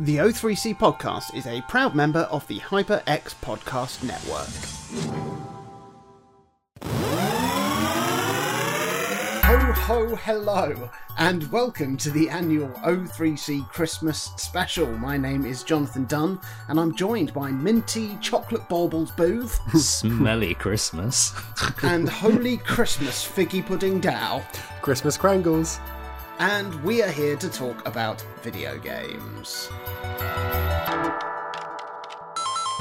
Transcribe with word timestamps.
The 0.00 0.16
O3C 0.16 0.76
podcast 0.76 1.34
is 1.36 1.46
a 1.46 1.62
proud 1.62 1.94
member 1.94 2.20
of 2.30 2.46
the 2.48 2.58
HyperX 2.58 3.34
Podcast 3.40 4.02
Network. 4.02 4.48
Ho 9.44 9.58
ho 10.08 10.16
hello, 10.16 10.90
and 11.18 11.50
welcome 11.52 11.96
to 11.98 12.10
the 12.10 12.28
annual 12.28 12.68
O3C 12.84 13.68
Christmas 13.68 14.30
special. 14.36 14.86
My 14.98 15.16
name 15.16 15.44
is 15.44 15.62
Jonathan 15.62 16.06
Dunn, 16.06 16.40
and 16.68 16.80
I'm 16.80 16.94
joined 16.96 17.32
by 17.32 17.50
Minty 17.50 18.16
Chocolate 18.20 18.68
Baubles 18.68 19.12
Booth 19.12 19.60
Smelly 19.80 20.54
Christmas. 20.54 21.32
and 21.82 22.08
Holy 22.08 22.56
Christmas 22.56 23.24
Figgy 23.26 23.64
Pudding 23.64 24.00
Dow. 24.00 24.42
Christmas 24.82 25.16
Crangles. 25.16 25.78
And 26.38 26.74
we 26.82 27.02
are 27.02 27.10
here 27.10 27.36
to 27.36 27.48
talk 27.48 27.86
about 27.86 28.24
video 28.42 28.78
games. 28.78 29.68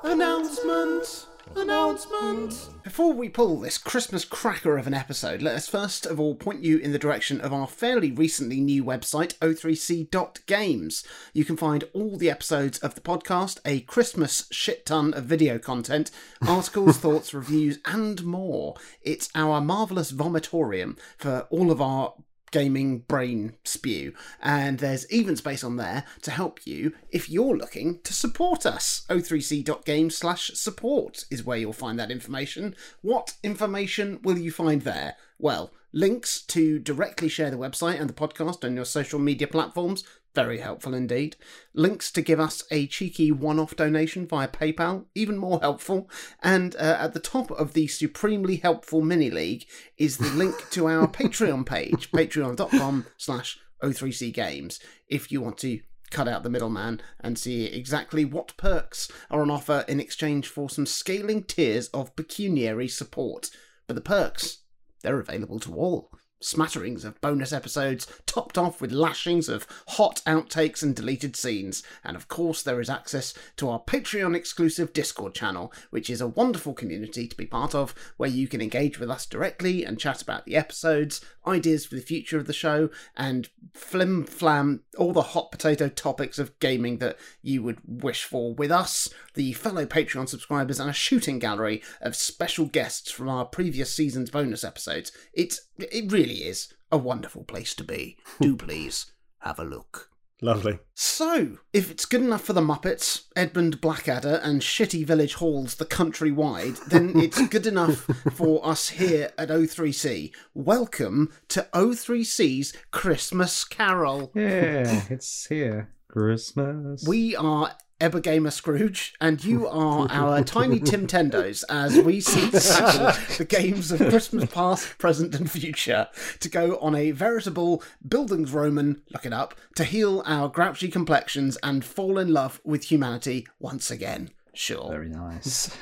Announcement! 0.04 1.28
Announcement! 1.56 2.70
Before 2.84 3.14
we 3.14 3.30
pull 3.30 3.60
this 3.60 3.78
Christmas 3.78 4.26
cracker 4.26 4.78
of 4.78 4.88
an 4.88 4.94
episode, 4.94 5.42
let 5.42 5.56
us 5.56 5.68
first 5.68 6.06
of 6.06 6.20
all 6.20 6.36
point 6.36 6.64
you 6.64 6.78
in 6.78 6.92
the 6.92 7.00
direction 7.00 7.40
of 7.42 7.54
our 7.54 7.68
fairly 7.68 8.12
recently 8.12 8.60
new 8.60 8.84
website, 8.84 9.38
o3c.games. 9.38 11.04
You 11.34 11.46
can 11.46 11.58
find 11.58 11.84
all 11.94 12.18
the 12.18 12.32
episodes 12.32 12.80
of 12.80 12.96
the 12.96 13.02
podcast, 13.02 13.60
a 13.66 13.82
Christmas 13.82 14.48
shit 14.52 14.86
ton 14.86 15.14
of 15.14 15.26
video 15.26 15.60
content, 15.60 16.10
articles, 16.48 16.98
thoughts, 17.00 17.34
reviews, 17.34 17.80
and 17.86 18.24
more. 18.26 18.76
It's 19.02 19.30
our 19.36 19.62
marvellous 19.62 20.12
vomitorium 20.12 20.98
for 21.18 21.48
all 21.52 21.72
of 21.72 21.82
our 21.82 22.16
gaming 22.54 23.00
brain 23.00 23.56
spew. 23.66 24.14
And 24.42 24.80
there's 24.80 25.12
even 25.12 25.36
space 25.36 25.64
on 25.64 25.76
there 25.76 26.06
to 26.22 26.32
help 26.32 26.66
you 26.66 26.94
if 27.12 27.30
you're 27.30 27.58
looking 27.58 28.00
to 28.04 28.14
support 28.14 28.66
us. 28.66 29.06
o3c.games 29.10 30.16
slash 30.16 30.52
support 30.54 31.26
is 31.30 31.44
where 31.44 31.58
you'll 31.58 31.74
find 31.74 32.00
that 32.00 32.12
information. 32.12 32.76
What 33.02 33.34
information 33.44 34.20
will 34.24 34.38
you 34.38 34.52
find 34.52 34.84
there? 34.84 35.16
Well, 35.40 35.72
links 35.92 36.42
to 36.44 36.80
directly 36.80 37.28
share 37.28 37.52
the 37.52 37.58
website 37.58 38.00
and 38.00 38.10
the 38.10 38.14
podcast 38.14 38.64
on 38.64 38.76
your 38.76 38.86
social 38.86 39.20
media 39.20 39.48
platforms. 39.48 40.04
Very 40.36 40.60
helpful 40.60 40.96
indeed. 40.96 41.36
Links 41.76 42.12
to 42.12 42.22
give 42.22 42.40
us 42.40 42.64
a 42.72 42.88
cheeky 42.88 43.32
one 43.32 43.60
off 43.60 43.76
donation 43.76 44.26
via 44.26 44.48
PayPal, 44.48 45.06
even 45.14 45.38
more 45.38 45.60
helpful. 45.62 46.10
And 46.42 46.76
uh, 46.76 46.98
at 47.00 47.14
the 47.14 47.20
top 47.20 47.52
of 47.52 47.74
the 47.74 47.86
supremely 47.88 48.56
helpful 48.56 49.02
mini 49.02 49.30
league 49.30 49.66
is 49.98 50.18
the 50.18 50.30
link 50.32 50.70
to 50.72 50.88
our 50.88 51.08
Patreon 51.12 51.66
page, 51.66 52.10
patreon.com 52.12 53.06
slash 53.18 53.60
O3C 53.84 54.34
Games, 54.34 54.80
if 55.08 55.32
you 55.32 55.42
want 55.42 55.58
to 55.60 55.82
cut 56.10 56.28
out 56.28 56.44
the 56.44 56.50
middleman 56.50 57.02
and 57.20 57.38
see 57.38 57.66
exactly 57.66 58.24
what 58.24 58.56
perks 58.56 59.12
are 59.30 59.42
on 59.42 59.52
offer 59.52 59.84
in 59.88 60.00
exchange 60.00 60.48
for 60.48 60.70
some 60.70 60.86
scaling 60.86 61.44
tiers 61.44 61.90
of 61.90 62.16
pecuniary 62.16 62.88
support. 62.88 63.50
But 63.88 63.96
the 63.96 64.02
perks, 64.02 64.60
they're 65.02 65.20
available 65.20 65.60
to 65.62 65.76
all. 65.76 66.12
Smatterings 66.44 67.06
of 67.06 67.20
bonus 67.22 67.54
episodes, 67.54 68.08
topped 68.26 68.58
off 68.58 68.82
with 68.82 68.92
lashings 68.92 69.50
of 69.50 69.68
hot 69.90 70.22
outtakes 70.26 70.84
and 70.84 70.96
deleted 70.96 71.36
scenes. 71.36 71.84
And 72.04 72.16
of 72.16 72.28
course, 72.28 72.62
there 72.64 72.82
is 72.82 72.90
access 72.90 73.34
to 73.58 73.70
our 73.70 73.80
Patreon 73.80 74.36
exclusive 74.36 74.94
Discord 74.94 75.34
channel, 75.34 75.72
which 75.90 76.10
is 76.10 76.22
a 76.22 76.28
wonderful 76.28 76.74
community 76.74 77.28
to 77.28 77.38
be 77.38 77.46
part 77.46 77.74
of, 77.74 77.96
where 78.18 78.30
you 78.30 78.48
can 78.48 78.62
engage 78.62 79.00
with 79.00 79.10
us 79.10 79.26
directly 79.26 79.84
and 79.84 80.00
chat 80.00 80.22
about 80.22 80.46
the 80.46 80.56
episodes, 80.56 81.22
ideas 81.46 81.86
for 81.86 81.96
the 81.96 82.02
future 82.02 82.38
of 82.38 82.48
the 82.48 82.54
show, 82.54 82.90
and 83.16 83.50
flim 83.74 84.26
flam 84.26 84.82
all 84.98 85.14
the 85.14 85.22
hot 85.22 85.52
potato 85.52 85.90
topics 85.90 86.40
of 86.40 86.58
gaming 86.60 86.98
that 87.00 87.18
you 87.42 87.64
would 87.64 87.80
wish 87.86 88.24
for 88.24 88.54
with 88.54 88.72
us, 88.72 89.10
the 89.34 89.54
fellow 89.54 89.86
Patreon 89.86 90.28
subscribers, 90.28 90.80
and 90.80 90.90
a 90.90 90.94
shooting 90.94 91.40
gallery 91.40 91.82
of 92.02 92.16
special 92.16 92.66
guests 92.66 93.12
from 93.12 93.30
our 93.30 93.46
previous 93.46 93.94
season's 93.94 94.30
bonus 94.30 94.64
episodes. 94.64 95.12
It's 95.34 95.62
it 95.78 96.12
really 96.12 96.44
is 96.44 96.74
a 96.92 96.98
wonderful 96.98 97.44
place 97.44 97.74
to 97.76 97.84
be. 97.84 98.18
Do 98.42 98.56
please 98.56 99.12
have 99.40 99.60
a 99.60 99.64
look. 99.64 100.10
Lovely. 100.42 100.80
So, 100.94 101.60
if 101.72 101.90
it's 101.90 102.06
good 102.06 102.20
enough 102.20 102.44
for 102.44 102.52
the 102.52 102.60
Muppets, 102.60 103.28
Edmund 103.34 103.80
Blackadder, 103.80 104.42
and 104.44 104.62
shitty 104.62 105.06
village 105.06 105.36
halls 105.36 105.76
the 105.76 105.86
country 105.86 106.34
wide, 106.34 106.76
then 106.88 107.14
it's 107.20 107.48
good 107.48 107.66
enough 107.66 108.02
for 108.34 108.66
us 108.66 108.90
here 108.90 109.32
at 109.38 109.48
O3C. 109.48 110.34
Welcome 110.54 111.32
to 111.48 111.66
O3C's 111.74 112.74
Christmas 112.92 113.64
Carol. 113.64 114.34
Yeah, 114.36 115.04
it's 115.10 115.46
here. 115.46 115.94
Christmas. 116.10 117.08
We 117.08 117.36
are 117.38 117.76
Ebergamer 118.04 118.52
Scrooge, 118.52 119.14
and 119.22 119.42
you 119.46 119.66
are 119.70 120.12
our 120.12 120.44
tiny 120.44 120.82
Tim 120.82 121.08
Tendos 121.08 121.64
as 121.70 121.98
we 121.98 122.20
seek 122.20 122.52
the 122.52 123.48
games 123.48 123.94
of 123.94 124.00
Christmas 124.10 124.52
past, 124.52 124.98
present, 124.98 125.34
and 125.34 125.50
future 125.50 126.10
to 126.42 126.50
go 126.50 126.78
on 126.80 126.96
a 126.96 127.12
veritable 127.12 127.82
bildungsroman, 128.06 129.00
look 129.12 129.26
it 129.26 129.32
up, 129.32 129.56
to 129.76 129.86
heal 129.86 130.22
our 130.26 130.50
grouchy 130.50 130.90
complexions 130.90 131.58
and 131.64 131.86
fall 131.86 132.20
in 132.20 132.34
love 132.34 132.60
with 132.66 132.92
humanity 132.92 133.48
once 133.60 133.90
again. 133.90 134.32
Sure. 134.54 134.90
Very 134.90 135.08
nice. 135.08 135.74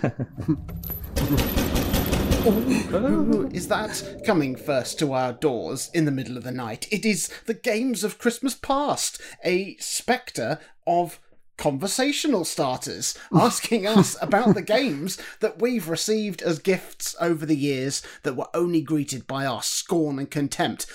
Who 2.44 3.50
is 3.52 3.68
that 3.68 4.22
coming 4.26 4.56
first 4.56 5.00
to 5.00 5.14
our 5.14 5.34
doors 5.34 5.90
in 5.92 6.06
the 6.06 6.12
middle 6.12 6.38
of 6.38 6.44
the 6.44 6.52
night? 6.52 6.88
It 6.92 7.04
is 7.04 7.30
the 7.48 7.56
Games 7.56 8.04
of 8.04 8.20
Christmas 8.20 8.54
Past, 8.54 9.20
a 9.44 9.76
spectre 9.78 10.60
of 10.86 11.20
conversational 11.62 12.44
starters 12.44 13.16
asking 13.32 13.86
us 13.86 14.18
about 14.22 14.56
the 14.56 14.64
games 14.64 15.22
that 15.42 15.62
we've 15.62 15.90
received 15.90 16.42
as 16.42 16.58
gifts 16.58 17.16
over 17.22 17.46
the 17.46 17.56
years 17.56 18.02
that 18.24 18.36
were 18.36 18.50
only 18.56 18.82
greeted 18.82 19.28
by 19.28 19.46
our 19.46 19.62
scorn 19.62 20.18
and 20.18 20.32
contempt. 20.32 20.88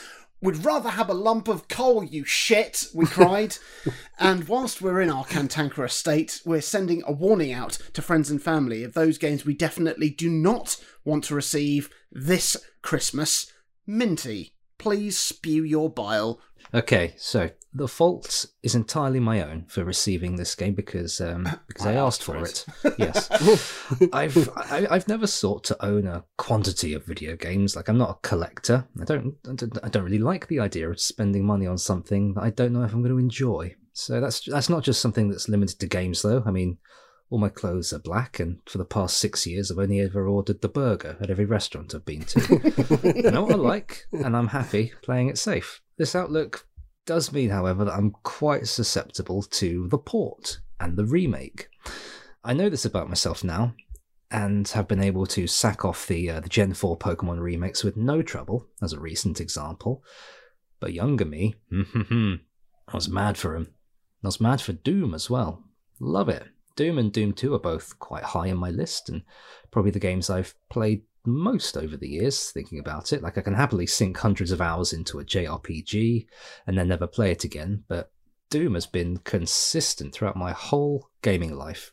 We'd 0.43 0.65
rather 0.65 0.91
have 0.91 1.09
a 1.09 1.15
lump 1.15 1.47
of 1.47 1.69
coal, 1.69 2.03
you 2.03 2.25
shit, 2.25 2.84
we 2.93 3.06
cried. 3.06 3.59
and 4.19 4.49
whilst 4.49 4.82
we're 4.82 5.00
in 5.00 5.09
our 5.09 5.25
cantankerous 5.25 5.94
state, 5.94 6.41
we're 6.44 6.60
sending 6.60 7.00
a 7.06 7.12
warning 7.12 7.53
out 7.53 7.78
to 7.93 8.03
friends 8.03 8.28
and 8.28 8.43
family 8.43 8.83
of 8.83 8.94
those 8.94 9.19
games 9.19 9.47
we 9.47 9.54
definitely 9.54 10.10
do 10.10 10.28
not 10.28 10.83
want 11.04 11.22
to 11.25 11.37
receive 11.37 11.91
this 12.10 12.56
Christmas. 12.83 13.53
Minty, 13.87 14.53
please 14.78 15.16
spew 15.16 15.62
your 15.62 15.88
bile. 15.88 16.41
okay, 16.75 17.15
so 17.16 17.50
the 17.76 17.88
fault 17.88 18.47
is 18.62 18.75
entirely 18.75 19.20
my 19.20 19.42
own 19.42 19.66
for 19.69 19.84
receiving 19.84 20.37
this 20.37 20.54
game 20.54 20.75
because 20.75 21.20
um, 21.20 21.48
because 21.69 21.87
I, 21.87 21.94
asked 21.94 22.22
for 22.22 22.37
it. 22.38 22.64
yes, 22.98 23.31
I've 24.12 24.48
I, 24.56 24.87
I've 24.91 25.09
never 25.09 25.26
sought 25.26 25.64
to 25.64 25.84
own 25.84 26.06
a 26.06 26.25
quantity 26.38 26.94
of 26.94 27.04
video 27.04 27.36
games. 27.36 27.76
Like 27.76 27.88
I'm 27.88 27.98
not 27.98 28.10
a 28.10 28.28
collector. 28.28 28.86
I 29.00 29.04
don't 29.04 29.34
I 29.48 29.54
don't, 29.54 29.78
I 29.84 29.88
don't 29.88 30.04
really 30.04 30.19
like 30.19 30.48
the 30.48 30.60
idea 30.60 30.88
of 30.88 31.00
spending 31.00 31.44
money 31.44 31.66
on 31.66 31.78
something 31.78 32.34
that 32.34 32.42
I 32.42 32.50
don't 32.50 32.72
know 32.72 32.82
if 32.82 32.92
I'm 32.92 33.03
going 33.03 33.12
to 33.15 33.19
enjoy. 33.19 33.75
So 33.92 34.20
that's 34.20 34.41
that's 34.44 34.69
not 34.69 34.82
just 34.82 35.00
something 35.00 35.28
that's 35.28 35.48
limited 35.48 35.78
to 35.81 35.86
games, 35.86 36.22
though. 36.22 36.42
I 36.47 36.50
mean, 36.50 36.78
all 37.31 37.38
my 37.38 37.48
clothes 37.48 37.92
are 37.92 37.98
black, 37.98 38.41
and 38.41 38.60
for 38.66 38.78
the 38.78 38.84
past 38.84 39.19
six 39.19 39.47
years, 39.47 39.70
I've 39.70 39.78
only 39.78 40.00
ever 40.00 40.26
ordered 40.28 40.60
the 40.60 40.69
burger 40.69 41.16
at 41.20 41.31
every 41.31 41.44
restaurant 41.44 41.94
I've 41.94 42.04
been 42.04 42.25
to. 42.25 43.22
I 43.26 43.31
know 43.31 43.44
what 43.44 43.53
I 43.53 43.56
like, 43.56 44.06
and 44.12 44.36
I'm 44.36 44.48
happy 44.48 44.92
playing 45.03 45.28
it 45.28 45.38
safe. 45.38 45.82
This 45.98 46.15
outlook 46.15 46.66
does 47.06 47.33
mean, 47.33 47.50
however, 47.50 47.84
that 47.84 47.94
I'm 47.94 48.11
quite 48.22 48.67
susceptible 48.69 49.43
to 49.43 49.89
the 49.89 49.99
port 49.99 50.61
and 50.78 50.97
the 50.97 51.06
remake. 51.06 51.69
I 52.44 52.53
know 52.53 52.69
this 52.69 52.84
about 52.84 53.09
myself 53.09 53.43
now, 53.43 53.75
and 54.31 54.67
have 54.69 54.89
been 54.89 55.03
able 55.03 55.27
to 55.27 55.47
sack 55.47 55.84
off 55.84 56.06
the 56.06 56.31
uh, 56.31 56.41
the 56.41 56.49
Gen 56.49 56.75
4 56.75 56.99
Pokemon 56.99 57.41
remakes 57.41 57.84
with 57.84 57.97
no 57.97 58.22
trouble, 58.22 58.66
as 58.83 58.93
a 58.93 59.00
recent 59.00 59.41
example. 59.41 60.03
But 60.81 60.93
younger 60.93 61.25
me, 61.25 61.55
I 61.72 62.39
was 62.93 63.09
mad 63.09 63.39
for 63.39 63.55
him. 63.55 63.75
I 64.22 64.28
was 64.28 64.41
mad 64.41 64.61
for 64.61 64.72
Doom 64.72 65.15
as 65.15 65.31
well. 65.31 65.65
Love 66.01 66.28
it. 66.28 66.45
Doom 66.75 66.98
and 66.98 67.13
Doom 67.13 67.33
2 67.33 67.54
are 67.54 67.59
both 67.59 67.98
quite 67.98 68.25
high 68.25 68.51
on 68.51 68.59
my 68.59 68.71
list, 68.71 69.09
and 69.09 69.22
probably 69.71 69.91
the 69.91 69.98
games 69.98 70.28
I've 70.28 70.54
played 70.69 71.03
most 71.27 71.77
over 71.77 71.97
the 71.97 72.09
years, 72.09 72.51
thinking 72.51 72.78
about 72.78 73.13
it. 73.13 73.23
Like, 73.23 73.37
I 73.39 73.43
can 73.43 73.55
happily 73.55 73.87
sink 73.87 74.19
hundreds 74.19 74.53
of 74.53 74.61
hours 74.61 74.93
into 74.93 75.19
a 75.19 75.25
JRPG 75.25 76.27
and 76.67 76.78
then 76.78 76.89
never 76.89 77.07
play 77.07 77.31
it 77.31 77.45
again, 77.45 77.84
but 77.89 78.11
Doom 78.51 78.75
has 78.75 78.87
been 78.87 79.19
consistent 79.19 80.15
throughout 80.15 80.37
my 80.37 80.53
whole 80.53 81.09
gaming 81.23 81.57
life. 81.57 81.93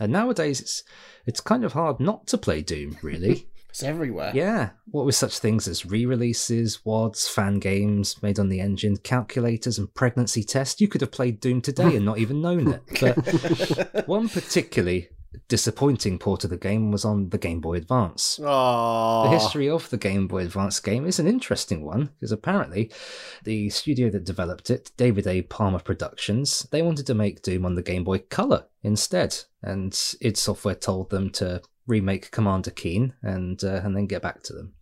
And 0.00 0.12
nowadays, 0.12 0.60
it's 0.60 0.82
it's 1.26 1.40
kind 1.40 1.62
of 1.62 1.74
hard 1.74 2.00
not 2.00 2.26
to 2.28 2.38
play 2.38 2.62
Doom, 2.62 2.96
really. 3.02 3.46
It's 3.70 3.84
everywhere. 3.84 4.32
Yeah, 4.34 4.70
what 4.86 5.06
with 5.06 5.14
such 5.14 5.38
things 5.38 5.68
as 5.68 5.86
re-releases, 5.86 6.84
wads, 6.84 7.28
fan 7.28 7.60
games 7.60 8.20
made 8.20 8.40
on 8.40 8.48
the 8.48 8.58
engine, 8.58 8.96
calculators, 8.96 9.78
and 9.78 9.94
pregnancy 9.94 10.42
tests, 10.42 10.80
you 10.80 10.88
could 10.88 11.00
have 11.02 11.12
played 11.12 11.38
Doom 11.38 11.60
today 11.60 11.94
and 11.94 12.04
not 12.04 12.18
even 12.18 12.42
known 12.42 12.72
it. 12.72 12.82
But 13.00 14.06
one 14.08 14.28
particularly 14.28 15.10
disappointing 15.48 16.18
port 16.18 16.44
of 16.44 16.50
the 16.50 16.56
game 16.56 16.90
was 16.90 17.04
on 17.04 17.28
the 17.30 17.38
Game 17.38 17.60
Boy 17.60 17.74
Advance. 17.74 18.38
Aww. 18.42 19.24
The 19.24 19.38
history 19.38 19.68
of 19.68 19.88
the 19.90 19.96
Game 19.96 20.26
Boy 20.26 20.42
Advance 20.42 20.80
game 20.80 21.06
is 21.06 21.18
an 21.18 21.26
interesting 21.26 21.84
one 21.84 22.10
because 22.18 22.32
apparently 22.32 22.90
the 23.44 23.70
studio 23.70 24.10
that 24.10 24.24
developed 24.24 24.70
it, 24.70 24.90
David 24.96 25.26
A. 25.26 25.42
Palmer 25.42 25.78
Productions, 25.78 26.66
they 26.70 26.82
wanted 26.82 27.06
to 27.06 27.14
make 27.14 27.42
Doom 27.42 27.64
on 27.64 27.74
the 27.74 27.82
Game 27.82 28.04
Boy 28.04 28.18
Color 28.18 28.66
instead, 28.82 29.36
and 29.62 29.98
id 30.20 30.36
Software 30.36 30.74
told 30.74 31.10
them 31.10 31.30
to 31.30 31.62
remake 31.86 32.30
Commander 32.30 32.70
Keen 32.70 33.14
and 33.22 33.62
uh, 33.62 33.80
and 33.84 33.96
then 33.96 34.06
get 34.06 34.22
back 34.22 34.42
to 34.44 34.52
them. 34.52 34.74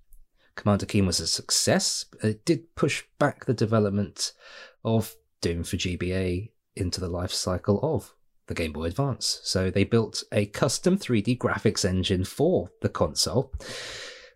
Commander 0.55 0.87
Keen 0.87 1.06
was 1.06 1.21
a 1.21 1.27
success. 1.27 2.05
It 2.23 2.45
did 2.45 2.75
push 2.75 3.05
back 3.19 3.45
the 3.45 3.55
development 3.55 4.33
of 4.85 5.15
Doom 5.41 5.62
for 5.62 5.77
GBA 5.77 6.50
into 6.75 7.00
the 7.00 7.09
life 7.09 7.33
cycle 7.33 7.81
of 7.83 8.12
the 8.49 8.55
Game 8.55 8.73
Boy 8.73 8.85
Advance. 8.85 9.41
So 9.45 9.71
they 9.71 9.85
built 9.85 10.25
a 10.33 10.47
custom 10.47 10.99
3D 10.99 11.39
graphics 11.39 11.85
engine 11.85 12.25
for 12.25 12.71
the 12.83 12.89
console, 12.89 13.53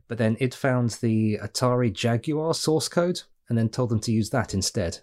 but 0.09 0.19
then 0.19 0.37
it 0.39 0.55
found 0.55 0.91
the 1.01 1.39
Atari 1.43 1.93
Jaguar 1.93 2.55
source 2.55 2.89
code 2.89 3.23
and 3.49 3.59
then 3.59 3.69
told 3.69 3.91
them 3.91 4.01
to 4.01 4.13
use 4.13 4.31
that 4.31 4.55
instead. 4.55 4.99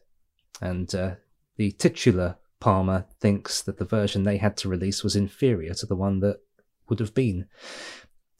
And 0.62 0.94
uh, 0.96 1.16
the 1.58 1.72
titular 1.72 2.38
Palmer 2.60 3.06
thinks 3.20 3.62
that 3.62 3.78
the 3.78 3.86
version 3.86 4.24
they 4.24 4.38
had 4.38 4.58
to 4.58 4.70
release 4.70 5.04
was 5.04 5.16
inferior 5.16 5.74
to 5.76 5.86
the 5.86 5.96
one 5.96 6.20
that 6.22 6.40
would 6.88 7.00
have 7.00 7.14
been. 7.14 7.48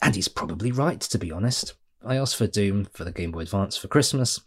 And 0.02 0.16
he's 0.16 0.28
probably 0.28 0.72
right, 0.72 1.00
to 1.02 1.18
be 1.18 1.32
honest. 1.32 1.74
I 2.04 2.16
asked 2.16 2.38
for 2.38 2.48
Doom 2.48 2.86
for 2.94 3.04
the 3.04 3.12
Game 3.12 3.32
Boy 3.32 3.42
Advance 3.42 3.76
for 3.78 3.88
Christmas, 3.88 4.40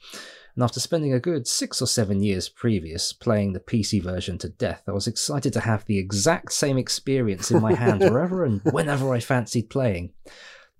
and 0.54 0.62
after 0.62 0.81
spending 0.81 1.12
a 1.12 1.20
good 1.20 1.46
six 1.46 1.81
or 1.81 1.87
seven 1.87 2.22
years 2.22 2.49
previous 2.49 3.12
playing 3.12 3.52
the 3.52 3.60
PC 3.60 4.02
version 4.02 4.37
to 4.38 4.49
death, 4.50 4.82
I 4.87 4.93
was 4.93 5.06
excited 5.06 5.52
to 5.54 5.60
have 5.60 5.84
the 5.87 5.99
exact 5.99 6.52
same 6.52 6.76
experience 6.76 7.50
in 7.50 7.62
my 7.62 7.75
hand 7.75 8.00
wherever 8.00 8.44
and 8.44 8.60
whenever 8.70 9.12
I 9.14 9.20
fancied 9.20 9.70
playing, 9.70 10.12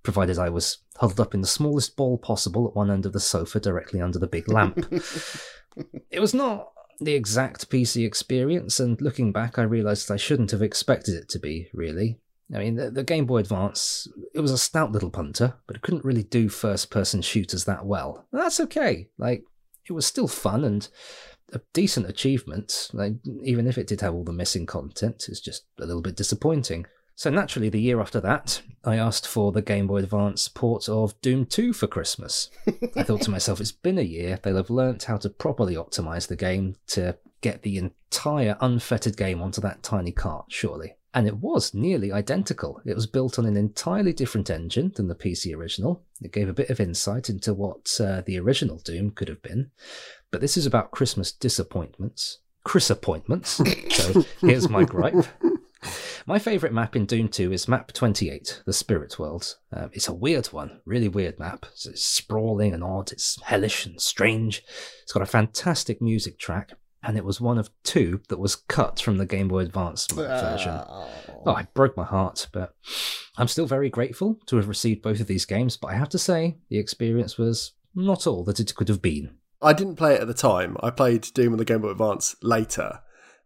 provided 0.02 0.38
I 0.38 0.50
was 0.50 0.78
huddled 0.96 1.20
up 1.20 1.34
in 1.34 1.40
the 1.40 1.46
smallest 1.46 1.96
ball 1.96 2.19
possible 2.19 2.69
at 2.69 2.76
one 2.76 2.90
end 2.90 3.06
of 3.06 3.12
the 3.12 3.20
sofa 3.20 3.60
directly 3.60 4.00
under 4.00 4.19
the 4.19 4.26
big 4.26 4.48
lamp. 4.48 4.86
it 6.10 6.20
was 6.20 6.34
not 6.34 6.72
the 7.00 7.14
exact 7.14 7.70
PC 7.70 8.06
experience, 8.06 8.78
and 8.78 9.00
looking 9.00 9.32
back, 9.32 9.58
I 9.58 9.62
realised 9.62 10.10
I 10.10 10.16
shouldn't 10.16 10.50
have 10.50 10.62
expected 10.62 11.14
it 11.14 11.28
to 11.30 11.38
be, 11.38 11.69
really. 11.72 12.19
I 12.54 12.58
mean, 12.58 12.76
the, 12.76 12.90
the, 12.90 13.02
Game 13.02 13.24
Boy 13.24 13.38
Advance, 13.38 14.06
it 14.34 14.40
was 14.40 14.50
a 14.50 14.58
stout 14.58 14.92
little 14.92 15.10
punter, 15.10 15.54
but 15.66 15.76
it 15.76 15.82
couldn't 15.82 16.04
really 16.04 16.22
do 16.22 16.50
first 16.50 16.90
person 16.90 17.22
shooters 17.22 17.64
that 17.64 17.86
well. 17.86 18.26
And 18.30 18.42
that's 18.42 18.60
okay. 18.60 19.08
Like, 19.16 19.44
it 19.87 19.93
was 19.93 20.06
still 20.06 20.29
fun 20.29 20.64
and 20.64 20.88
a 21.52 21.61
decent 21.73 22.08
achievement, 22.08 22.88
like, 22.93 23.14
even 23.43 23.67
if 23.67 23.76
it 23.76 23.87
did 23.87 24.00
have 24.00 24.14
all 24.14 24.25
the 24.25 24.32
missing 24.32 24.67
content. 24.67 25.26
It's 25.29 25.40
just 25.40 25.64
a 25.79 25.87
little 25.87 26.02
bit 26.02 26.17
disappointing. 26.17 26.87
So 27.14 27.31
naturally, 27.31 27.69
the 27.69 27.81
year 27.81 28.00
after 28.00 28.20
that, 28.20 28.62
I 28.84 28.96
asked 28.96 29.26
for 29.26 29.52
the 29.52 29.62
Game 29.62 29.87
Boy 29.87 29.99
Advance 29.99 30.49
port 30.49 30.88
of 30.88 31.20
Doom 31.20 31.44
2 31.46 31.73
for 31.73 31.87
Christmas. 31.87 32.50
I 32.96 33.02
thought 33.02 33.20
to 33.23 33.31
myself, 33.31 33.61
it's 33.61 33.70
been 33.70 33.99
a 33.99 34.02
year, 34.02 34.38
they'll 34.43 34.56
have 34.56 34.70
learnt 34.70 35.05
how 35.05 35.19
to 35.19 35.29
properly 35.29 35.75
optimize 35.75 36.26
the 36.26 36.37
game 36.37 36.76
to 36.88 37.19
get 37.43 37.62
the 37.62 37.76
entire 37.76 38.56
unfettered 38.61 39.17
game 39.17 39.43
onto 39.43 39.61
that 39.61 39.82
tiny 39.82 40.12
cart, 40.12 40.46
surely. 40.49 40.94
And 41.14 41.26
it 41.26 41.37
was 41.37 41.75
nearly 41.75 42.11
identical. 42.11 42.81
It 42.87 42.94
was 42.94 43.06
built 43.06 43.38
on 43.38 43.44
an 43.44 43.56
entirely 43.56 44.12
different 44.12 44.49
engine 44.49 44.93
than 44.94 45.09
the 45.09 45.14
PC 45.14 45.55
original. 45.55 46.03
It 46.23 46.32
gave 46.32 46.49
a 46.49 46.55
bit 46.55 46.70
of 46.70 46.81
insight 46.81 47.29
into 47.29 47.53
what 47.53 47.99
uh, 48.00 48.23
the 48.25 48.38
original 48.38 48.79
Doom 48.79 49.11
could 49.11 49.29
have 49.29 49.43
been. 49.43 49.70
But 50.31 50.41
this 50.41 50.56
is 50.56 50.64
about 50.64 50.91
Christmas 50.91 51.31
disappointments. 51.31 52.38
Chris 52.64 52.88
appointments. 52.88 53.61
so 53.91 54.25
here's 54.41 54.70
my 54.70 54.85
gripe. 54.85 55.26
My 56.26 56.38
favourite 56.38 56.73
map 56.73 56.94
in 56.94 57.06
Doom 57.06 57.29
2 57.29 57.53
is 57.53 57.67
map 57.67 57.93
28, 57.93 58.62
the 58.65 58.73
Spirit 58.73 59.19
World. 59.19 59.56
Uh, 59.73 59.88
it's 59.93 60.06
a 60.06 60.15
weird 60.15 60.47
one, 60.47 60.81
really 60.85 61.08
weird 61.08 61.41
map. 61.41 61.67
It's, 61.73 61.87
it's 61.87 62.05
sprawling 62.05 62.73
and 62.73 62.85
odd, 62.85 63.11
it's 63.11 63.43
hellish 63.43 63.87
and 63.87 64.00
strange. 64.00 64.62
It's 65.03 65.12
got 65.12 65.25
a 65.25 65.26
fantastic 65.26 66.00
music 66.00 66.38
track, 66.38 66.75
and 67.02 67.16
it 67.16 67.25
was 67.25 67.40
one 67.40 67.58
of 67.58 67.70
two 67.82 68.20
that 68.28 68.38
was 68.38 68.56
cut 68.56 69.00
from 69.00 69.16
the 69.19 69.26
Game 69.26 69.49
Boy 69.49 69.60
Advance 69.60 70.06
version. 70.06 70.81
Oh, 70.87 71.08
I 71.46 71.66
broke 71.75 71.96
my 71.96 72.04
heart, 72.04 72.49
but 72.52 72.75
I'm 73.37 73.49
still 73.49 73.66
very 73.66 73.90
grateful 73.90 74.38
to 74.46 74.56
have 74.56 74.69
received 74.69 75.02
both 75.02 75.20
of 75.20 75.26
these 75.26 75.44
games. 75.44 75.76
But 75.76 75.88
I 75.88 75.94
have 75.94 76.08
to 76.10 76.19
say, 76.19 76.58
the 76.69 76.78
experience 76.78 77.37
was 77.38 77.72
not 77.94 78.26
all 78.26 78.44
that 78.44 78.60
it 78.60 78.75
could 78.75 78.88
have 78.88 79.02
been. 79.02 79.37
I 79.60 79.72
didn't 79.72 79.96
play 79.96 80.14
it 80.14 80.20
at 80.20 80.26
the 80.26 80.34
time. 80.34 80.76
I 80.82 80.90
played 80.90 81.22
Doom 81.34 81.52
on 81.52 81.58
the 81.58 81.64
Game 81.64 81.82
Boy 81.82 81.90
Advance 81.90 82.37
later 82.43 83.00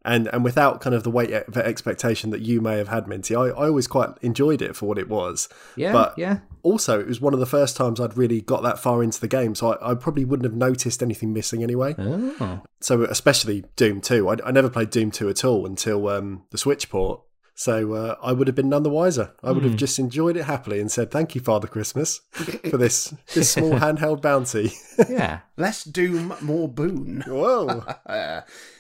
and 0.07 0.29
and 0.29 0.45
without 0.45 0.81
kind 0.81 0.95
of 0.95 1.03
the 1.03 1.11
weight 1.11 1.33
of 1.33 1.57
expectation 1.57 2.31
that 2.31 2.41
you 2.41 2.61
may 2.61 2.79
have 2.79 2.89
had, 2.89 3.07
Minty, 3.07 3.35
I, 3.35 3.47
I 3.47 3.67
always 3.67 3.87
quite 3.87 4.11
enjoyed 4.23 4.63
it 4.63 4.77
for 4.77 4.87
what 4.87 4.99
it 4.99 5.09
was. 5.09 5.49
Yeah, 5.75 5.93
but 5.93 6.15
yeah. 6.17 6.39
Also, 6.63 6.99
it 6.99 7.07
was 7.07 7.21
one 7.21 7.35
of 7.35 7.41
the 7.41 7.47
first 7.47 7.77
times 7.77 8.01
I'd 8.01 8.17
really 8.17 8.41
got 8.41 8.63
that 8.63 8.79
far 8.79 9.03
into 9.03 9.21
the 9.21 9.29
game, 9.29 9.55
so 9.55 9.75
I, 9.75 9.93
I 9.93 9.95
probably 9.95 10.25
wouldn't 10.25 10.45
have 10.45 10.57
noticed 10.57 11.03
anything 11.03 11.33
missing 11.33 11.63
anyway. 11.63 11.95
Oh. 11.99 12.63
So 12.81 13.03
especially 13.03 13.65
Doom 13.77 14.01
Two, 14.01 14.29
I, 14.29 14.37
I 14.45 14.51
never 14.53 14.71
played 14.71 14.91
Doom 14.91 15.11
Two 15.11 15.29
at 15.29 15.45
all 15.45 15.67
until 15.67 16.09
um, 16.09 16.45
the 16.51 16.59
Switch 16.59 16.89
port. 16.89 17.21
So 17.59 17.95
uh, 17.95 18.17
I 18.23 18.33
would 18.33 18.49
have 18.49 18.55
been 18.55 18.69
none 18.69 18.83
the 18.83 18.91
wiser. 18.91 19.33
I 19.43 19.51
would 19.51 19.63
mm. 19.63 19.65
have 19.65 19.73
hmm. 19.73 19.79
just 19.79 19.99
enjoyed 19.99 20.37
it 20.37 20.45
happily 20.45 20.79
and 20.79 20.93
said, 20.93 21.11
"Thank 21.11 21.35
you, 21.35 21.41
Father 21.41 21.67
Christmas, 21.67 22.21
for 22.71 22.77
this 22.77 23.15
this 23.33 23.51
small 23.51 23.73
handheld 23.81 24.21
bounty." 24.21 24.73
yeah, 25.09 25.41
less 25.57 25.83
doom, 25.83 26.35
more 26.43 26.69
boon. 26.69 27.25
Whoa! 27.27 27.83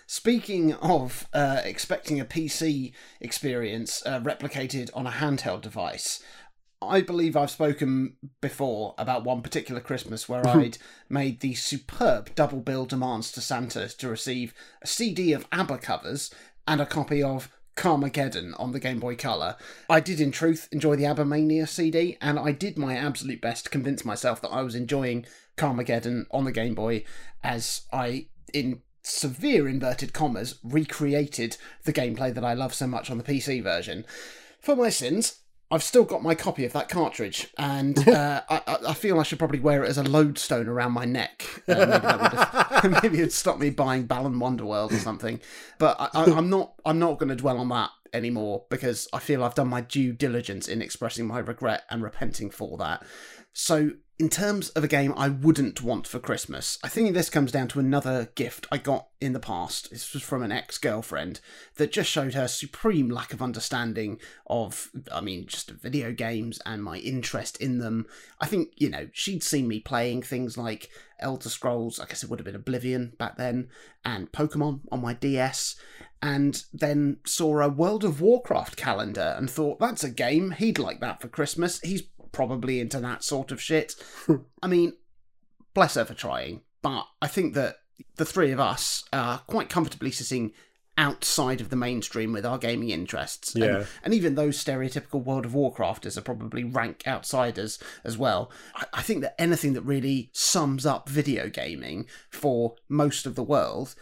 Speaking 0.07 0.75
of 0.75 1.27
uh, 1.33 1.63
expecting 1.65 2.21
a 2.21 2.27
PC 2.27 2.93
experience 3.19 4.03
uh, 4.05 4.21
replicated 4.21 4.91
on 4.93 5.07
a 5.07 5.11
handheld 5.11 5.63
device, 5.63 6.23
I 6.83 7.01
believe 7.01 7.35
I've 7.35 7.51
spoken 7.51 8.17
before 8.43 8.95
about 8.99 9.25
one 9.25 9.41
particular 9.41 9.81
Christmas 9.81 10.29
where 10.29 10.47
I'd 10.47 10.77
made 11.09 11.41
the 11.41 11.55
superb 11.55 12.35
double 12.35 12.61
bill 12.61 12.85
demands 12.85 13.33
to 13.33 13.41
Santa 13.41 13.89
to 13.89 14.09
receive 14.09 14.53
a 14.83 14.87
CD 14.87 15.33
of 15.33 15.47
ABBA 15.51 15.79
covers 15.79 16.31
and 16.69 16.81
a 16.81 16.87
copy 16.87 17.23
of 17.23 17.49
Carmageddon 17.77 18.55
on 18.59 18.73
the 18.73 18.81
Game 18.81 18.99
Boy 18.99 19.17
Color. 19.17 19.57
I 19.89 20.01
did, 20.01 20.21
in 20.21 20.33
truth, 20.33 20.69
enjoy 20.73 20.97
the 20.97 21.07
ABBA 21.07 21.25
Mania 21.25 21.67
CD, 21.67 22.17
and 22.21 22.39
I 22.39 22.53
did 22.53 22.77
my 22.77 22.97
absolute 22.97 23.41
best 23.41 23.65
to 23.65 23.71
convince 23.71 24.05
myself 24.05 24.41
that 24.41 24.49
I 24.49 24.63
was 24.63 24.75
enjoying 24.75 25.27
Carmageddon 25.57 26.27
on 26.31 26.45
the 26.45 26.53
Game 26.53 26.75
Boy 26.75 27.05
as 27.45 27.83
I, 27.93 28.27
in 28.53 28.83
severe 29.03 29.69
inverted 29.69 30.13
commas, 30.13 30.59
recreated 30.65 31.59
the 31.85 31.93
gameplay 31.93 32.35
that 32.35 32.45
I 32.45 32.55
love 32.55 32.75
so 32.75 32.87
much 32.87 33.11
on 33.11 33.19
the 33.19 33.25
PC 33.25 33.63
version. 33.63 34.05
For 34.61 34.75
my 34.75 34.89
sins, 34.89 35.41
I've 35.71 35.83
still 35.83 36.05
got 36.05 36.23
my 36.23 36.35
copy 36.35 36.65
of 36.65 36.73
that 36.75 36.89
cartridge, 36.89 37.49
and 37.59 37.99
uh, 38.09 38.43
I, 38.49 38.79
I, 38.89 38.95
feel 38.95 39.19
I 39.19 39.25
should 39.25 39.39
probably 39.39 39.59
wear 39.59 39.83
it 39.83 39.89
as 39.89 39.99
a 39.99 40.05
lodestone 40.05 40.69
around 40.69 40.93
my 40.93 41.05
neck. 41.05 41.45
Uh, 41.67 42.81
maybe, 42.83 42.95
maybe 43.03 43.19
it'd 43.19 43.33
stop 43.33 43.59
me 43.59 43.71
buying 43.71 44.07
Balan 44.07 44.35
Wonderworld 44.35 44.93
or 44.93 44.99
something. 44.99 45.41
But 45.79 45.97
I, 45.99 46.25
am 46.31 46.49
not. 46.51 46.75
I'm 46.85 46.99
not 46.99 47.19
going 47.19 47.31
to 47.31 47.37
dwell 47.37 47.59
on 47.59 47.69
that 47.71 47.91
anymore 48.13 48.65
because 48.71 49.09
I 49.13 49.19
feel 49.19 49.43
I've 49.43 49.55
done 49.55 49.69
my 49.69 49.81
due 49.81 50.13
diligence 50.13 50.69
in 50.69 50.81
expressing 50.83 51.27
my 51.27 51.41
regret 51.41 51.83
and 51.91 52.03
repenting 52.03 52.51
for 52.51 52.79
that. 52.79 53.05
So 53.53 53.93
in 54.19 54.31
terms 54.31 54.71
of 54.71 54.83
a 54.83 54.89
game 54.89 55.13
I 55.15 55.29
wouldn't 55.29 55.83
want 55.83 56.07
for 56.07 56.19
Christmas, 56.19 56.79
I 56.83 56.89
think 56.89 57.13
this 57.13 57.29
comes 57.29 57.53
down 57.53 57.69
to 57.69 57.81
another 57.81 58.31
gift 58.35 58.67
I 58.73 58.79
got 58.79 59.09
in 59.21 59.35
the 59.35 59.41
past. 59.41 59.91
This 59.91 60.15
was 60.15 60.23
from 60.23 60.43
an 60.43 60.51
ex 60.51 60.79
girlfriend 60.79 61.41
that 61.77 61.93
just 61.93 62.11
showed 62.11 62.33
her 62.33 62.49
supreme 62.49 63.11
lack 63.11 63.35
of 63.35 63.43
understanding 63.43 64.19
of, 64.47 64.91
I 65.13 65.21
mean, 65.21 65.47
just 65.47 65.71
video 65.71 66.13
games 66.13 66.59
and 66.65 66.83
my 66.83 66.97
interest 66.97 67.59
in 67.59 67.79
them. 67.79 68.07
I 68.41 68.47
think, 68.47 68.71
you 68.77 68.89
know, 68.89 69.09
she'd 69.13 69.43
seen 69.43 69.69
me 69.69 69.81
playing 69.81 70.23
things 70.23 70.57
like 70.57 70.89
Elder 71.21 71.51
Scrolls, 71.51 72.01
I 72.01 72.07
guess 72.07 72.23
it 72.23 72.31
would 72.31 72.39
have 72.39 72.47
been 72.47 72.57
Oblivion 72.57 73.13
back 73.19 73.37
then, 73.37 73.69
and 74.03 74.33
Pokemon 74.33 74.81
on 74.91 75.03
my 75.03 75.13
DS, 75.13 75.77
and 76.23 76.65
then 76.73 77.19
saw 77.27 77.61
a 77.61 77.69
World 77.69 78.03
of 78.03 78.23
Warcraft 78.23 78.79
calendar 78.79 79.35
and 79.37 79.51
thought, 79.51 79.79
that's 79.79 80.05
a 80.05 80.11
game, 80.11 80.53
he'd 80.53 80.79
like 80.79 81.01
that 81.01 81.21
for 81.21 81.29
Christmas. 81.29 81.81
He's 81.81 82.03
probably 82.33 82.81
into 82.81 83.01
that 83.01 83.25
sort 83.25 83.53
of 83.53 83.61
shit. 83.61 83.95
Hmm. 84.27 84.37
I 84.63 84.67
mean, 84.67 84.95
bless 85.75 85.95
her 85.95 86.05
for 86.05 86.15
trying, 86.15 86.63
but 86.83 87.07
I 87.21 87.27
think 87.27 87.55
that 87.55 87.77
the 88.17 88.25
three 88.25 88.51
of 88.51 88.61
us 88.61 89.05
are 89.13 89.39
quite 89.47 89.69
comfortably 89.69 90.11
sitting 90.11 90.53
outside 90.99 91.61
of 91.61 91.69
the 91.69 91.77
mainstream 91.77 92.33
with 92.33 92.47
our 92.47 92.59
gaming 92.59 92.91
interests. 92.91 93.55
Yeah. 93.55 93.67
And, 93.67 93.87
and, 94.05 94.15
even 94.15 94.35
those 94.35 94.63
stereotypical 94.63 95.23
World 95.23 95.45
of 95.45 95.53
Warcrafters 95.53 96.17
are 96.17 96.23
probably 96.23 96.65
rank 96.65 97.03
outsiders 97.07 97.79
as 98.03 98.17
well. 98.17 98.51
I, 98.75 98.87
I, 98.95 99.03
think 99.03 99.21
that 99.21 99.39
anything 99.39 99.75
that 99.75 99.83
really 99.83 100.31
sums 100.33 100.87
up 100.87 101.09
video 101.09 101.51
gaming 101.51 102.07
for 102.31 102.77
most 102.89 103.27
of 103.27 103.35
the 103.35 103.43
world 103.43 103.95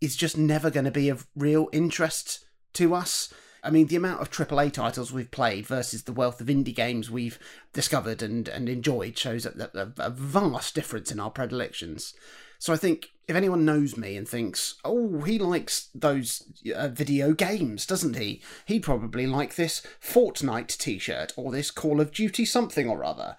is 0.00 0.16
just 0.16 0.38
never 0.38 0.70
going 0.70 0.86
to 0.86 0.90
be 0.90 1.10
of 1.10 1.26
real 1.36 1.68
interest 1.72 2.44
to 2.74 2.94
us. 2.94 3.32
I 3.62 3.70
mean, 3.70 3.86
the 3.86 3.96
amount 3.96 4.20
of 4.20 4.30
AAA 4.30 4.72
titles 4.72 5.12
we've 5.12 5.30
played 5.30 5.66
versus 5.66 6.04
the 6.04 6.12
wealth 6.12 6.40
of 6.40 6.46
indie 6.48 6.74
games 6.74 7.10
we've 7.10 7.38
discovered 7.72 8.22
and, 8.22 8.48
and 8.48 8.68
enjoyed 8.68 9.18
shows 9.18 9.46
a, 9.46 9.70
a, 9.74 10.06
a 10.06 10.10
vast 10.10 10.74
difference 10.74 11.10
in 11.10 11.20
our 11.20 11.30
predilections. 11.30 12.14
So 12.58 12.74
I 12.74 12.76
think 12.76 13.08
if 13.26 13.36
anyone 13.36 13.64
knows 13.64 13.96
me 13.96 14.16
and 14.16 14.28
thinks, 14.28 14.74
oh, 14.84 15.22
he 15.22 15.38
likes 15.38 15.88
those 15.94 16.42
uh, 16.74 16.88
video 16.88 17.32
games, 17.32 17.86
doesn't 17.86 18.16
he? 18.16 18.42
He'd 18.66 18.82
probably 18.82 19.26
like 19.26 19.54
this 19.54 19.82
Fortnite 20.02 20.76
t 20.76 20.98
shirt 20.98 21.32
or 21.36 21.50
this 21.50 21.70
Call 21.70 22.00
of 22.00 22.12
Duty 22.12 22.44
something 22.44 22.88
or 22.88 23.04
other. 23.04 23.36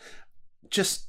Just. 0.69 1.07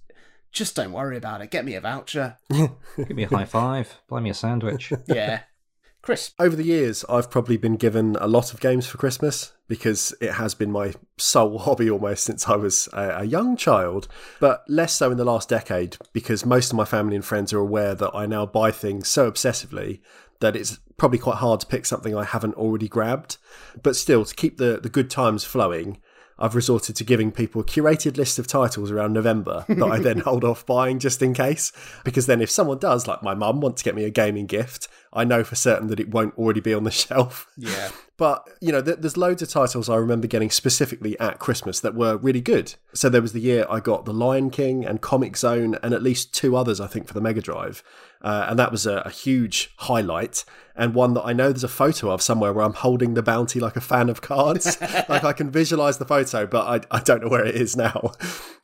Just 0.50 0.76
don't 0.76 0.92
worry 0.92 1.16
about 1.16 1.40
it. 1.40 1.50
Get 1.50 1.64
me 1.64 1.76
a 1.76 1.80
voucher. 1.80 2.36
Give 2.52 3.14
me 3.14 3.22
a 3.22 3.28
high 3.28 3.46
five. 3.46 3.98
Buy 4.06 4.20
me 4.20 4.28
a 4.28 4.34
sandwich. 4.34 4.92
yeah. 5.06 5.44
Chris. 6.02 6.32
Over 6.36 6.56
the 6.56 6.64
years, 6.64 7.04
I've 7.08 7.30
probably 7.30 7.56
been 7.56 7.76
given 7.76 8.16
a 8.20 8.26
lot 8.26 8.52
of 8.52 8.60
games 8.60 8.88
for 8.88 8.98
Christmas 8.98 9.52
because 9.68 10.12
it 10.20 10.32
has 10.32 10.52
been 10.52 10.72
my 10.72 10.94
sole 11.16 11.58
hobby 11.60 11.88
almost 11.88 12.24
since 12.24 12.48
I 12.48 12.56
was 12.56 12.88
a, 12.92 13.20
a, 13.20 13.24
young 13.24 13.56
child, 13.56 14.08
but 14.40 14.64
less 14.68 14.94
so 14.94 15.12
in 15.12 15.16
the 15.16 15.24
last 15.24 15.48
decade 15.48 15.96
because 16.12 16.44
most 16.44 16.72
of 16.72 16.76
my 16.76 16.84
family 16.84 17.14
and 17.14 17.24
friends 17.24 17.52
are 17.52 17.60
aware 17.60 17.94
that 17.94 18.10
I 18.14 18.26
now 18.26 18.46
buy 18.46 18.72
things 18.72 19.06
so 19.06 19.30
obsessively 19.30 20.00
that 20.40 20.56
it's 20.56 20.80
probably 20.96 21.18
quite 21.18 21.36
hard 21.36 21.60
to 21.60 21.66
pick 21.66 21.86
something 21.86 22.16
I 22.16 22.24
haven't 22.24 22.54
already 22.54 22.88
grabbed. 22.88 23.36
But 23.80 23.94
still, 23.94 24.24
to 24.24 24.34
keep 24.34 24.58
the, 24.58 24.80
the 24.82 24.88
good 24.88 25.08
times 25.08 25.44
flowing, 25.44 25.98
I've 26.38 26.56
resorted 26.56 26.96
to 26.96 27.04
giving 27.04 27.30
people 27.30 27.60
a 27.60 27.64
curated 27.64 28.16
list 28.16 28.40
of 28.40 28.48
titles 28.48 28.90
around 28.90 29.12
November 29.12 29.64
that 29.68 29.84
I 29.84 30.00
then 30.00 30.18
hold 30.18 30.42
off 30.42 30.66
buying 30.66 30.98
just 30.98 31.22
in 31.22 31.32
case. 31.32 31.72
Because 32.04 32.26
then, 32.26 32.42
if 32.42 32.50
someone 32.50 32.78
does, 32.78 33.06
like 33.06 33.22
my 33.22 33.34
mum, 33.34 33.60
want 33.60 33.76
to 33.76 33.84
get 33.84 33.94
me 33.94 34.04
a 34.04 34.10
gaming 34.10 34.46
gift, 34.46 34.88
I 35.12 35.24
know 35.24 35.44
for 35.44 35.54
certain 35.54 35.88
that 35.88 36.00
it 36.00 36.10
won't 36.10 36.36
already 36.38 36.60
be 36.60 36.74
on 36.74 36.84
the 36.84 36.90
shelf. 36.90 37.46
Yeah. 37.56 37.90
But, 38.16 38.48
you 38.60 38.70
know, 38.70 38.80
there's 38.80 39.16
loads 39.16 39.42
of 39.42 39.48
titles 39.48 39.88
I 39.88 39.96
remember 39.96 40.28
getting 40.28 40.50
specifically 40.50 41.18
at 41.18 41.40
Christmas 41.40 41.80
that 41.80 41.94
were 41.94 42.16
really 42.16 42.40
good. 42.40 42.74
So 42.94 43.08
there 43.08 43.22
was 43.22 43.32
the 43.32 43.40
year 43.40 43.66
I 43.68 43.80
got 43.80 44.04
The 44.04 44.14
Lion 44.14 44.50
King 44.50 44.84
and 44.84 45.02
Comix 45.02 45.38
Zone 45.38 45.76
and 45.82 45.92
at 45.92 46.02
least 46.02 46.32
two 46.32 46.56
others, 46.56 46.80
I 46.80 46.86
think, 46.86 47.08
for 47.08 47.14
the 47.14 47.20
Mega 47.20 47.40
Drive. 47.40 47.82
Uh, 48.22 48.46
and 48.48 48.58
that 48.58 48.70
was 48.70 48.86
a, 48.86 48.98
a, 48.98 49.10
huge 49.10 49.74
highlight 49.78 50.44
and 50.76 50.94
one 50.94 51.14
that 51.14 51.24
I 51.24 51.32
know 51.32 51.50
there's 51.50 51.64
a 51.64 51.68
photo 51.68 52.10
of 52.10 52.22
somewhere 52.22 52.52
where 52.52 52.64
I'm 52.64 52.72
holding 52.72 53.14
the 53.14 53.22
bounty 53.22 53.60
like 53.60 53.76
a 53.76 53.80
fan 53.80 54.08
of 54.08 54.22
cards. 54.22 54.80
like 55.08 55.24
I 55.24 55.32
can 55.32 55.50
visualize 55.50 55.98
the 55.98 56.04
photo, 56.04 56.46
but 56.46 56.86
I, 56.92 56.96
I 56.96 57.00
don't 57.00 57.22
know 57.22 57.28
where 57.28 57.44
it 57.44 57.56
is 57.56 57.76
now. 57.76 58.12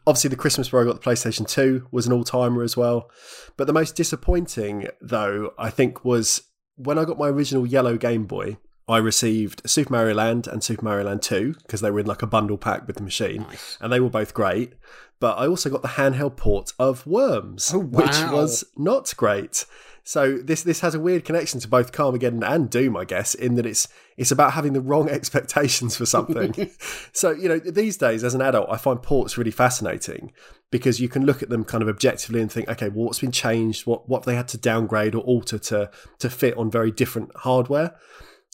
Obviously, 0.07 0.31
the 0.31 0.37
Christmas 0.37 0.73
where 0.73 0.83
I 0.83 0.85
got 0.87 1.03
the 1.03 1.11
PlayStation 1.11 1.47
2 1.47 1.89
was 1.91 2.07
an 2.07 2.13
all 2.13 2.25
timer 2.25 2.63
as 2.63 2.77
well. 2.77 3.11
But 3.57 3.67
the 3.67 3.73
most 3.73 3.97
disappointing, 3.97 4.89
though, 5.01 5.53
I 5.59 5.71
think 5.71 6.05
was 6.05 6.43
when 6.77 6.99
I 6.99 7.05
got 7.05 7.19
my 7.19 7.29
original 7.29 7.67
yellow 7.67 7.97
Game 7.97 8.25
Boy. 8.25 8.59
I 8.89 8.99
received 8.99 9.69
Super 9.69 9.93
Mario 9.93 10.15
Land 10.15 10.47
and 10.47 10.65
Super 10.65 10.85
Mario 10.85 11.05
Land 11.07 11.23
2 11.23 11.57
because 11.63 11.81
they 11.81 11.91
were 11.91 12.01
in 12.01 12.07
like 12.07 12.23
a 12.23 12.27
bundle 12.27 12.57
pack 12.57 12.87
with 12.87 12.97
the 12.97 13.03
machine, 13.03 13.43
nice. 13.43 13.77
and 13.81 13.93
they 13.93 14.01
were 14.01 14.09
both 14.09 14.33
great. 14.33 14.73
But 15.21 15.37
I 15.37 15.47
also 15.47 15.69
got 15.69 15.83
the 15.83 15.89
handheld 15.89 16.37
port 16.37 16.73
of 16.79 17.07
Worms, 17.07 17.73
oh, 17.75 17.79
wow. 17.81 18.07
which 18.07 18.33
was 18.33 18.65
not 18.77 19.13
great. 19.17 19.67
So 20.05 20.39
this 20.39 20.63
this 20.63 20.81
has 20.81 20.95
a 20.95 21.01
weird 21.01 21.27
connection 21.27 21.61
to 21.61 21.69
both 21.69 21.93
Carmageddon 21.93 22.43
and 22.43 22.71
Doom, 22.71 22.97
I 22.97 23.05
guess, 23.05 23.35
in 23.35 23.57
that 23.57 23.67
it's 23.67 23.89
it's 24.17 24.31
about 24.31 24.55
having 24.55 24.73
the 24.73 24.81
wrong 24.81 25.07
expectations 25.11 25.99
for 25.99 26.07
something. 26.07 26.71
so 27.13 27.33
you 27.33 27.47
know, 27.47 27.59
these 27.59 27.99
days 27.99 28.25
as 28.25 28.35
an 28.35 28.41
adult, 28.41 28.71
I 28.71 28.79
find 28.79 29.03
ports 29.03 29.37
really 29.37 29.51
fascinating 29.51 30.33
because 30.71 30.99
you 30.99 31.11
can 31.11 31.27
look 31.27 31.43
at 31.43 31.51
them 31.51 31.63
kind 31.63 31.83
of 31.83 31.91
objectively 31.91 32.41
and 32.41 32.51
think, 32.51 32.71
okay, 32.71 32.89
well, 32.89 33.05
what's 33.05 33.19
been 33.19 33.33
changed? 33.33 33.87
What 33.87 34.09
what 34.09 34.23
they 34.23 34.35
had 34.35 34.49
to 34.49 34.57
downgrade 34.57 35.15
or 35.15 35.23
alter 35.25 35.59
to 35.59 35.91
to 36.21 36.31
fit 36.31 36.57
on 36.57 36.71
very 36.71 36.91
different 36.91 37.31
hardware? 37.37 37.95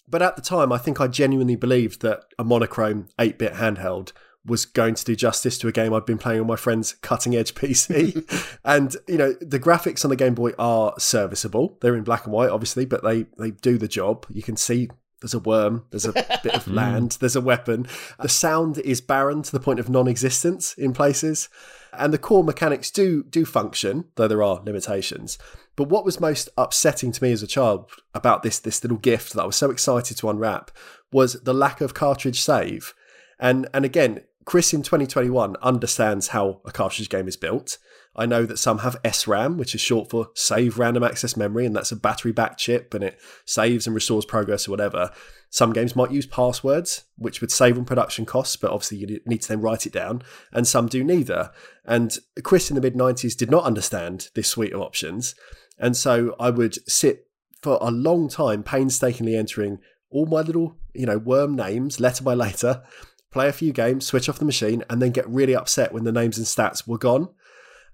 But 0.08 0.22
at 0.22 0.36
the 0.36 0.42
time, 0.42 0.72
I 0.72 0.78
think 0.78 1.00
I 1.00 1.06
genuinely 1.06 1.56
believed 1.56 2.02
that 2.02 2.24
a 2.38 2.44
monochrome 2.44 3.08
8 3.18 3.38
bit 3.38 3.54
handheld 3.54 4.12
was 4.46 4.66
going 4.66 4.94
to 4.94 5.04
do 5.04 5.16
justice 5.16 5.56
to 5.58 5.68
a 5.68 5.72
game 5.72 5.94
I'd 5.94 6.04
been 6.04 6.18
playing 6.18 6.42
on 6.42 6.46
my 6.46 6.56
friend's 6.56 6.92
cutting 6.94 7.34
edge 7.34 7.54
PC. 7.54 8.58
and, 8.64 8.96
you 9.08 9.16
know, 9.16 9.32
the 9.40 9.60
graphics 9.60 10.04
on 10.04 10.10
the 10.10 10.16
Game 10.16 10.34
Boy 10.34 10.52
are 10.58 10.94
serviceable. 10.98 11.78
They're 11.80 11.96
in 11.96 12.04
black 12.04 12.24
and 12.24 12.32
white, 12.32 12.50
obviously, 12.50 12.84
but 12.84 13.02
they, 13.02 13.26
they 13.38 13.52
do 13.52 13.78
the 13.78 13.88
job. 13.88 14.26
You 14.30 14.42
can 14.42 14.56
see 14.56 14.90
there's 15.20 15.34
a 15.34 15.38
worm, 15.38 15.86
there's 15.90 16.04
a 16.04 16.12
bit 16.12 16.54
of 16.54 16.66
hmm. 16.66 16.74
land, 16.74 17.16
there's 17.20 17.36
a 17.36 17.40
weapon. 17.40 17.86
The 18.20 18.28
sound 18.28 18.78
is 18.78 19.00
barren 19.00 19.42
to 19.42 19.52
the 19.52 19.60
point 19.60 19.80
of 19.80 19.88
non 19.88 20.06
existence 20.06 20.74
in 20.74 20.92
places. 20.92 21.48
And 21.98 22.12
the 22.12 22.18
core 22.18 22.44
mechanics 22.44 22.90
do 22.90 23.22
do 23.22 23.44
function, 23.44 24.06
though 24.16 24.28
there 24.28 24.42
are 24.42 24.62
limitations. 24.64 25.38
But 25.76 25.88
what 25.88 26.04
was 26.04 26.20
most 26.20 26.48
upsetting 26.56 27.12
to 27.12 27.22
me 27.22 27.32
as 27.32 27.42
a 27.42 27.48
child 27.48 27.90
about 28.14 28.42
this 28.42 28.58
this 28.58 28.82
little 28.84 28.98
gift 28.98 29.32
that 29.32 29.42
I 29.42 29.46
was 29.46 29.56
so 29.56 29.70
excited 29.70 30.16
to 30.18 30.30
unwrap 30.30 30.70
was 31.12 31.34
the 31.42 31.54
lack 31.54 31.80
of 31.80 31.94
cartridge 31.94 32.40
save. 32.40 32.94
And 33.38 33.68
and 33.74 33.84
again, 33.84 34.22
Chris 34.44 34.74
in 34.74 34.82
2021 34.82 35.56
understands 35.62 36.28
how 36.28 36.60
a 36.64 36.72
cartridge 36.72 37.08
game 37.08 37.28
is 37.28 37.36
built. 37.36 37.78
I 38.16 38.26
know 38.26 38.46
that 38.46 38.58
some 38.58 38.78
have 38.78 39.00
SRAM, 39.02 39.56
which 39.56 39.74
is 39.74 39.80
short 39.80 40.10
for 40.10 40.28
Save 40.34 40.78
Random 40.78 41.02
Access 41.02 41.36
Memory, 41.36 41.66
and 41.66 41.74
that's 41.74 41.92
a 41.92 41.96
battery 41.96 42.32
back 42.32 42.56
chip 42.56 42.94
and 42.94 43.02
it 43.02 43.18
saves 43.44 43.86
and 43.86 43.94
restores 43.94 44.24
progress 44.24 44.68
or 44.68 44.70
whatever. 44.70 45.10
Some 45.50 45.72
games 45.72 45.94
might 45.94 46.10
use 46.10 46.26
passwords, 46.26 47.04
which 47.16 47.40
would 47.40 47.52
save 47.52 47.78
on 47.78 47.84
production 47.84 48.26
costs, 48.26 48.56
but 48.56 48.72
obviously 48.72 48.98
you 48.98 49.20
need 49.24 49.42
to 49.42 49.48
then 49.48 49.60
write 49.60 49.86
it 49.86 49.92
down, 49.92 50.22
and 50.52 50.66
some 50.66 50.88
do 50.88 51.04
neither. 51.04 51.52
And 51.84 52.18
Chris 52.42 52.70
in 52.70 52.74
the 52.74 52.80
mid 52.80 52.94
90s 52.94 53.36
did 53.36 53.50
not 53.50 53.64
understand 53.64 54.30
this 54.34 54.48
suite 54.48 54.72
of 54.72 54.80
options. 54.80 55.34
And 55.78 55.96
so 55.96 56.34
I 56.40 56.50
would 56.50 56.88
sit 56.90 57.28
for 57.62 57.78
a 57.80 57.90
long 57.90 58.28
time 58.28 58.62
painstakingly 58.62 59.36
entering 59.36 59.78
all 60.10 60.26
my 60.26 60.40
little, 60.40 60.76
you 60.92 61.06
know, 61.06 61.18
worm 61.18 61.54
names 61.56 62.00
letter 62.00 62.22
by 62.22 62.34
letter, 62.34 62.82
play 63.30 63.48
a 63.48 63.52
few 63.52 63.72
games, 63.72 64.06
switch 64.06 64.28
off 64.28 64.38
the 64.38 64.44
machine, 64.44 64.84
and 64.90 65.00
then 65.00 65.10
get 65.10 65.28
really 65.28 65.56
upset 65.56 65.92
when 65.92 66.04
the 66.04 66.12
names 66.12 66.38
and 66.38 66.46
stats 66.46 66.86
were 66.86 66.98
gone. 66.98 67.28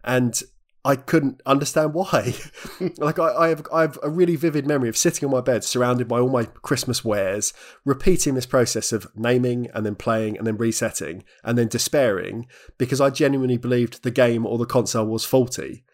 And 0.04 0.40
I 0.84 0.96
couldn't 0.96 1.42
understand 1.44 1.92
why. 1.92 2.34
like 2.96 3.18
I, 3.18 3.34
I, 3.34 3.48
have, 3.48 3.66
I 3.72 3.82
have 3.82 3.98
a 4.02 4.08
really 4.08 4.36
vivid 4.36 4.66
memory 4.66 4.88
of 4.88 4.96
sitting 4.96 5.26
on 5.26 5.32
my 5.32 5.42
bed, 5.42 5.62
surrounded 5.62 6.08
by 6.08 6.20
all 6.20 6.30
my 6.30 6.44
Christmas 6.44 7.04
wares, 7.04 7.52
repeating 7.84 8.34
this 8.34 8.46
process 8.46 8.92
of 8.92 9.06
naming 9.14 9.68
and 9.74 9.84
then 9.84 9.94
playing 9.94 10.38
and 10.38 10.46
then 10.46 10.56
resetting 10.56 11.24
and 11.44 11.58
then 11.58 11.68
despairing 11.68 12.46
because 12.78 13.00
I 13.00 13.10
genuinely 13.10 13.58
believed 13.58 14.02
the 14.02 14.10
game 14.10 14.46
or 14.46 14.56
the 14.56 14.64
console 14.64 15.06
was 15.06 15.24
faulty. 15.24 15.84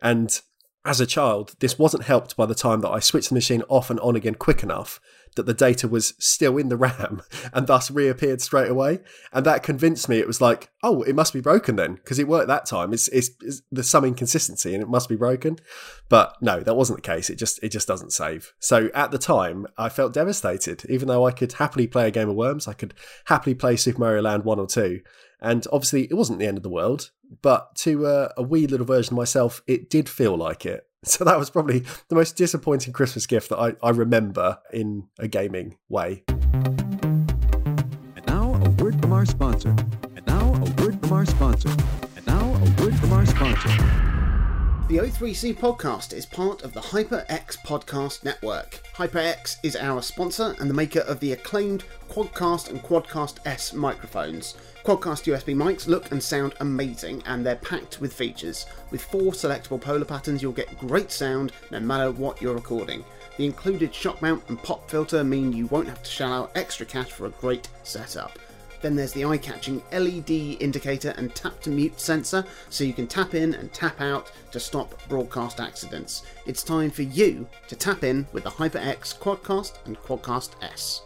And 0.00 0.40
as 0.84 1.00
a 1.00 1.06
child, 1.06 1.56
this 1.58 1.78
wasn't 1.78 2.04
helped 2.04 2.36
by 2.36 2.46
the 2.46 2.54
time 2.54 2.82
that 2.82 2.90
I 2.90 3.00
switched 3.00 3.30
the 3.30 3.34
machine 3.34 3.64
off 3.68 3.90
and 3.90 3.98
on 3.98 4.14
again 4.14 4.36
quick 4.36 4.62
enough 4.62 5.00
that 5.36 5.46
the 5.46 5.54
data 5.54 5.86
was 5.86 6.14
still 6.18 6.58
in 6.58 6.68
the 6.68 6.76
RAM 6.76 7.22
and 7.52 7.66
thus 7.66 7.90
reappeared 7.90 8.40
straight 8.40 8.70
away. 8.70 9.00
And 9.32 9.46
that 9.46 9.62
convinced 9.62 10.08
me 10.08 10.18
it 10.18 10.26
was 10.26 10.40
like, 10.40 10.70
oh, 10.82 11.02
it 11.02 11.14
must 11.14 11.32
be 11.32 11.40
broken 11.40 11.76
then, 11.76 11.94
because 11.94 12.18
it 12.18 12.28
worked 12.28 12.48
that 12.48 12.66
time. 12.66 12.92
It's, 12.92 13.08
it's, 13.08 13.30
it's, 13.40 13.62
there's 13.70 13.88
some 13.88 14.04
inconsistency 14.04 14.74
and 14.74 14.82
it 14.82 14.88
must 14.88 15.08
be 15.08 15.16
broken. 15.16 15.58
But 16.08 16.36
no, 16.40 16.60
that 16.60 16.74
wasn't 16.74 16.98
the 16.98 17.08
case. 17.08 17.30
It 17.30 17.36
just 17.36 17.62
it 17.62 17.70
just 17.70 17.88
doesn't 17.88 18.12
save. 18.12 18.52
So 18.58 18.90
at 18.94 19.10
the 19.10 19.18
time, 19.18 19.66
I 19.76 19.88
felt 19.88 20.12
devastated. 20.12 20.84
Even 20.88 21.08
though 21.08 21.26
I 21.26 21.32
could 21.32 21.54
happily 21.54 21.86
play 21.86 22.08
a 22.08 22.12
game 22.12 22.28
of 22.28 22.36
Worms, 22.36 22.68
I 22.68 22.72
could 22.72 22.94
happily 23.26 23.54
play 23.54 23.76
Super 23.76 24.00
Mario 24.00 24.22
Land 24.22 24.44
1 24.44 24.58
or 24.58 24.66
2. 24.66 25.00
And 25.40 25.66
obviously, 25.72 26.04
it 26.04 26.14
wasn't 26.14 26.38
the 26.38 26.46
end 26.46 26.56
of 26.56 26.62
the 26.62 26.70
world. 26.70 27.10
But 27.42 27.74
to 27.76 28.06
uh, 28.06 28.28
a 28.36 28.42
wee 28.42 28.66
little 28.66 28.86
version 28.86 29.14
of 29.14 29.18
myself, 29.18 29.62
it 29.66 29.90
did 29.90 30.08
feel 30.08 30.36
like 30.36 30.64
it. 30.64 30.86
So 31.08 31.24
that 31.24 31.38
was 31.38 31.50
probably 31.50 31.84
the 32.08 32.16
most 32.16 32.36
disappointing 32.36 32.92
Christmas 32.92 33.28
gift 33.28 33.50
that 33.50 33.58
I, 33.58 33.74
I 33.80 33.90
remember 33.90 34.58
in 34.72 35.06
a 35.20 35.28
gaming 35.28 35.76
way. 35.88 36.24
And 36.26 38.26
now 38.26 38.54
a 38.54 38.70
word 38.82 39.00
from 39.00 39.12
our 39.12 39.24
sponsor. 39.24 39.76
And 40.16 40.26
now 40.26 40.54
a 40.54 40.82
word 40.82 41.00
from 41.00 41.12
our 41.12 41.24
sponsor. 41.24 41.70
And 42.16 42.26
now 42.26 42.54
a 42.54 42.82
word 42.82 42.98
from 42.98 43.12
our 43.12 43.24
sponsor. 43.24 44.15
The 44.88 44.98
O3C 44.98 45.56
podcast 45.56 46.12
is 46.12 46.24
part 46.24 46.62
of 46.62 46.72
the 46.72 46.80
HyperX 46.80 47.58
podcast 47.66 48.22
network. 48.22 48.80
HyperX 48.94 49.56
is 49.64 49.74
our 49.74 50.00
sponsor 50.00 50.54
and 50.60 50.70
the 50.70 50.74
maker 50.74 51.00
of 51.00 51.18
the 51.18 51.32
acclaimed 51.32 51.82
Quadcast 52.08 52.70
and 52.70 52.80
Quadcast 52.80 53.38
S 53.46 53.72
microphones. 53.72 54.54
Quadcast 54.84 55.24
USB 55.24 55.56
mics 55.56 55.88
look 55.88 56.12
and 56.12 56.22
sound 56.22 56.54
amazing 56.60 57.20
and 57.26 57.44
they're 57.44 57.56
packed 57.56 58.00
with 58.00 58.12
features. 58.12 58.66
With 58.92 59.02
four 59.02 59.32
selectable 59.32 59.80
polar 59.80 60.04
patterns, 60.04 60.40
you'll 60.40 60.52
get 60.52 60.78
great 60.78 61.10
sound 61.10 61.50
no 61.72 61.80
matter 61.80 62.12
what 62.12 62.40
you're 62.40 62.54
recording. 62.54 63.04
The 63.38 63.46
included 63.46 63.92
shock 63.92 64.22
mount 64.22 64.44
and 64.48 64.62
pop 64.62 64.88
filter 64.88 65.24
mean 65.24 65.52
you 65.52 65.66
won't 65.66 65.88
have 65.88 66.04
to 66.04 66.10
shell 66.10 66.32
out 66.32 66.52
extra 66.54 66.86
cash 66.86 67.10
for 67.10 67.26
a 67.26 67.30
great 67.30 67.68
setup. 67.82 68.38
Then 68.82 68.94
there's 68.94 69.12
the 69.12 69.24
eye 69.24 69.38
catching 69.38 69.82
LED 69.92 70.30
indicator 70.60 71.14
and 71.16 71.34
tap 71.34 71.60
to 71.62 71.70
mute 71.70 72.00
sensor, 72.00 72.44
so 72.70 72.84
you 72.84 72.92
can 72.92 73.06
tap 73.06 73.34
in 73.34 73.54
and 73.54 73.72
tap 73.72 74.00
out 74.00 74.32
to 74.52 74.60
stop 74.60 74.94
broadcast 75.08 75.60
accidents. 75.60 76.24
It's 76.46 76.62
time 76.62 76.90
for 76.90 77.02
you 77.02 77.48
to 77.68 77.76
tap 77.76 78.04
in 78.04 78.26
with 78.32 78.44
the 78.44 78.50
HyperX 78.50 79.18
Quadcast 79.18 79.84
and 79.86 79.96
Quadcast 79.98 80.62
S. 80.62 81.02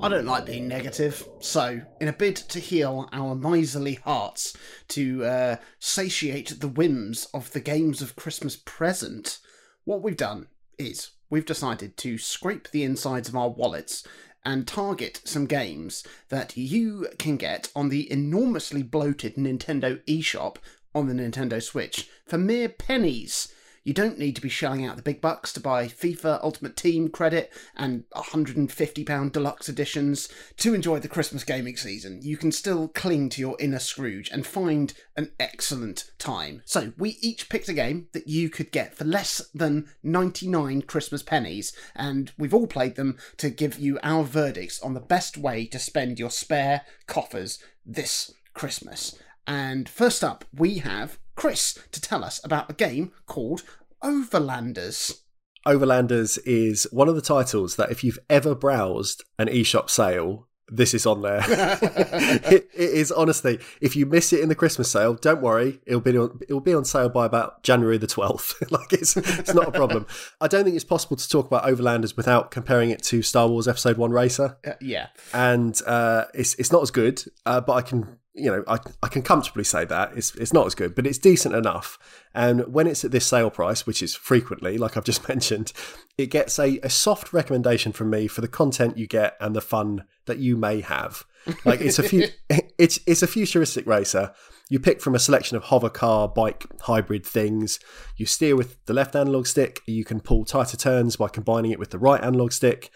I 0.00 0.08
don't 0.08 0.26
like 0.26 0.46
being 0.46 0.68
negative, 0.68 1.26
so 1.40 1.80
in 2.00 2.06
a 2.06 2.12
bid 2.12 2.36
to 2.36 2.60
heal 2.60 3.08
our 3.12 3.34
miserly 3.34 3.94
hearts, 3.94 4.56
to 4.88 5.24
uh, 5.24 5.56
satiate 5.80 6.60
the 6.60 6.68
whims 6.68 7.26
of 7.34 7.50
the 7.50 7.60
games 7.60 8.00
of 8.00 8.14
Christmas 8.14 8.54
present, 8.54 9.40
what 9.84 10.00
we've 10.00 10.16
done 10.16 10.46
is 10.78 11.10
we've 11.30 11.46
decided 11.46 11.96
to 11.98 12.18
scrape 12.18 12.70
the 12.70 12.84
insides 12.84 13.28
of 13.28 13.36
our 13.36 13.48
wallets 13.50 14.06
and 14.44 14.66
target 14.66 15.20
some 15.24 15.46
games 15.46 16.04
that 16.28 16.56
you 16.56 17.08
can 17.18 17.36
get 17.36 17.70
on 17.74 17.88
the 17.88 18.10
enormously 18.10 18.82
bloated 18.82 19.34
Nintendo 19.36 20.02
eShop 20.04 20.56
on 20.94 21.06
the 21.06 21.14
Nintendo 21.14 21.62
Switch 21.62 22.08
for 22.26 22.38
mere 22.38 22.68
pennies. 22.68 23.52
You 23.88 23.94
don't 23.94 24.18
need 24.18 24.36
to 24.36 24.42
be 24.42 24.50
shelling 24.50 24.84
out 24.84 24.96
the 24.96 25.02
big 25.02 25.22
bucks 25.22 25.50
to 25.54 25.60
buy 25.60 25.86
FIFA 25.86 26.44
Ultimate 26.44 26.76
Team 26.76 27.08
credit 27.08 27.50
and 27.74 28.04
£150 28.14 29.32
deluxe 29.32 29.66
editions 29.70 30.28
to 30.58 30.74
enjoy 30.74 30.98
the 30.98 31.08
Christmas 31.08 31.42
gaming 31.42 31.78
season. 31.78 32.20
You 32.20 32.36
can 32.36 32.52
still 32.52 32.88
cling 32.88 33.30
to 33.30 33.40
your 33.40 33.56
inner 33.58 33.78
Scrooge 33.78 34.28
and 34.28 34.46
find 34.46 34.92
an 35.16 35.32
excellent 35.40 36.10
time. 36.18 36.60
So, 36.66 36.92
we 36.98 37.16
each 37.22 37.48
picked 37.48 37.70
a 37.70 37.72
game 37.72 38.08
that 38.12 38.28
you 38.28 38.50
could 38.50 38.72
get 38.72 38.94
for 38.94 39.06
less 39.06 39.40
than 39.54 39.88
99 40.02 40.82
Christmas 40.82 41.22
pennies, 41.22 41.72
and 41.96 42.30
we've 42.36 42.52
all 42.52 42.66
played 42.66 42.96
them 42.96 43.16
to 43.38 43.48
give 43.48 43.78
you 43.78 43.98
our 44.02 44.22
verdicts 44.22 44.82
on 44.82 44.92
the 44.92 45.00
best 45.00 45.38
way 45.38 45.64
to 45.64 45.78
spend 45.78 46.18
your 46.18 46.28
spare 46.28 46.82
coffers 47.06 47.58
this 47.86 48.34
Christmas. 48.52 49.18
And 49.46 49.88
first 49.88 50.22
up, 50.22 50.44
we 50.52 50.76
have 50.80 51.18
Chris 51.38 51.78
to 51.92 52.00
tell 52.00 52.24
us 52.24 52.40
about 52.42 52.68
a 52.68 52.74
game 52.74 53.12
called 53.26 53.62
Overlanders. 54.02 55.20
Overlanders 55.64 56.36
is 56.44 56.88
one 56.90 57.08
of 57.08 57.14
the 57.14 57.22
titles 57.22 57.76
that 57.76 57.92
if 57.92 58.02
you've 58.02 58.18
ever 58.28 58.56
browsed 58.56 59.22
an 59.38 59.46
eShop 59.46 59.88
sale, 59.88 60.48
this 60.68 60.94
is 60.94 61.06
on 61.06 61.22
there. 61.22 61.40
it, 61.48 62.68
it 62.74 62.90
is 62.90 63.12
honestly, 63.12 63.60
if 63.80 63.94
you 63.94 64.04
miss 64.04 64.32
it 64.32 64.40
in 64.40 64.48
the 64.48 64.56
Christmas 64.56 64.90
sale, 64.90 65.14
don't 65.14 65.40
worry, 65.40 65.80
it'll 65.86 66.00
be 66.00 66.18
on, 66.18 66.40
it'll 66.42 66.60
be 66.60 66.74
on 66.74 66.84
sale 66.84 67.08
by 67.08 67.24
about 67.24 67.62
January 67.62 67.98
the 67.98 68.08
twelfth. 68.08 68.60
like 68.72 68.92
it's 68.92 69.16
it's 69.16 69.54
not 69.54 69.68
a 69.68 69.72
problem. 69.72 70.06
I 70.40 70.48
don't 70.48 70.64
think 70.64 70.74
it's 70.74 70.84
possible 70.84 71.16
to 71.16 71.28
talk 71.28 71.46
about 71.46 71.64
Overlanders 71.64 72.16
without 72.16 72.50
comparing 72.50 72.90
it 72.90 73.02
to 73.04 73.22
Star 73.22 73.48
Wars 73.48 73.68
Episode 73.68 73.96
One 73.96 74.10
Racer. 74.10 74.58
Uh, 74.66 74.72
yeah, 74.80 75.06
and 75.32 75.80
uh, 75.86 76.24
it's 76.34 76.54
it's 76.56 76.72
not 76.72 76.82
as 76.82 76.90
good, 76.90 77.22
uh, 77.46 77.60
but 77.60 77.74
I 77.74 77.82
can 77.82 78.18
you 78.38 78.50
know, 78.50 78.64
I, 78.66 78.78
I 79.02 79.08
can 79.08 79.22
comfortably 79.22 79.64
say 79.64 79.84
that 79.86 80.12
it's 80.16 80.34
it's 80.36 80.52
not 80.52 80.66
as 80.66 80.74
good, 80.74 80.94
but 80.94 81.06
it's 81.06 81.18
decent 81.18 81.54
enough. 81.54 81.98
And 82.34 82.72
when 82.72 82.86
it's 82.86 83.04
at 83.04 83.10
this 83.10 83.26
sale 83.26 83.50
price, 83.50 83.86
which 83.86 84.02
is 84.02 84.14
frequently, 84.14 84.78
like 84.78 84.96
I've 84.96 85.04
just 85.04 85.28
mentioned, 85.28 85.72
it 86.16 86.26
gets 86.26 86.58
a, 86.58 86.78
a 86.82 86.90
soft 86.90 87.32
recommendation 87.32 87.92
from 87.92 88.10
me 88.10 88.28
for 88.28 88.40
the 88.40 88.48
content 88.48 88.96
you 88.96 89.06
get 89.06 89.36
and 89.40 89.54
the 89.54 89.60
fun 89.60 90.04
that 90.26 90.38
you 90.38 90.56
may 90.56 90.80
have. 90.80 91.24
Like 91.64 91.80
it's 91.80 91.98
a 91.98 92.02
few, 92.02 92.28
it's 92.78 93.00
it's 93.06 93.22
a 93.22 93.26
futuristic 93.26 93.86
racer. 93.86 94.32
You 94.70 94.78
pick 94.78 95.00
from 95.00 95.14
a 95.14 95.18
selection 95.18 95.56
of 95.56 95.64
hover 95.64 95.88
car, 95.88 96.28
bike, 96.28 96.66
hybrid 96.82 97.24
things. 97.24 97.80
You 98.16 98.26
steer 98.26 98.54
with 98.54 98.84
the 98.84 98.92
left 98.92 99.16
analog 99.16 99.46
stick. 99.46 99.80
You 99.86 100.04
can 100.04 100.20
pull 100.20 100.44
tighter 100.44 100.76
turns 100.76 101.16
by 101.16 101.28
combining 101.28 101.70
it 101.70 101.78
with 101.78 101.90
the 101.90 101.98
right 101.98 102.22
analog 102.22 102.52
stick 102.52 102.90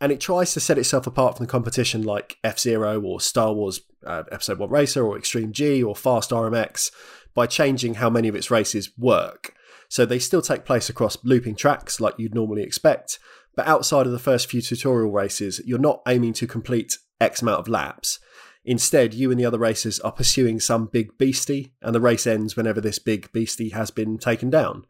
and 0.00 0.12
it 0.12 0.20
tries 0.20 0.52
to 0.54 0.60
set 0.60 0.78
itself 0.78 1.06
apart 1.06 1.36
from 1.36 1.46
the 1.46 1.50
competition 1.50 2.02
like 2.02 2.36
F 2.42 2.58
Zero 2.58 3.00
or 3.00 3.20
Star 3.20 3.52
Wars 3.52 3.80
uh, 4.04 4.24
Episode 4.30 4.58
1 4.58 4.70
Racer 4.70 5.04
or 5.04 5.16
Extreme 5.16 5.52
G 5.52 5.82
or 5.82 5.94
Fast 5.94 6.30
RMX 6.30 6.90
by 7.34 7.46
changing 7.46 7.94
how 7.94 8.10
many 8.10 8.28
of 8.28 8.34
its 8.34 8.50
races 8.50 8.90
work. 8.98 9.54
So 9.88 10.04
they 10.04 10.18
still 10.18 10.42
take 10.42 10.64
place 10.64 10.88
across 10.88 11.16
looping 11.24 11.56
tracks 11.56 12.00
like 12.00 12.14
you'd 12.18 12.34
normally 12.34 12.62
expect, 12.62 13.18
but 13.54 13.66
outside 13.66 14.06
of 14.06 14.12
the 14.12 14.18
first 14.18 14.50
few 14.50 14.60
tutorial 14.60 15.12
races, 15.12 15.60
you're 15.64 15.78
not 15.78 16.02
aiming 16.08 16.32
to 16.34 16.46
complete 16.46 16.98
X 17.20 17.42
amount 17.42 17.60
of 17.60 17.68
laps. 17.68 18.18
Instead, 18.64 19.12
you 19.12 19.30
and 19.30 19.38
the 19.38 19.44
other 19.44 19.58
racers 19.58 20.00
are 20.00 20.12
pursuing 20.12 20.58
some 20.58 20.86
big 20.86 21.18
beastie, 21.18 21.74
and 21.82 21.94
the 21.94 22.00
race 22.00 22.26
ends 22.26 22.56
whenever 22.56 22.80
this 22.80 22.98
big 22.98 23.30
beastie 23.32 23.70
has 23.70 23.90
been 23.90 24.16
taken 24.16 24.48
down. 24.48 24.84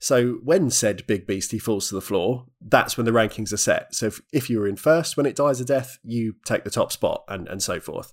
So 0.00 0.34
when 0.44 0.70
said 0.70 1.06
big 1.06 1.26
beastie 1.26 1.58
falls 1.58 1.88
to 1.88 1.94
the 1.94 2.00
floor, 2.00 2.46
that's 2.60 2.96
when 2.96 3.04
the 3.04 3.12
rankings 3.12 3.52
are 3.52 3.58
set. 3.58 3.94
So 3.94 4.06
if, 4.06 4.20
if 4.32 4.48
you 4.48 4.60
were 4.60 4.68
in 4.68 4.76
first 4.76 5.16
when 5.16 5.26
it 5.26 5.36
dies 5.36 5.60
a 5.60 5.64
death, 5.64 5.98
you 6.04 6.36
take 6.44 6.64
the 6.64 6.70
top 6.70 6.92
spot 6.92 7.24
and, 7.28 7.48
and 7.48 7.62
so 7.62 7.80
forth. 7.80 8.12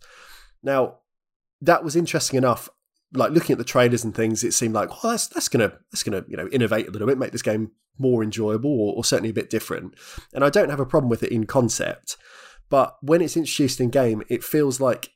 Now, 0.63 1.00
that 1.62 1.84
was 1.84 1.96
interesting 1.96 2.38
enough. 2.38 2.70
Like 3.13 3.32
looking 3.32 3.54
at 3.54 3.60
the 3.60 3.63
trailers 3.63 4.04
and 4.04 4.15
things, 4.15 4.44
it 4.44 4.54
seemed 4.54 4.74
like, 4.74 4.89
well, 4.89 5.13
that's 5.13 5.27
that's 5.27 5.48
gonna 5.48 5.74
that's 5.92 6.04
gonna 6.04 6.25
you 6.27 6.36
know 6.36 6.48
innovate 6.48 6.88
a 6.88 6.92
little 6.92 7.08
bit, 7.08 7.20
make 7.20 7.32
this 7.32 7.44
game 7.44 7.72
more 7.98 8.24
enjoyable 8.24 8.72
or, 8.72 8.96
or 8.96 9.06
certainly 9.06 9.30
a 9.30 9.34
bit 9.34 9.50
different. 9.50 9.94
And 10.34 10.44
I 10.44 10.50
don't 10.50 10.70
have 10.70 10.80
a 10.80 10.86
problem 10.86 11.10
with 11.10 11.24
it 11.24 11.32
in 11.32 11.46
concept, 11.46 12.18
but 12.70 12.98
when 13.01 13.22
it's 13.22 13.38
introduced 13.38 13.80
in 13.80 13.89
game, 13.89 14.24
it 14.27 14.44
feels 14.44 14.82
like 14.82 15.12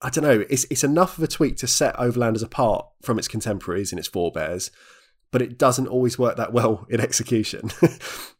I 0.00 0.10
don't 0.10 0.24
know, 0.24 0.44
it's 0.48 0.64
it's 0.70 0.84
enough 0.84 1.18
of 1.18 1.24
a 1.24 1.28
tweak 1.28 1.56
to 1.58 1.66
set 1.66 1.96
Overlanders 1.96 2.44
apart 2.44 2.86
from 3.02 3.18
its 3.18 3.28
contemporaries 3.28 3.92
and 3.92 3.98
its 3.98 4.08
forebears, 4.08 4.70
but 5.30 5.42
it 5.42 5.58
doesn't 5.58 5.88
always 5.88 6.18
work 6.18 6.36
that 6.36 6.52
well 6.52 6.86
in 6.90 7.00
execution. 7.00 7.70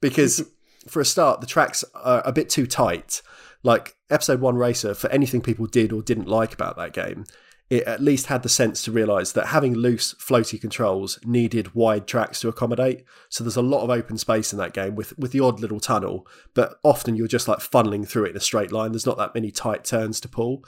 Because 0.00 0.48
for 0.86 1.00
a 1.00 1.04
start 1.04 1.40
the 1.40 1.46
tracks 1.46 1.84
are 1.92 2.22
a 2.24 2.32
bit 2.32 2.48
too 2.48 2.66
tight. 2.66 3.20
Like 3.64 3.96
episode 4.10 4.40
1 4.40 4.54
racer 4.56 4.94
for 4.94 5.10
anything 5.10 5.40
people 5.40 5.66
did 5.66 5.92
or 5.92 6.02
didn't 6.02 6.28
like 6.28 6.54
about 6.54 6.76
that 6.76 6.92
game 6.92 7.24
it 7.70 7.82
at 7.84 8.00
least 8.00 8.26
had 8.26 8.42
the 8.42 8.48
sense 8.48 8.82
to 8.82 8.92
realize 8.92 9.32
that 9.32 9.48
having 9.48 9.74
loose 9.74 10.14
floaty 10.14 10.58
controls 10.60 11.18
needed 11.24 11.74
wide 11.74 12.06
tracks 12.06 12.40
to 12.40 12.48
accommodate. 12.48 13.04
So 13.28 13.44
there's 13.44 13.56
a 13.56 13.62
lot 13.62 13.82
of 13.82 13.90
open 13.90 14.16
space 14.16 14.52
in 14.52 14.58
that 14.58 14.72
game 14.72 14.94
with 14.94 15.18
with 15.18 15.32
the 15.32 15.40
odd 15.40 15.60
little 15.60 15.80
tunnel 15.80 16.26
but 16.54 16.78
often 16.82 17.16
you're 17.16 17.28
just 17.28 17.48
like 17.48 17.58
funneling 17.58 18.08
through 18.08 18.24
it 18.24 18.30
in 18.30 18.36
a 18.36 18.40
straight 18.40 18.72
line. 18.72 18.92
There's 18.92 19.06
not 19.06 19.18
that 19.18 19.34
many 19.34 19.50
tight 19.50 19.84
turns 19.84 20.20
to 20.20 20.28
pull 20.28 20.64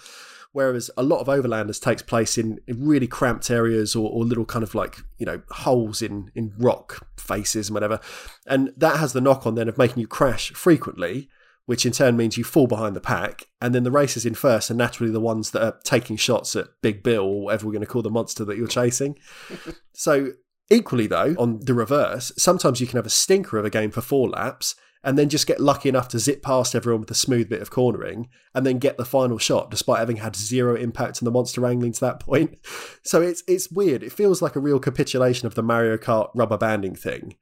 Whereas 0.52 0.90
a 0.96 1.02
lot 1.02 1.20
of 1.20 1.28
Overlanders 1.28 1.80
takes 1.80 2.02
place 2.02 2.36
in, 2.36 2.58
in 2.66 2.84
really 2.84 3.06
cramped 3.06 3.50
areas 3.50 3.94
or, 3.94 4.10
or, 4.10 4.24
little 4.24 4.44
kind 4.44 4.64
of 4.64 4.74
like, 4.74 4.98
you 5.16 5.24
know, 5.24 5.42
holes 5.50 6.02
in, 6.02 6.32
in 6.34 6.52
rock 6.58 7.06
faces 7.16 7.68
and 7.68 7.74
whatever. 7.74 8.00
And 8.46 8.72
that 8.76 8.98
has 8.98 9.12
the 9.12 9.20
knock 9.20 9.46
on 9.46 9.54
then 9.54 9.68
of 9.68 9.78
making 9.78 10.00
you 10.00 10.08
crash 10.08 10.50
frequently, 10.50 11.28
which 11.66 11.86
in 11.86 11.92
turn 11.92 12.16
means 12.16 12.36
you 12.36 12.42
fall 12.42 12.66
behind 12.66 12.96
the 12.96 13.00
pack. 13.00 13.46
And 13.60 13.72
then 13.74 13.84
the 13.84 13.92
races 13.92 14.26
in 14.26 14.34
first 14.34 14.72
are 14.72 14.74
naturally 14.74 15.12
the 15.12 15.20
ones 15.20 15.52
that 15.52 15.62
are 15.62 15.78
taking 15.84 16.16
shots 16.16 16.56
at 16.56 16.66
Big 16.82 17.04
Bill 17.04 17.22
or 17.22 17.44
whatever 17.44 17.66
we're 17.66 17.72
going 17.72 17.82
to 17.82 17.86
call 17.86 18.02
the 18.02 18.10
monster 18.10 18.44
that 18.44 18.56
you're 18.56 18.66
chasing. 18.66 19.16
so 19.94 20.32
Equally, 20.72 21.08
though, 21.08 21.34
on 21.36 21.58
the 21.64 21.74
reverse, 21.74 22.30
sometimes 22.38 22.80
you 22.80 22.86
can 22.86 22.96
have 22.96 23.06
a 23.06 23.10
stinker 23.10 23.58
of 23.58 23.64
a 23.64 23.70
game 23.70 23.90
for 23.90 24.00
four 24.00 24.28
laps 24.28 24.76
and 25.02 25.18
then 25.18 25.28
just 25.28 25.46
get 25.46 25.60
lucky 25.60 25.88
enough 25.88 26.08
to 26.08 26.18
zip 26.18 26.42
past 26.42 26.74
everyone 26.74 27.00
with 27.00 27.10
a 27.10 27.14
smooth 27.14 27.48
bit 27.48 27.62
of 27.62 27.70
cornering 27.70 28.28
and 28.54 28.66
then 28.66 28.78
get 28.78 28.98
the 28.98 29.04
final 29.04 29.38
shot 29.38 29.70
despite 29.70 29.98
having 29.98 30.18
had 30.18 30.36
zero 30.36 30.74
impact 30.76 31.22
on 31.22 31.24
the 31.24 31.30
monster 31.30 31.60
wrangling 31.60 31.92
to 31.92 32.00
that 32.00 32.20
point. 32.20 32.58
So 33.02 33.22
it's 33.22 33.42
it's 33.48 33.70
weird. 33.70 34.02
It 34.02 34.12
feels 34.12 34.42
like 34.42 34.56
a 34.56 34.60
real 34.60 34.78
capitulation 34.78 35.46
of 35.46 35.54
the 35.54 35.62
Mario 35.62 35.96
Kart 35.96 36.30
rubber 36.34 36.58
banding 36.58 36.94
thing. 36.94 37.36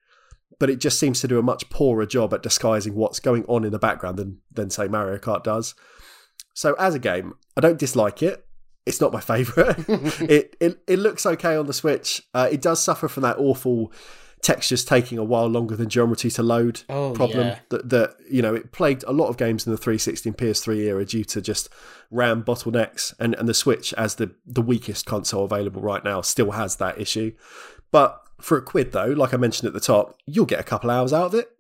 But 0.61 0.71
it 0.71 0.81
just 0.81 0.99
seems 0.99 1.21
to 1.21 1.29
do 1.29 1.39
a 1.39 1.43
much 1.43 1.69
poorer 1.69 2.07
job 2.07 2.33
at 2.33 2.43
disguising 2.43 2.95
what's 2.95 3.19
going 3.19 3.45
on 3.47 3.65
in 3.65 3.73
the 3.73 3.79
background 3.79 4.19
than 4.19 4.41
than 4.53 4.71
say 4.71 4.87
Mario 4.87 5.19
Kart 5.19 5.43
does. 5.43 5.75
So 6.55 6.75
as 6.75 6.95
a 6.95 6.99
game, 6.99 7.35
I 7.57 7.61
don't 7.61 7.79
dislike 7.79 8.23
it. 8.23 8.47
It's 8.87 9.01
not 9.01 9.13
my 9.13 9.21
favourite. 9.33 9.79
it, 9.89 10.57
it 10.61 10.81
it 10.87 10.99
looks 11.01 11.27
okay 11.27 11.57
on 11.57 11.67
the 11.67 11.73
Switch. 11.73 12.23
Uh, 12.33 12.49
it 12.51 12.63
does 12.63 12.83
suffer 12.83 13.09
from 13.09 13.25
that 13.25 13.39
awful 13.39 13.93
textures 14.43 14.85
taking 14.85 15.19
a 15.19 15.25
while 15.25 15.47
longer 15.47 15.75
than 15.75 15.89
geometry 15.89 16.31
to 16.31 16.43
load 16.43 16.83
oh, 16.89 17.13
problem 17.13 17.49
yeah. 17.49 17.59
that, 17.71 17.89
that 17.89 18.17
you 18.31 18.41
know 18.41 18.55
it 18.55 18.73
plagued 18.73 19.05
a 19.07 19.13
lot 19.13 19.29
of 19.29 19.37
games 19.37 19.67
in 19.67 19.73
the 19.73 19.79
360 19.79 20.29
and 20.29 20.39
PS3 20.39 20.77
era 20.77 21.05
due 21.05 21.25
to 21.25 21.41
just 21.41 21.69
RAM 22.11 22.43
bottlenecks 22.43 23.15
and, 23.19 23.35
and 23.35 23.49
the 23.49 23.55
Switch 23.55 23.93
as 23.95 24.15
the 24.17 24.31
the 24.47 24.63
weakest 24.63 25.07
console 25.07 25.45
available 25.45 25.83
right 25.83 26.05
now 26.05 26.21
still 26.21 26.53
has 26.53 26.77
that 26.77 27.01
issue. 27.01 27.33
But 27.91 28.23
for 28.41 28.57
a 28.57 28.63
quid 28.63 28.93
though, 28.93 29.07
like 29.07 29.35
I 29.35 29.37
mentioned 29.37 29.67
at 29.67 29.75
the 29.75 29.81
top, 29.81 30.17
you'll 30.27 30.47
get 30.47 30.61
a 30.61 30.65
couple 30.65 30.91
hours 30.91 31.13
out 31.13 31.27
of 31.27 31.35
it. 31.35 31.51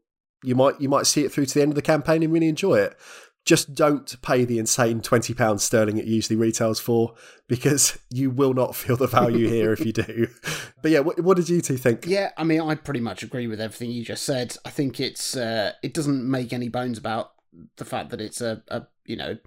You 0.44 0.54
might 0.54 0.80
you 0.80 0.88
might 0.88 1.06
see 1.06 1.24
it 1.24 1.32
through 1.32 1.46
to 1.46 1.54
the 1.54 1.62
end 1.62 1.72
of 1.72 1.76
the 1.76 1.82
campaign 1.82 2.22
and 2.22 2.32
really 2.32 2.48
enjoy 2.48 2.76
it 2.76 2.96
just 3.44 3.74
don't 3.74 4.20
pay 4.20 4.44
the 4.44 4.58
insane 4.58 5.00
£20 5.00 5.60
sterling 5.60 5.96
it 5.96 6.04
usually 6.04 6.36
retails 6.36 6.78
for 6.78 7.14
because 7.46 7.98
you 8.10 8.30
will 8.30 8.52
not 8.52 8.76
feel 8.76 8.96
the 8.96 9.06
value 9.06 9.48
here 9.48 9.72
if 9.72 9.84
you 9.84 9.92
do. 9.92 10.28
But 10.80 10.92
yeah, 10.92 11.00
what, 11.00 11.18
what, 11.18 11.36
did 11.36 11.48
you 11.48 11.60
two 11.60 11.76
think? 11.76 12.06
Yeah, 12.06 12.30
I 12.36 12.44
mean, 12.44 12.60
I 12.60 12.76
pretty 12.76 13.00
much 13.00 13.24
agree 13.24 13.48
with 13.48 13.60
everything 13.60 13.90
you 13.90 14.04
just 14.04 14.22
said. 14.22 14.56
I 14.64 14.70
think 14.70 15.00
it's 15.00 15.36
uh, 15.36 15.72
it 15.82 15.92
doesn't 15.92 16.30
make 16.30 16.52
any 16.52 16.68
bones 16.68 16.98
about 16.98 17.32
the 17.78 17.84
fact 17.84 18.10
that 18.10 18.20
it's 18.20 18.40
a, 18.40 18.62
a 18.68 18.86
you 19.04 19.16
know 19.16 19.38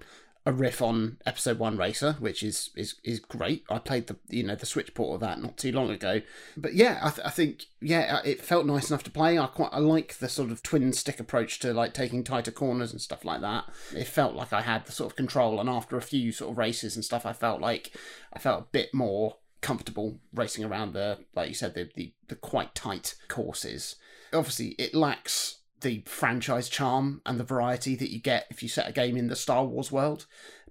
a 0.44 0.52
riff 0.52 0.82
on 0.82 1.18
episode 1.24 1.58
one 1.58 1.76
racer 1.76 2.16
which 2.18 2.42
is 2.42 2.70
is 2.74 2.96
is 3.04 3.20
great. 3.20 3.64
I 3.70 3.78
played 3.78 4.08
the 4.08 4.16
you 4.28 4.42
know 4.42 4.56
the 4.56 4.66
switch 4.66 4.92
port 4.94 5.14
of 5.14 5.20
that 5.20 5.40
not 5.40 5.56
too 5.56 5.72
long 5.72 5.90
ago. 5.90 6.20
But 6.56 6.74
yeah 6.74 6.98
i, 7.02 7.10
th- 7.10 7.26
I 7.26 7.30
think 7.30 7.66
yeah 7.80 8.18
uh, 8.18 8.28
it 8.28 8.42
felt 8.42 8.66
nice 8.66 8.90
enough 8.90 9.04
to 9.04 9.10
play. 9.10 9.38
I 9.38 9.46
quite 9.46 9.70
i 9.72 9.78
like 9.78 10.18
the 10.18 10.28
sort 10.28 10.50
of 10.50 10.62
twin 10.62 10.92
stick 10.92 11.20
approach 11.20 11.60
to 11.60 11.72
like 11.72 11.94
taking 11.94 12.24
tighter 12.24 12.50
corners 12.50 12.92
and 12.92 13.00
stuff 13.00 13.24
like 13.24 13.40
that. 13.40 13.66
It 13.94 14.08
felt 14.08 14.34
like 14.34 14.52
i 14.52 14.62
had 14.62 14.86
the 14.86 14.92
sort 14.92 15.12
of 15.12 15.16
control 15.16 15.60
and 15.60 15.68
after 15.68 15.96
a 15.96 16.02
few 16.02 16.32
sort 16.32 16.52
of 16.52 16.58
races 16.58 16.96
and 16.96 17.04
stuff 17.04 17.24
i 17.24 17.32
felt 17.32 17.60
like 17.60 17.96
i 18.32 18.38
felt 18.38 18.62
a 18.62 18.66
bit 18.72 18.92
more 18.92 19.36
comfortable 19.60 20.18
racing 20.34 20.64
around 20.64 20.92
the 20.92 21.18
like 21.34 21.48
you 21.48 21.54
said 21.54 21.74
the 21.74 21.88
the, 21.94 22.12
the 22.28 22.36
quite 22.36 22.74
tight 22.74 23.14
courses. 23.28 23.96
Obviously 24.32 24.70
it 24.78 24.94
lacks 24.94 25.60
the 25.82 26.02
franchise 26.06 26.68
charm 26.68 27.20
and 27.26 27.38
the 27.38 27.44
variety 27.44 27.94
that 27.96 28.10
you 28.10 28.20
get 28.20 28.46
if 28.50 28.62
you 28.62 28.68
set 28.68 28.88
a 28.88 28.92
game 28.92 29.16
in 29.16 29.28
the 29.28 29.36
Star 29.36 29.64
Wars 29.64 29.92
world. 29.92 30.26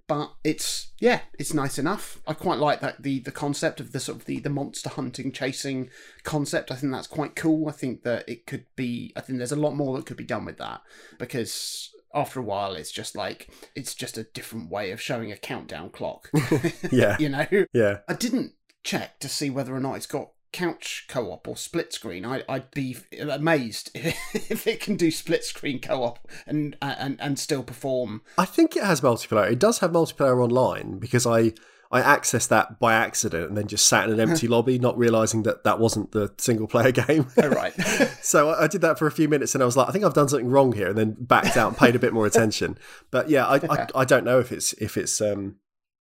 But 0.07 0.33
it's 0.43 0.91
yeah, 0.99 1.21
it's 1.39 1.53
nice 1.53 1.77
enough. 1.77 2.19
I 2.27 2.33
quite 2.33 2.57
like 2.57 2.81
that 2.81 3.03
the 3.03 3.19
the 3.19 3.31
concept 3.31 3.79
of 3.79 3.91
the 3.91 3.99
sort 3.99 4.17
of 4.17 4.25
the, 4.25 4.39
the 4.39 4.49
monster 4.49 4.89
hunting 4.89 5.31
chasing 5.31 5.89
concept. 6.23 6.71
I 6.71 6.75
think 6.75 6.91
that's 6.91 7.07
quite 7.07 7.35
cool. 7.35 7.69
I 7.69 7.71
think 7.71 8.03
that 8.03 8.27
it 8.27 8.45
could 8.45 8.65
be 8.75 9.13
I 9.15 9.21
think 9.21 9.37
there's 9.37 9.53
a 9.53 9.55
lot 9.55 9.75
more 9.75 9.95
that 9.95 10.05
could 10.05 10.17
be 10.17 10.25
done 10.25 10.43
with 10.43 10.57
that 10.57 10.81
because 11.17 11.91
after 12.13 12.41
a 12.41 12.43
while 12.43 12.73
it's 12.73 12.91
just 12.91 13.15
like 13.15 13.49
it's 13.73 13.95
just 13.95 14.17
a 14.17 14.23
different 14.23 14.69
way 14.69 14.91
of 14.91 15.01
showing 15.01 15.31
a 15.31 15.37
countdown 15.37 15.89
clock. 15.89 16.29
yeah. 16.91 17.15
you 17.19 17.29
know? 17.29 17.45
Yeah. 17.73 17.99
I 18.09 18.13
didn't 18.13 18.53
check 18.83 19.19
to 19.19 19.29
see 19.29 19.49
whether 19.49 19.73
or 19.73 19.79
not 19.79 19.95
it's 19.95 20.07
got 20.07 20.31
couch 20.51 21.05
co-op 21.07 21.47
or 21.47 21.55
split 21.55 21.93
screen. 21.93 22.25
I, 22.25 22.43
I'd 22.47 22.71
be 22.71 22.97
amazed 23.19 23.91
if 23.95 24.67
it 24.67 24.79
can 24.79 24.95
do 24.95 25.11
split 25.11 25.43
screen 25.43 25.79
co-op 25.79 26.27
and 26.45 26.75
and 26.81 27.19
and 27.19 27.39
still 27.39 27.63
perform. 27.63 28.21
I 28.37 28.45
think 28.45 28.75
it 28.75 28.83
has 28.83 29.01
multiplayer. 29.01 29.51
It 29.51 29.59
does 29.59 29.79
have 29.79 29.91
multiplayer 29.91 30.43
online 30.43 30.99
because 30.99 31.25
I 31.25 31.53
I 31.91 32.01
accessed 32.01 32.47
that 32.47 32.79
by 32.79 32.93
accident 32.93 33.49
and 33.49 33.57
then 33.57 33.67
just 33.67 33.85
sat 33.85 34.07
in 34.07 34.13
an 34.13 34.29
empty 34.29 34.47
lobby, 34.49 34.79
not 34.79 34.97
realizing 34.97 35.43
that 35.43 35.65
that 35.65 35.79
wasn't 35.79 36.11
the 36.11 36.33
single 36.37 36.67
player 36.67 36.91
game. 36.91 37.27
Oh, 37.37 37.49
right. 37.49 37.73
so 38.21 38.49
I, 38.49 38.63
I 38.63 38.67
did 38.67 38.81
that 38.81 38.97
for 38.97 39.07
a 39.07 39.11
few 39.11 39.27
minutes 39.27 39.53
and 39.55 39.61
I 39.61 39.65
was 39.65 39.75
like, 39.75 39.89
I 39.89 39.91
think 39.91 40.05
I've 40.05 40.13
done 40.13 40.29
something 40.29 40.49
wrong 40.49 40.71
here, 40.71 40.89
and 40.89 40.97
then 40.97 41.15
backed 41.19 41.57
out 41.57 41.69
and 41.69 41.77
paid 41.77 41.95
a 41.95 41.99
bit 41.99 42.13
more 42.13 42.25
attention. 42.25 42.77
But 43.11 43.29
yeah, 43.29 43.45
I, 43.45 43.55
I, 43.69 43.87
I 43.95 44.05
don't 44.05 44.23
know 44.23 44.39
if 44.39 44.51
it's 44.51 44.73
if 44.73 44.95
it's 44.97 45.19
um, 45.19 45.57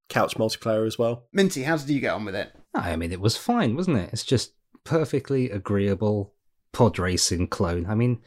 couch 0.09 0.35
multiplayer 0.35 0.85
as 0.85 0.97
well. 0.97 1.25
Minty, 1.31 1.63
how 1.63 1.77
did 1.77 1.89
you 1.89 1.99
get 1.99 2.13
on 2.13 2.25
with 2.25 2.35
it? 2.35 2.53
I 2.81 2.95
mean, 2.95 3.11
it 3.11 3.21
was 3.21 3.37
fine, 3.37 3.75
wasn't 3.75 3.97
it? 3.97 4.09
It's 4.13 4.23
just 4.23 4.53
perfectly 4.83 5.49
agreeable 5.49 6.33
pod 6.71 6.99
racing 6.99 7.47
clone. 7.47 7.85
I 7.87 7.95
mean, 7.95 8.21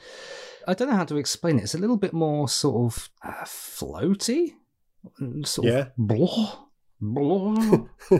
I 0.68 0.74
don't 0.74 0.88
know 0.90 0.96
how 0.96 1.04
to 1.04 1.16
explain 1.16 1.58
it. 1.58 1.62
It's 1.64 1.74
a 1.74 1.78
little 1.78 1.96
bit 1.96 2.12
more 2.12 2.48
sort 2.48 2.92
of 2.92 3.10
uh, 3.24 3.44
floaty, 3.44 4.54
sort 5.44 5.66
Yeah. 5.68 5.78
of 5.78 5.96
blah, 5.96 6.58
blah, 7.00 7.86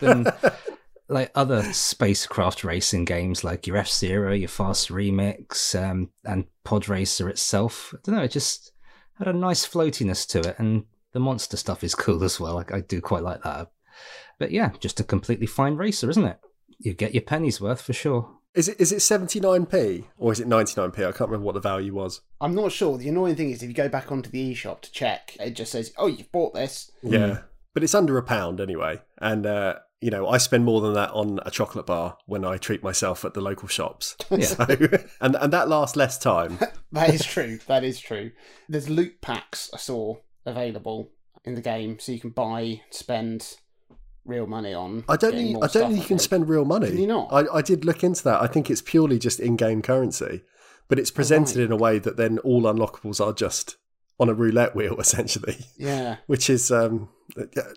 than 0.00 0.26
like 1.08 1.30
other 1.34 1.62
spacecraft 1.72 2.64
racing 2.64 3.04
games 3.04 3.44
like 3.44 3.66
your 3.66 3.76
F 3.76 3.88
Zero, 3.88 4.32
your 4.32 4.48
Fast 4.48 4.88
Remix, 4.88 5.74
um, 5.80 6.10
and 6.24 6.46
Pod 6.64 6.88
Racer 6.88 7.28
itself. 7.28 7.94
I 7.94 7.98
don't 8.02 8.16
know, 8.16 8.22
it 8.22 8.32
just 8.32 8.72
had 9.18 9.28
a 9.28 9.32
nice 9.32 9.66
floatiness 9.66 10.26
to 10.28 10.40
it, 10.48 10.56
and 10.58 10.84
the 11.12 11.20
monster 11.20 11.56
stuff 11.56 11.84
is 11.84 11.94
cool 11.94 12.24
as 12.24 12.40
well. 12.40 12.54
Like 12.54 12.72
I 12.72 12.80
do 12.80 13.00
quite 13.00 13.22
like 13.22 13.42
that. 13.42 13.70
But 14.38 14.50
yeah, 14.50 14.70
just 14.80 15.00
a 15.00 15.04
completely 15.04 15.46
fine 15.46 15.76
racer, 15.76 16.10
isn't 16.10 16.24
it? 16.24 16.38
You 16.78 16.94
get 16.94 17.14
your 17.14 17.22
pennies 17.22 17.60
worth 17.60 17.80
for 17.80 17.92
sure. 17.92 18.30
Is 18.54 18.68
it 18.68 18.80
is 18.80 18.90
it 18.90 19.00
seventy 19.00 19.38
nine 19.38 19.66
p 19.66 20.06
or 20.16 20.32
is 20.32 20.40
it 20.40 20.46
ninety 20.46 20.74
nine 20.80 20.90
p? 20.90 21.02
I 21.04 21.12
can't 21.12 21.28
remember 21.30 21.44
what 21.44 21.54
the 21.54 21.60
value 21.60 21.94
was. 21.94 22.22
I'm 22.40 22.54
not 22.54 22.72
sure. 22.72 22.96
The 22.96 23.08
annoying 23.10 23.36
thing 23.36 23.50
is 23.50 23.62
if 23.62 23.68
you 23.68 23.74
go 23.74 23.88
back 23.88 24.10
onto 24.10 24.30
the 24.30 24.52
eShop 24.54 24.80
to 24.80 24.92
check, 24.92 25.36
it 25.38 25.50
just 25.50 25.72
says, 25.72 25.92
"Oh, 25.98 26.06
you've 26.06 26.32
bought 26.32 26.54
this." 26.54 26.90
Yeah, 27.02 27.40
but 27.74 27.84
it's 27.84 27.94
under 27.94 28.16
a 28.16 28.22
pound 28.22 28.58
anyway, 28.60 29.02
and 29.18 29.44
uh, 29.44 29.74
you 30.00 30.10
know 30.10 30.26
I 30.26 30.38
spend 30.38 30.64
more 30.64 30.80
than 30.80 30.94
that 30.94 31.10
on 31.10 31.38
a 31.44 31.50
chocolate 31.50 31.84
bar 31.84 32.16
when 32.24 32.46
I 32.46 32.56
treat 32.56 32.82
myself 32.82 33.26
at 33.26 33.34
the 33.34 33.42
local 33.42 33.68
shops. 33.68 34.16
So, 34.42 34.64
and 35.20 35.36
and 35.36 35.52
that 35.52 35.68
lasts 35.68 35.96
less 35.96 36.18
time. 36.18 36.58
That 36.92 37.12
is 37.12 37.26
true. 37.26 37.58
that 37.66 37.84
is 37.84 38.00
true. 38.00 38.30
There's 38.70 38.88
loot 38.88 39.20
packs 39.20 39.68
I 39.74 39.76
saw 39.76 40.16
available 40.46 41.10
in 41.44 41.54
the 41.54 41.60
game, 41.60 41.98
so 41.98 42.10
you 42.12 42.20
can 42.20 42.30
buy, 42.30 42.80
spend 42.90 43.56
real 44.26 44.46
money 44.46 44.74
on. 44.74 45.04
I 45.08 45.16
don't 45.16 45.32
think 45.32 45.56
I 45.62 45.66
don't 45.68 45.90
think 45.90 46.02
you 46.02 46.06
can 46.06 46.18
spend 46.18 46.48
real 46.48 46.64
money. 46.64 46.88
Can 46.88 46.98
you 46.98 47.06
not? 47.06 47.32
I, 47.32 47.58
I 47.58 47.62
did 47.62 47.84
look 47.84 48.04
into 48.04 48.22
that. 48.24 48.42
I 48.42 48.46
think 48.46 48.70
it's 48.70 48.82
purely 48.82 49.18
just 49.18 49.40
in-game 49.40 49.82
currency, 49.82 50.42
but 50.88 50.98
it's 50.98 51.10
presented 51.10 51.56
right. 51.56 51.66
in 51.66 51.72
a 51.72 51.76
way 51.76 51.98
that 51.98 52.16
then 52.16 52.38
all 52.40 52.62
unlockables 52.62 53.24
are 53.24 53.32
just 53.32 53.76
on 54.18 54.28
a 54.28 54.34
roulette 54.34 54.74
wheel 54.74 54.96
essentially, 55.00 55.56
Yeah. 55.76 56.16
which 56.26 56.48
is 56.50 56.70
um, 56.70 57.08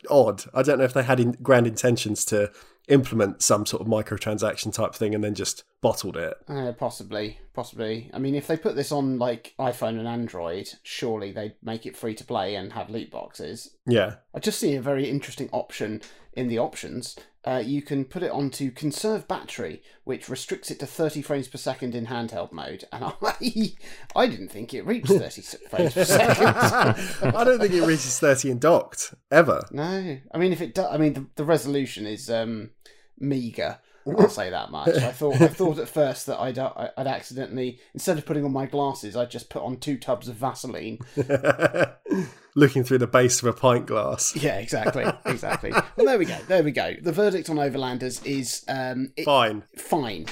odd. 0.10 0.44
I 0.54 0.64
don't 0.64 0.78
know 0.78 0.86
if 0.86 0.94
they 0.94 1.04
had 1.04 1.20
in, 1.20 1.34
grand 1.42 1.68
intentions 1.68 2.26
to 2.26 2.52
implement 2.88 3.42
some 3.44 3.66
sort 3.66 3.82
of 3.82 3.88
microtransaction 3.88 4.74
type 4.74 4.96
thing 4.96 5.14
and 5.14 5.24
then 5.24 5.36
just 5.36 5.64
bottled 5.82 6.18
it. 6.18 6.34
Uh, 6.48 6.72
possibly, 6.72 7.40
possibly. 7.54 8.10
I 8.14 8.20
mean, 8.20 8.34
if 8.36 8.48
they 8.48 8.58
put 8.58 8.76
this 8.76 8.92
on 8.92 9.20
like 9.20 9.54
iPhone 9.60 10.00
and 10.00 10.08
Android, 10.08 10.70
surely 10.82 11.32
they'd 11.32 11.56
make 11.62 11.86
it 11.86 11.96
free 11.96 12.16
to 12.16 12.26
play 12.26 12.56
and 12.56 12.74
have 12.74 12.90
loot 12.90 13.12
boxes. 13.12 13.76
Yeah, 13.86 14.16
I 14.34 14.40
just 14.40 14.60
see 14.60 14.76
a 14.76 14.82
very 14.82 15.08
interesting 15.08 15.50
option 15.52 16.02
in 16.40 16.48
the 16.48 16.58
options. 16.58 17.16
Uh, 17.46 17.62
you 17.66 17.82
can 17.82 18.04
put 18.04 18.22
it 18.22 18.32
onto 18.32 18.70
conserve 18.70 19.28
battery, 19.28 19.82
which 20.04 20.28
restricts 20.28 20.70
it 20.72 20.80
to 20.80 20.86
30 20.86 21.22
frames 21.22 21.48
per 21.48 21.58
second 21.58 21.96
in 21.96 22.08
handheld 22.08 22.52
mode. 22.52 22.84
And 22.92 23.06
I, 23.22 23.74
I 24.16 24.28
didn't 24.28 24.50
think 24.50 24.74
it 24.74 24.86
reached 24.86 25.08
30 25.08 25.42
frames 25.70 25.94
per 25.94 26.06
second. 26.06 26.48
I 27.36 27.44
don't 27.44 27.60
think 27.60 27.74
it 27.74 27.86
reaches 27.86 28.20
thirty 28.20 28.50
in 28.52 28.60
docked 28.60 29.14
ever. 29.32 29.62
No, 29.72 30.18
I 30.34 30.38
mean 30.38 30.52
if 30.52 30.62
it 30.62 30.74
does, 30.74 30.88
I 30.92 30.98
mean 30.98 31.14
the, 31.14 31.26
the 31.36 31.46
resolution 31.46 32.06
is 32.06 32.30
um, 32.30 32.72
meager. 33.18 33.80
I'll 34.08 34.30
say 34.30 34.50
that 34.50 34.72
much. 34.72 34.90
I 34.96 35.12
thought 35.12 35.42
I 35.42 35.48
thought 35.50 35.78
at 35.80 35.90
first 35.90 36.26
that 36.28 36.40
I'd 36.40 36.58
uh, 36.58 36.90
I'd 36.98 37.08
accidentally 37.08 37.80
instead 37.94 38.18
of 38.18 38.26
putting 38.26 38.44
on 38.46 38.52
my 38.54 38.66
glasses, 38.66 39.16
I'd 39.16 39.32
just 39.32 39.50
put 39.50 39.62
on 39.64 39.78
two 39.78 39.98
tubs 39.98 40.28
of 40.28 40.36
Vaseline. 40.36 41.00
Looking 42.56 42.84
through 42.84 42.98
the 42.98 43.08
base 43.08 43.42
of 43.42 43.48
a 43.48 43.54
pint 43.54 43.86
glass. 43.86 44.36
Yeah, 44.42 44.58
exactly, 44.58 45.06
exactly. 45.26 45.72
well, 45.72 46.06
there 46.06 46.18
we 46.18 46.26
go. 46.26 46.38
There 46.48 46.64
we 46.64 46.72
go. 46.72 46.96
The 47.02 47.12
verdict 47.12 47.50
on 47.50 47.58
Overlanders 47.58 48.26
is 48.26 48.64
um, 48.68 49.12
it, 49.16 49.26
Fine. 49.26 49.64
fine, 49.78 50.26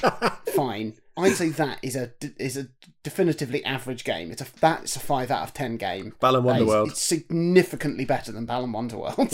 fine. 0.56 0.96
I'd 1.18 1.34
say 1.34 1.50
that 1.50 1.80
is 1.82 1.96
a 1.96 2.12
is 2.38 2.56
a 2.58 2.68
definitively 3.04 3.64
average 3.66 4.04
game. 4.04 4.32
It's 4.32 4.42
a 4.42 4.48
that's 4.60 4.96
a 4.96 5.00
five 5.00 5.32
out 5.32 5.44
of 5.44 5.54
ten 5.54 5.78
game. 5.78 6.14
Balan 6.20 6.46
is- 6.46 6.62
Wonderworld. 6.62 6.90
It's 6.90 7.02
significantly 7.02 8.06
better 8.06 8.32
than 8.32 8.46
Balan 8.46 8.72
Wonderworld. 8.72 9.32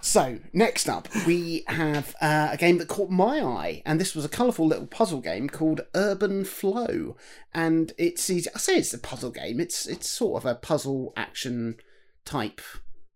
so 0.04 0.38
next 0.52 0.88
up, 0.88 1.08
we 1.26 1.64
have 1.68 2.14
uh, 2.20 2.48
a 2.52 2.56
game 2.56 2.78
that 2.78 2.88
caught 2.88 3.10
my 3.10 3.40
eye, 3.40 3.82
and 3.84 4.00
this 4.00 4.14
was 4.14 4.24
a 4.24 4.28
colourful 4.28 4.66
little 4.66 4.86
puzzle 4.86 5.20
game 5.20 5.48
called 5.48 5.82
Urban 5.94 6.44
Flow. 6.44 7.16
And 7.52 7.92
it's 7.98 8.28
easy. 8.30 8.48
I 8.54 8.58
say 8.58 8.76
it's 8.76 8.94
a 8.94 8.98
puzzle 8.98 9.30
game. 9.30 9.60
It's 9.60 9.86
it's 9.86 10.08
sort 10.08 10.42
of 10.42 10.46
a 10.50 10.54
puzzle 10.54 11.12
action 11.16 11.76
type 12.24 12.60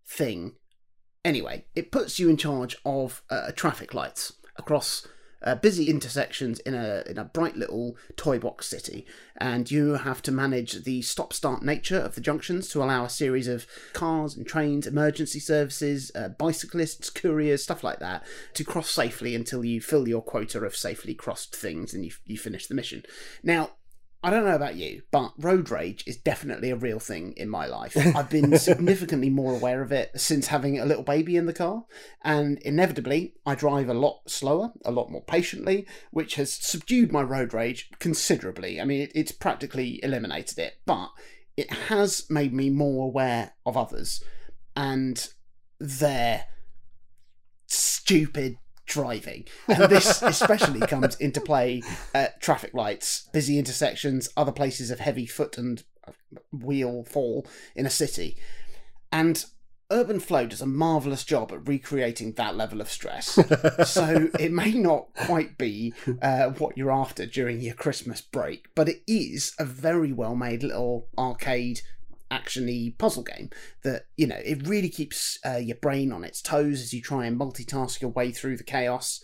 thing. 0.05 0.53
Anyway, 1.23 1.65
it 1.75 1.91
puts 1.91 2.19
you 2.19 2.29
in 2.29 2.37
charge 2.37 2.77
of 2.85 3.23
uh, 3.31 3.51
traffic 3.55 3.93
lights 3.95 4.33
across 4.57 5.07
uh, 5.43 5.55
busy 5.55 5.89
intersections 5.89 6.59
in 6.59 6.73
a 6.73 7.03
in 7.07 7.17
a 7.17 7.25
bright 7.25 7.55
little 7.55 7.97
toy 8.15 8.39
box 8.39 8.67
city, 8.67 9.05
and 9.37 9.69
you 9.69 9.93
have 9.93 10.21
to 10.23 10.31
manage 10.31 10.83
the 10.83 11.01
stop-start 11.01 11.63
nature 11.63 11.99
of 11.99 12.15
the 12.15 12.21
junctions 12.21 12.69
to 12.69 12.83
allow 12.83 13.05
a 13.05 13.09
series 13.09 13.47
of 13.47 13.67
cars 13.93 14.35
and 14.35 14.47
trains, 14.47 14.87
emergency 14.87 15.39
services, 15.39 16.11
uh, 16.15 16.29
bicyclists, 16.29 17.09
couriers, 17.09 17.63
stuff 17.63 17.83
like 17.83 17.99
that, 17.99 18.23
to 18.53 18.63
cross 18.63 18.89
safely 18.89 19.35
until 19.35 19.63
you 19.63 19.81
fill 19.81 20.07
your 20.07 20.21
quota 20.21 20.59
of 20.59 20.75
safely 20.75 21.13
crossed 21.13 21.55
things 21.55 21.93
and 21.93 22.05
you 22.05 22.11
you 22.25 22.37
finish 22.37 22.67
the 22.67 22.75
mission. 22.75 23.03
Now. 23.43 23.71
I 24.25 24.31
don't 24.31 24.43
know 24.43 24.55
about 24.55 24.75
you, 24.75 25.03
but 25.11 25.33
road 25.37 25.69
rage 25.69 26.03
is 26.07 26.17
definitely 26.17 26.71
a 26.71 26.75
real 26.75 26.97
thing 26.97 27.33
in 27.37 27.47
my 27.47 27.67
life. 27.67 27.95
I've 28.15 28.31
been 28.31 28.57
significantly 28.57 29.29
more 29.29 29.53
aware 29.53 29.83
of 29.83 29.91
it 29.91 30.19
since 30.19 30.47
having 30.47 30.79
a 30.79 30.85
little 30.85 31.03
baby 31.03 31.37
in 31.37 31.45
the 31.45 31.53
car, 31.53 31.85
and 32.23 32.57
inevitably, 32.63 33.35
I 33.45 33.53
drive 33.53 33.87
a 33.87 33.93
lot 33.93 34.21
slower, 34.27 34.71
a 34.83 34.91
lot 34.91 35.11
more 35.11 35.21
patiently, 35.21 35.85
which 36.09 36.35
has 36.35 36.51
subdued 36.51 37.11
my 37.11 37.21
road 37.21 37.53
rage 37.53 37.91
considerably. 37.99 38.81
I 38.81 38.85
mean, 38.85 39.01
it, 39.01 39.11
it's 39.13 39.31
practically 39.31 40.03
eliminated 40.03 40.57
it, 40.57 40.79
but 40.87 41.11
it 41.55 41.71
has 41.71 42.27
made 42.27 42.51
me 42.51 42.71
more 42.71 43.05
aware 43.05 43.53
of 43.63 43.77
others 43.77 44.23
and 44.75 45.27
their 45.79 46.45
stupid 47.67 48.57
driving. 48.85 49.45
And 49.67 49.89
this 49.89 50.21
especially 50.21 50.81
comes 50.81 51.15
into 51.15 51.41
play 51.41 51.81
at 52.13 52.41
traffic 52.41 52.73
lights, 52.73 53.29
busy 53.33 53.59
intersections, 53.59 54.29
other 54.37 54.51
places 54.51 54.91
of 54.91 54.99
heavy 54.99 55.25
foot 55.25 55.57
and 55.57 55.83
wheel 56.51 57.03
fall 57.03 57.47
in 57.75 57.85
a 57.85 57.89
city. 57.89 58.37
And 59.11 59.43
Urban 59.91 60.19
Flow 60.19 60.47
does 60.47 60.61
a 60.61 60.65
marvellous 60.65 61.23
job 61.23 61.51
at 61.51 61.67
recreating 61.67 62.33
that 62.33 62.55
level 62.55 62.81
of 62.81 62.89
stress. 62.89 63.27
so 63.85 64.29
it 64.39 64.51
may 64.51 64.71
not 64.71 65.13
quite 65.13 65.57
be 65.57 65.93
uh, 66.21 66.49
what 66.49 66.77
you're 66.77 66.91
after 66.91 67.25
during 67.25 67.61
your 67.61 67.75
Christmas 67.75 68.19
break, 68.21 68.67
but 68.73 68.89
it 68.89 69.01
is 69.07 69.53
a 69.59 69.65
very 69.65 70.11
well 70.11 70.35
made 70.35 70.63
little 70.63 71.07
arcade 71.17 71.81
actiony 72.39 72.97
puzzle 72.97 73.23
game 73.23 73.49
that 73.83 74.05
you 74.17 74.27
know 74.27 74.39
it 74.51 74.67
really 74.67 74.89
keeps 74.89 75.39
uh, 75.45 75.57
your 75.69 75.77
brain 75.77 76.11
on 76.11 76.23
its 76.23 76.41
toes 76.41 76.81
as 76.81 76.93
you 76.93 77.01
try 77.01 77.25
and 77.25 77.39
multitask 77.39 78.01
your 78.01 78.11
way 78.11 78.31
through 78.31 78.57
the 78.57 78.63
chaos 78.63 79.21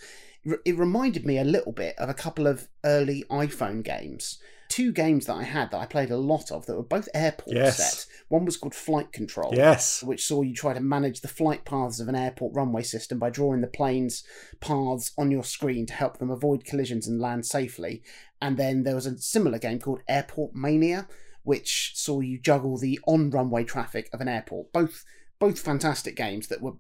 It- 0.66 0.78
reminded 0.78 1.26
me 1.26 1.38
a 1.38 1.44
little 1.56 1.72
bit 1.74 1.96
of 1.98 2.10
a 2.10 2.14
couple 2.26 2.48
of 2.48 2.68
early 2.84 3.24
iphone 3.30 3.84
games 3.84 4.40
two 4.70 4.92
games 4.94 5.26
that 5.26 5.34
i 5.36 5.44
had 5.44 5.70
that 5.72 5.82
i 5.82 5.86
played 5.86 6.12
a 6.12 6.18
lot 6.34 6.50
of 6.50 6.66
that 6.66 6.78
were 6.78 6.84
both 6.98 7.10
airport 7.14 7.56
Yes. 7.58 7.78
set 7.78 8.06
one 8.30 8.46
was 8.46 8.56
called 8.56 8.74
flight 8.74 9.12
control 9.12 9.52
Yes. 9.54 10.02
which 10.02 10.26
saw 10.26 10.42
you 10.44 10.54
try 10.56 10.74
to 10.74 10.80
manage 10.80 11.20
the 11.22 11.28
flight 11.40 11.66
paths 11.66 12.00
of 12.00 12.08
an 12.08 12.16
airport 12.16 12.56
runway 12.56 12.84
system 12.84 13.20
by 13.20 13.30
drawing 13.30 13.60
the 13.62 13.68
plane's 13.68 14.24
paths 14.62 15.12
on 15.18 15.30
your 15.30 15.44
screen 15.44 15.86
to 15.88 15.94
help 15.94 16.18
them 16.20 16.32
avoid 16.32 16.64
collisions 16.64 17.06
and 17.08 17.20
land 17.20 17.46
safely. 17.46 18.02
And 18.42 18.56
then 18.58 18.84
there 18.84 18.96
was 18.96 19.06
a 19.06 19.18
similar 19.18 19.60
game 19.60 19.80
called 19.80 20.02
Airport 20.08 20.56
Mania, 20.56 21.08
which 21.44 21.92
saw 21.96 22.20
you 22.20 22.40
juggle 22.40 22.78
the 22.78 23.00
on 23.06 23.30
runway 23.30 23.64
traffic 23.64 24.10
of 24.14 24.22
an 24.22 24.28
airport. 24.28 24.72
Both 24.74 25.04
both 25.40 25.60
fantastic 25.60 26.16
games 26.16 26.48
that 26.48 26.62
were 26.62 26.76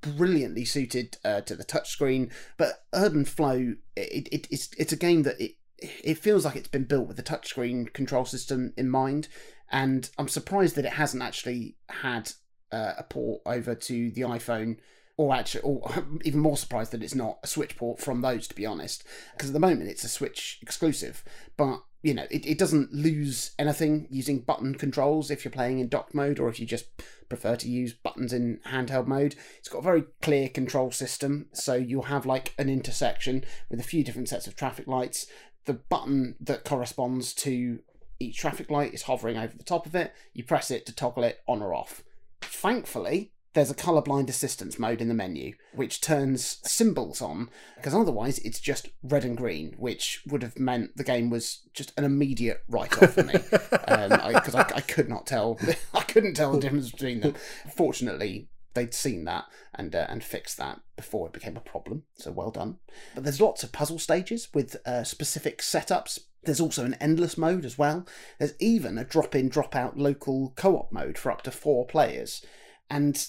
brilliantly 0.00 0.64
suited 0.64 1.18
uh, 1.22 1.42
to 1.42 1.54
the 1.54 1.64
touchscreen. 1.64 2.32
But 2.56 2.84
Urban 2.94 3.26
Flow, 3.26 3.74
it, 3.94 4.28
it, 4.32 4.48
it's 4.50 4.70
it's 4.78 4.92
a 4.92 4.96
game 4.96 5.22
that 5.24 5.40
it 5.40 5.52
it 5.78 6.18
feels 6.18 6.44
like 6.44 6.56
it's 6.56 6.68
been 6.68 6.84
built 6.84 7.06
with 7.06 7.18
the 7.18 7.22
touchscreen 7.22 7.92
control 7.92 8.24
system 8.24 8.72
in 8.76 8.88
mind, 8.88 9.28
and 9.70 10.08
I'm 10.18 10.28
surprised 10.28 10.76
that 10.76 10.86
it 10.86 10.94
hasn't 10.94 11.22
actually 11.22 11.76
had 11.90 12.32
uh, 12.72 12.94
a 12.98 13.02
port 13.02 13.42
over 13.44 13.74
to 13.74 14.10
the 14.10 14.22
iPhone 14.22 14.78
or 15.16 15.34
actually, 15.34 15.62
or 15.62 15.90
even 16.24 16.40
more 16.40 16.56
surprised 16.56 16.92
that 16.92 17.02
it's 17.02 17.14
not 17.14 17.38
a 17.42 17.46
Switch 17.46 17.76
port 17.76 18.00
from 18.00 18.20
those, 18.20 18.46
to 18.48 18.54
be 18.54 18.66
honest, 18.66 19.04
because 19.32 19.50
at 19.50 19.54
the 19.54 19.60
moment 19.60 19.90
it's 19.90 20.04
a 20.04 20.08
Switch 20.08 20.58
exclusive. 20.62 21.24
But 21.56 21.80
you 22.02 22.14
know, 22.14 22.26
it, 22.30 22.46
it 22.46 22.58
doesn't 22.58 22.92
lose 22.92 23.52
anything 23.58 24.06
using 24.10 24.40
button 24.40 24.74
controls 24.74 25.30
if 25.30 25.44
you're 25.44 25.52
playing 25.52 25.80
in 25.80 25.88
dock 25.88 26.14
mode 26.14 26.38
or 26.38 26.48
if 26.48 26.60
you 26.60 26.66
just 26.66 26.86
prefer 27.28 27.56
to 27.56 27.68
use 27.68 27.92
buttons 27.92 28.32
in 28.32 28.60
handheld 28.66 29.06
mode. 29.06 29.34
It's 29.58 29.68
got 29.68 29.78
a 29.78 29.82
very 29.82 30.04
clear 30.22 30.48
control 30.48 30.90
system, 30.90 31.46
so 31.52 31.74
you'll 31.74 32.02
have 32.02 32.26
like 32.26 32.54
an 32.58 32.68
intersection 32.68 33.44
with 33.70 33.80
a 33.80 33.84
few 33.84 34.04
different 34.04 34.28
sets 34.28 34.46
of 34.46 34.56
traffic 34.56 34.86
lights. 34.86 35.26
The 35.64 35.74
button 35.74 36.36
that 36.40 36.64
corresponds 36.64 37.34
to 37.34 37.80
each 38.20 38.38
traffic 38.38 38.70
light 38.70 38.94
is 38.94 39.02
hovering 39.02 39.36
over 39.36 39.56
the 39.56 39.64
top 39.64 39.86
of 39.86 39.94
it. 39.94 40.14
You 40.32 40.44
press 40.44 40.70
it 40.70 40.86
to 40.86 40.94
toggle 40.94 41.24
it 41.24 41.40
on 41.46 41.62
or 41.62 41.74
off. 41.74 42.02
Thankfully, 42.40 43.32
there's 43.56 43.70
a 43.70 43.74
colorblind 43.74 44.28
assistance 44.28 44.78
mode 44.78 45.00
in 45.00 45.08
the 45.08 45.14
menu, 45.14 45.54
which 45.74 46.02
turns 46.02 46.58
symbols 46.62 47.22
on, 47.22 47.48
because 47.76 47.94
otherwise 47.94 48.38
it's 48.40 48.60
just 48.60 48.90
red 49.02 49.24
and 49.24 49.34
green, 49.34 49.74
which 49.78 50.22
would 50.26 50.42
have 50.42 50.58
meant 50.58 50.94
the 50.98 51.02
game 51.02 51.30
was 51.30 51.66
just 51.72 51.90
an 51.96 52.04
immediate 52.04 52.62
write 52.68 53.02
off 53.02 53.14
for 53.14 53.22
me, 53.22 53.32
because 53.32 53.72
um, 53.88 54.12
I, 54.12 54.60
I, 54.60 54.72
I 54.74 54.80
could 54.82 55.08
not 55.08 55.26
tell, 55.26 55.58
I 55.94 56.02
couldn't 56.02 56.34
tell 56.34 56.52
the 56.52 56.60
difference 56.60 56.90
between 56.90 57.20
them. 57.20 57.34
Fortunately, 57.74 58.50
they'd 58.74 58.92
seen 58.92 59.24
that 59.24 59.46
and 59.74 59.94
uh, 59.94 60.04
and 60.10 60.22
fixed 60.22 60.58
that 60.58 60.82
before 60.94 61.26
it 61.26 61.32
became 61.32 61.56
a 61.56 61.60
problem. 61.60 62.02
So 62.16 62.32
well 62.32 62.50
done. 62.50 62.76
But 63.14 63.24
there's 63.24 63.40
lots 63.40 63.62
of 63.62 63.72
puzzle 63.72 63.98
stages 63.98 64.48
with 64.52 64.76
uh, 64.84 65.02
specific 65.02 65.62
setups. 65.62 66.18
There's 66.44 66.60
also 66.60 66.84
an 66.84 66.98
endless 67.00 67.38
mode 67.38 67.64
as 67.64 67.78
well. 67.78 68.06
There's 68.38 68.52
even 68.60 68.98
a 68.98 69.04
drop-in, 69.04 69.48
drop-out 69.48 69.96
local 69.96 70.52
co-op 70.56 70.92
mode 70.92 71.16
for 71.16 71.32
up 71.32 71.40
to 71.44 71.50
four 71.50 71.86
players. 71.86 72.44
And 72.88 73.26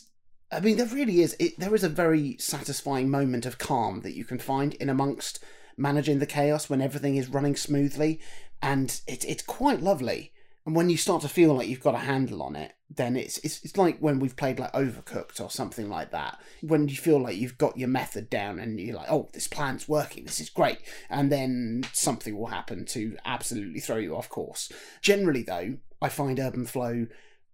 I 0.52 0.60
mean, 0.62 0.78
there 0.78 0.88
really 0.88 1.22
is. 1.22 1.36
It, 1.40 1.60
there 1.60 1.76
is 1.76 1.84
a 1.84 1.90
very 1.90 2.38
satisfying 2.40 3.10
moment 3.10 3.46
of 3.46 3.58
calm 3.58 4.02
that 4.02 4.16
you 4.16 4.24
can 4.24 4.40
find 4.40 4.74
in 4.76 4.90
amongst 4.90 5.44
managing 5.76 6.20
the 6.20 6.26
chaos 6.26 6.70
when 6.70 6.82
everything 6.82 7.18
is 7.18 7.28
running 7.28 7.56
smoothly, 7.56 8.22
and 8.62 9.02
it's 9.08 9.26
it's 9.26 9.44
quite 9.44 9.82
lovely. 9.82 10.32
And 10.66 10.76
when 10.76 10.90
you 10.90 10.98
start 10.98 11.22
to 11.22 11.30
feel 11.30 11.54
like 11.54 11.70
you've 11.70 11.80
got 11.80 11.96
a 11.96 12.00
handle 12.00 12.42
on 12.44 12.56
it, 12.56 12.74
then 12.90 13.16
it's 13.16 13.38
it's 13.40 13.64
it's 13.64 13.78
like 13.78 14.00
when 14.00 14.20
we've 14.20 14.36
played 14.36 14.60
like 14.60 14.74
Overcooked 14.74 15.42
or 15.42 15.50
something 15.50 15.90
like 15.90 16.12
that. 16.12 16.40
When 16.62 16.88
you 16.88 16.96
feel 16.96 17.20
like 17.20 17.38
you've 17.38 17.58
got 17.58 17.78
your 17.78 17.90
method 17.90 18.30
down 18.30 18.60
and 18.60 18.80
you're 18.80 18.96
like, 18.96 19.12
oh, 19.12 19.30
this 19.34 19.48
plan's 19.48 19.88
working, 19.88 20.26
this 20.26 20.40
is 20.40 20.50
great, 20.50 20.80
and 21.10 21.32
then 21.32 21.86
something 21.94 22.38
will 22.38 22.48
happen 22.48 22.86
to 22.86 23.18
absolutely 23.26 23.82
throw 23.82 23.98
you 23.98 24.16
off 24.16 24.30
course. 24.30 24.72
Generally, 25.02 25.44
though, 25.44 25.78
I 26.02 26.10
find 26.10 26.40
Urban 26.40 26.66
Flow 26.66 27.08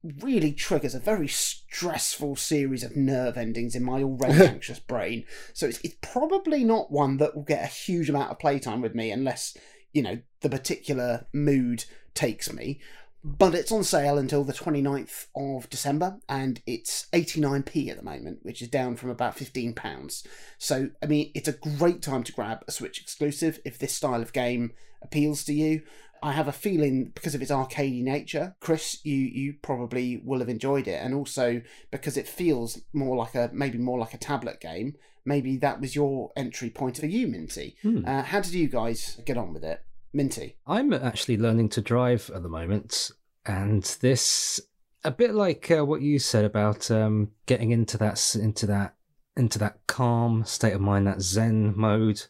really 0.04 0.52
triggers 0.52 0.94
a 0.94 1.00
very 1.00 1.28
stressful 1.28 2.36
series 2.36 2.84
of 2.84 2.96
nerve 2.96 3.38
endings 3.38 3.76
in 3.76 3.84
my 3.84 4.04
already 4.04 4.46
anxious 4.46 4.80
brain. 4.80 5.26
So 5.54 5.68
it's, 5.68 5.80
it's 5.82 5.96
probably 6.02 6.64
not 6.64 6.92
one 6.92 7.18
that 7.18 7.36
will 7.36 7.44
get 7.44 7.64
a 7.64 7.68
huge 7.68 8.10
amount 8.10 8.32
of 8.32 8.40
playtime 8.40 8.82
with 8.82 8.96
me 8.96 9.12
unless, 9.12 9.56
you 9.94 10.02
know, 10.02 10.20
the 10.42 10.50
particular 10.50 11.28
mood 11.34 11.86
takes 12.14 12.52
me. 12.52 12.82
But 13.26 13.56
it's 13.56 13.72
on 13.72 13.86
sale 13.86 14.18
until 14.18 14.44
the 14.44 14.52
29th 14.52 15.28
of 15.34 15.70
December 15.70 16.18
and 16.28 16.62
it's 16.68 17.08
89p 17.14 17.90
at 17.90 17.96
the 17.96 18.04
moment, 18.04 18.40
which 18.42 18.62
is 18.62 18.68
down 18.68 18.98
from 18.98 19.12
about 19.12 19.38
£15. 19.38 20.28
So, 20.58 20.90
I 21.02 21.06
mean, 21.06 21.32
it's 21.34 21.48
a 21.48 21.54
great 21.54 22.02
time 22.02 22.24
to 22.24 22.34
grab 22.34 22.66
a 22.68 22.72
Switch 22.72 23.00
exclusive 23.00 23.62
if 23.64 23.80
this 23.80 23.94
style 23.94 24.22
of 24.22 24.34
game 24.34 24.74
appeals 25.02 25.46
to 25.46 25.54
you. 25.54 25.84
I 26.24 26.32
have 26.32 26.48
a 26.48 26.54
feeling 26.54 27.12
because 27.14 27.36
of 27.36 27.42
its 27.42 27.52
arcadey 27.52 28.02
nature, 28.02 28.56
Chris, 28.62 29.00
you 29.04 29.18
you 29.18 29.56
probably 29.62 30.22
will 30.24 30.40
have 30.40 30.50
enjoyed 30.50 30.88
it, 30.88 31.04
and 31.04 31.14
also 31.14 31.62
because 31.92 32.16
it 32.16 32.28
feels 32.28 32.80
more 32.94 33.18
like 33.18 33.36
a 33.36 33.50
maybe 33.54 33.78
more 33.78 34.00
like 34.00 34.14
a 34.14 34.18
tablet 34.18 34.62
game. 34.62 34.96
Maybe 35.26 35.58
that 35.58 35.82
was 35.82 35.96
your 35.96 36.32
entry 36.36 36.70
point 36.70 36.98
for 36.98 37.06
you, 37.06 37.28
Minty. 37.28 37.76
Hmm. 37.82 38.06
Uh, 38.06 38.24
how 38.24 38.40
did 38.40 38.54
you 38.54 38.68
guys 38.68 39.20
get 39.26 39.38
on 39.38 39.54
with 39.54 39.64
it, 39.64 39.82
Minty? 40.14 40.56
I'm 40.66 40.94
actually 40.94 41.38
learning 41.38 41.70
to 41.70 41.82
drive 41.82 42.32
at 42.34 42.42
the 42.42 42.50
moment, 42.50 43.12
and 43.46 43.84
this 44.00 44.62
a 45.04 45.12
bit 45.12 45.34
like 45.34 45.70
uh, 45.70 45.84
what 45.84 46.02
you 46.02 46.20
said 46.20 46.46
about 46.46 46.90
um, 46.90 47.32
getting 47.46 47.72
into 47.72 47.98
that 47.98 48.36
into 48.36 48.66
that 48.68 48.96
into 49.36 49.60
that 49.60 49.80
calm 49.88 50.46
state 50.46 50.74
of 50.74 50.82
mind, 50.82 51.06
that 51.08 51.22
Zen 51.22 51.74
mode 51.76 52.24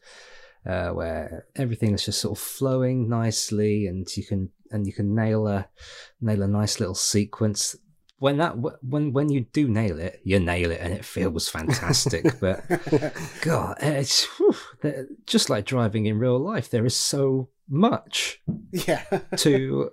uh, 0.66 0.90
where 0.90 1.46
everything 1.56 1.94
is 1.94 2.06
just 2.06 2.22
sort 2.22 2.38
of 2.38 2.44
flowing 2.44 3.10
nicely, 3.10 3.88
and 3.88 4.08
you 4.16 4.26
can 4.26 4.50
and 4.72 4.88
you 4.88 4.94
can 4.94 5.16
nail 5.16 5.48
a 5.48 5.68
nail 6.22 6.42
a 6.42 6.48
nice 6.48 6.80
little 6.80 6.96
sequence. 6.96 7.76
When 8.20 8.38
that 8.38 8.56
when 8.82 9.12
when 9.12 9.30
you 9.30 9.42
do 9.42 9.68
nail 9.68 10.00
it, 10.00 10.22
you 10.24 10.40
nail 10.40 10.72
it, 10.72 10.80
and 10.82 10.94
it 10.94 11.06
feels 11.06 11.50
fantastic. 11.50 12.26
but 12.40 12.64
God, 13.42 13.78
it's 13.82 14.26
whew, 14.38 14.56
just 15.26 15.50
like 15.50 15.66
driving 15.66 16.06
in 16.06 16.20
real 16.20 16.40
life. 16.40 16.70
There 16.70 16.86
is 16.86 16.96
so 16.96 17.50
much, 17.70 18.42
yeah, 18.72 19.04
to 19.38 19.92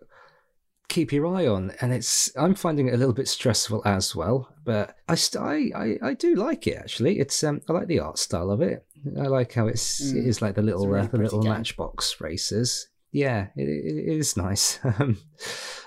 keep 0.91 1.13
your 1.13 1.27
eye 1.27 1.47
on 1.47 1.73
and 1.81 1.93
it's 1.93 2.31
i'm 2.37 2.55
finding 2.55 2.89
it 2.89 2.95
a 2.95 2.97
little 2.97 3.15
bit 3.15 3.29
stressful 3.29 3.81
as 3.87 4.15
well 4.15 4.53
but 4.65 4.97
i 5.09 5.17
I, 5.39 5.71
I 5.75 5.99
i 6.03 6.15
do 6.15 6.35
like 6.35 6.67
it 6.67 6.77
actually 6.77 7.19
it's 7.19 7.43
um 7.43 7.63
i 7.69 7.73
like 7.73 7.87
the 7.87 8.01
art 8.01 8.19
style 8.19 8.51
of 8.51 8.61
it 8.61 8.85
I 9.19 9.29
like 9.29 9.55
how 9.55 9.67
it's 9.67 10.03
mm. 10.03 10.17
it 10.17 10.27
is 10.27 10.43
like 10.43 10.55
the 10.55 10.63
little 10.63 10.87
really 10.87 11.07
uh, 11.07 11.11
the 11.11 11.19
little 11.19 11.41
game. 11.41 11.53
matchbox 11.53 12.21
races. 12.21 12.89
Yeah, 13.13 13.49
it, 13.57 13.69
it 13.69 14.19
is 14.19 14.37
nice. 14.37 14.79
Um, 14.99 15.19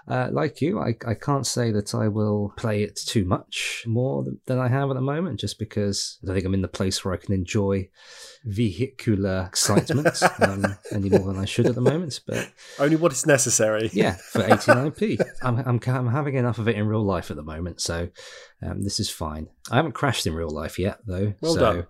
uh, 0.07 0.29
like 0.31 0.59
you, 0.61 0.79
I, 0.79 0.95
I 1.07 1.13
can't 1.13 1.47
say 1.47 1.71
that 1.71 1.95
I 1.95 2.07
will 2.09 2.53
play 2.57 2.83
it 2.83 2.97
too 2.97 3.23
much 3.23 3.85
more 3.87 4.25
than 4.47 4.59
I 4.59 4.67
have 4.67 4.89
at 4.89 4.95
the 4.95 5.01
moment, 5.01 5.39
just 5.39 5.57
because 5.59 6.17
I 6.21 6.25
don't 6.25 6.35
think 6.35 6.45
I'm 6.45 6.53
in 6.53 6.61
the 6.61 6.67
place 6.67 7.05
where 7.05 7.13
I 7.13 7.17
can 7.17 7.33
enjoy 7.33 7.89
vehicular 8.43 9.45
excitement 9.47 10.21
um, 10.41 10.77
any 10.91 11.09
more 11.09 11.31
than 11.31 11.37
I 11.37 11.45
should 11.45 11.67
at 11.67 11.75
the 11.75 11.81
moment. 11.81 12.19
But 12.27 12.51
only 12.79 12.97
what 12.97 13.13
is 13.13 13.25
necessary. 13.25 13.89
Yeah, 13.93 14.15
for 14.15 14.39
89p, 14.41 15.21
I'm, 15.41 15.59
I'm 15.59 15.79
I'm 15.85 16.07
having 16.07 16.35
enough 16.35 16.57
of 16.57 16.67
it 16.67 16.75
in 16.75 16.87
real 16.87 17.03
life 17.03 17.31
at 17.31 17.37
the 17.37 17.43
moment, 17.43 17.79
so 17.79 18.09
um, 18.61 18.81
this 18.83 18.99
is 18.99 19.09
fine. 19.09 19.47
I 19.71 19.77
haven't 19.77 19.93
crashed 19.93 20.27
in 20.27 20.33
real 20.33 20.49
life 20.49 20.77
yet, 20.77 20.99
though. 21.05 21.33
Well 21.39 21.53
so 21.53 21.59
done 21.59 21.87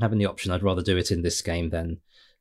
having 0.00 0.18
the 0.18 0.26
option, 0.26 0.52
I'd 0.52 0.62
rather 0.62 0.82
do 0.82 0.96
it 0.96 1.10
in 1.10 1.22
this 1.22 1.42
game 1.42 1.70
than 1.70 1.98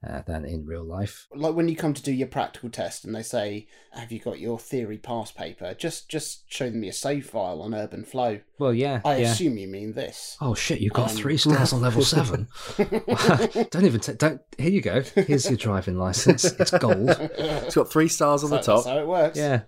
uh, 0.08 0.22
than 0.24 0.46
in 0.46 0.66
real 0.66 0.84
life. 0.84 1.28
Like 1.34 1.56
when 1.56 1.68
you 1.68 1.76
come 1.76 1.94
to 1.94 2.02
do 2.02 2.12
your 2.12 2.28
practical 2.28 2.70
test 2.70 3.06
and 3.06 3.14
they 3.14 3.22
say, 3.22 3.68
"Have 3.92 4.12
you 4.12 4.20
got 4.20 4.40
your 4.40 4.58
theory 4.58 4.98
pass 4.98 5.32
paper?" 5.32 5.74
Just 5.74 6.10
just 6.10 6.52
show 6.52 6.70
them 6.70 6.84
your 6.84 6.94
save 6.94 7.30
file 7.30 7.62
on 7.62 7.76
Urban 7.76 8.04
Flow. 8.04 8.40
Well, 8.58 8.74
yeah. 8.74 9.02
I 9.06 9.18
yeah. 9.18 9.32
assume 9.32 9.58
you 9.58 9.68
mean 9.68 9.94
this. 9.94 10.38
Oh 10.42 10.56
shit! 10.56 10.82
You 10.82 10.90
got 10.90 11.12
um, 11.12 11.18
three 11.18 11.38
stars 11.38 11.74
on 11.74 11.82
level 11.82 12.04
seven. 12.04 12.48
don't 12.78 13.86
even 13.86 14.00
take. 14.00 14.18
Don't. 14.18 14.42
Here 14.58 14.72
you 14.72 14.82
go. 14.82 15.02
Here's 15.02 15.50
your 15.50 15.58
driving 15.58 15.98
license. 15.98 16.46
It's 16.46 16.72
gold. 16.72 17.10
It's 17.10 17.76
got 17.76 17.92
three 17.92 18.08
stars 18.08 18.44
on 18.44 18.50
so, 18.50 18.56
the 18.58 18.62
top. 18.62 18.84
That's 18.84 18.88
how 18.88 19.00
it 19.00 19.08
works. 19.08 19.38
Yeah. 19.38 19.62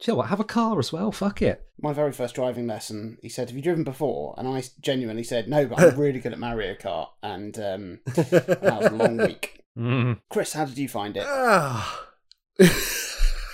Do 0.00 0.10
you 0.10 0.12
know 0.12 0.18
what? 0.18 0.28
Have 0.28 0.40
a 0.40 0.44
car 0.44 0.78
as 0.78 0.92
well. 0.92 1.12
Fuck 1.12 1.40
it. 1.42 1.64
My 1.80 1.92
very 1.92 2.12
first 2.12 2.34
driving 2.34 2.66
lesson, 2.66 3.18
he 3.22 3.28
said, 3.28 3.48
"Have 3.48 3.56
you 3.56 3.62
driven 3.62 3.84
before?" 3.84 4.34
And 4.36 4.46
I 4.46 4.62
genuinely 4.80 5.24
said, 5.24 5.48
"No, 5.48 5.66
but 5.66 5.80
I'm 5.80 5.96
really 5.98 6.20
good 6.20 6.32
at 6.32 6.38
Mario 6.38 6.74
Kart." 6.74 7.08
And 7.22 7.58
um, 7.58 8.00
that 8.14 8.60
was 8.62 8.86
a 8.86 8.94
long 8.94 9.16
week. 9.16 9.63
Mm. 9.78 10.20
Chris, 10.28 10.52
how 10.52 10.64
did 10.64 10.78
you 10.78 10.88
find 10.88 11.16
it? 11.16 11.24
Ah. 11.26 12.06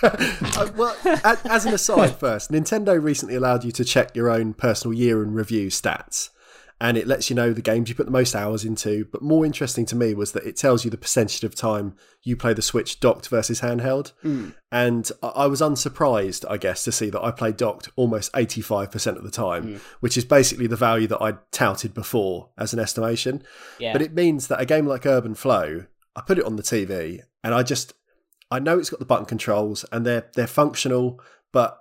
uh, 0.02 0.68
well, 0.76 0.96
as 1.24 1.64
an 1.64 1.74
aside, 1.74 2.16
first, 2.16 2.50
Nintendo 2.50 3.02
recently 3.02 3.34
allowed 3.34 3.64
you 3.64 3.72
to 3.72 3.84
check 3.84 4.14
your 4.14 4.30
own 4.30 4.54
personal 4.54 4.92
year 4.92 5.22
in 5.22 5.32
review 5.32 5.68
stats 5.68 6.30
and 6.80 6.96
it 6.96 7.06
lets 7.06 7.28
you 7.28 7.36
know 7.36 7.52
the 7.52 7.60
games 7.60 7.88
you 7.88 7.94
put 7.94 8.06
the 8.06 8.12
most 8.12 8.34
hours 8.34 8.64
into. 8.64 9.04
But 9.04 9.20
more 9.20 9.44
interesting 9.44 9.84
to 9.86 9.96
me 9.96 10.14
was 10.14 10.32
that 10.32 10.46
it 10.46 10.56
tells 10.56 10.84
you 10.84 10.90
the 10.90 10.96
percentage 10.96 11.44
of 11.44 11.54
time 11.54 11.94
you 12.22 12.36
play 12.36 12.54
the 12.54 12.62
Switch 12.62 13.00
docked 13.00 13.28
versus 13.28 13.60
handheld. 13.60 14.12
Mm. 14.24 14.54
And 14.72 15.10
I 15.22 15.46
was 15.46 15.60
unsurprised, 15.60 16.46
I 16.48 16.56
guess, 16.56 16.82
to 16.84 16.92
see 16.92 17.10
that 17.10 17.22
I 17.22 17.32
played 17.32 17.58
docked 17.58 17.90
almost 17.96 18.32
85% 18.32 19.16
of 19.16 19.24
the 19.24 19.30
time, 19.30 19.74
mm. 19.74 19.80
which 20.00 20.16
is 20.16 20.24
basically 20.24 20.66
the 20.66 20.76
value 20.76 21.06
that 21.08 21.20
I'd 21.20 21.38
touted 21.52 21.92
before 21.92 22.48
as 22.56 22.72
an 22.72 22.78
estimation. 22.78 23.42
Yeah. 23.78 23.92
But 23.92 24.00
it 24.00 24.14
means 24.14 24.46
that 24.46 24.60
a 24.60 24.64
game 24.64 24.86
like 24.86 25.04
Urban 25.04 25.34
Flow, 25.34 25.84
I 26.16 26.22
put 26.22 26.38
it 26.38 26.44
on 26.44 26.56
the 26.56 26.62
TV 26.62 27.20
and 27.44 27.54
I 27.54 27.62
just, 27.62 27.94
I 28.50 28.58
know 28.58 28.78
it's 28.78 28.90
got 28.90 29.00
the 29.00 29.06
button 29.06 29.26
controls 29.26 29.84
and 29.92 30.04
they're, 30.04 30.28
they're 30.34 30.46
functional, 30.46 31.20
but 31.52 31.80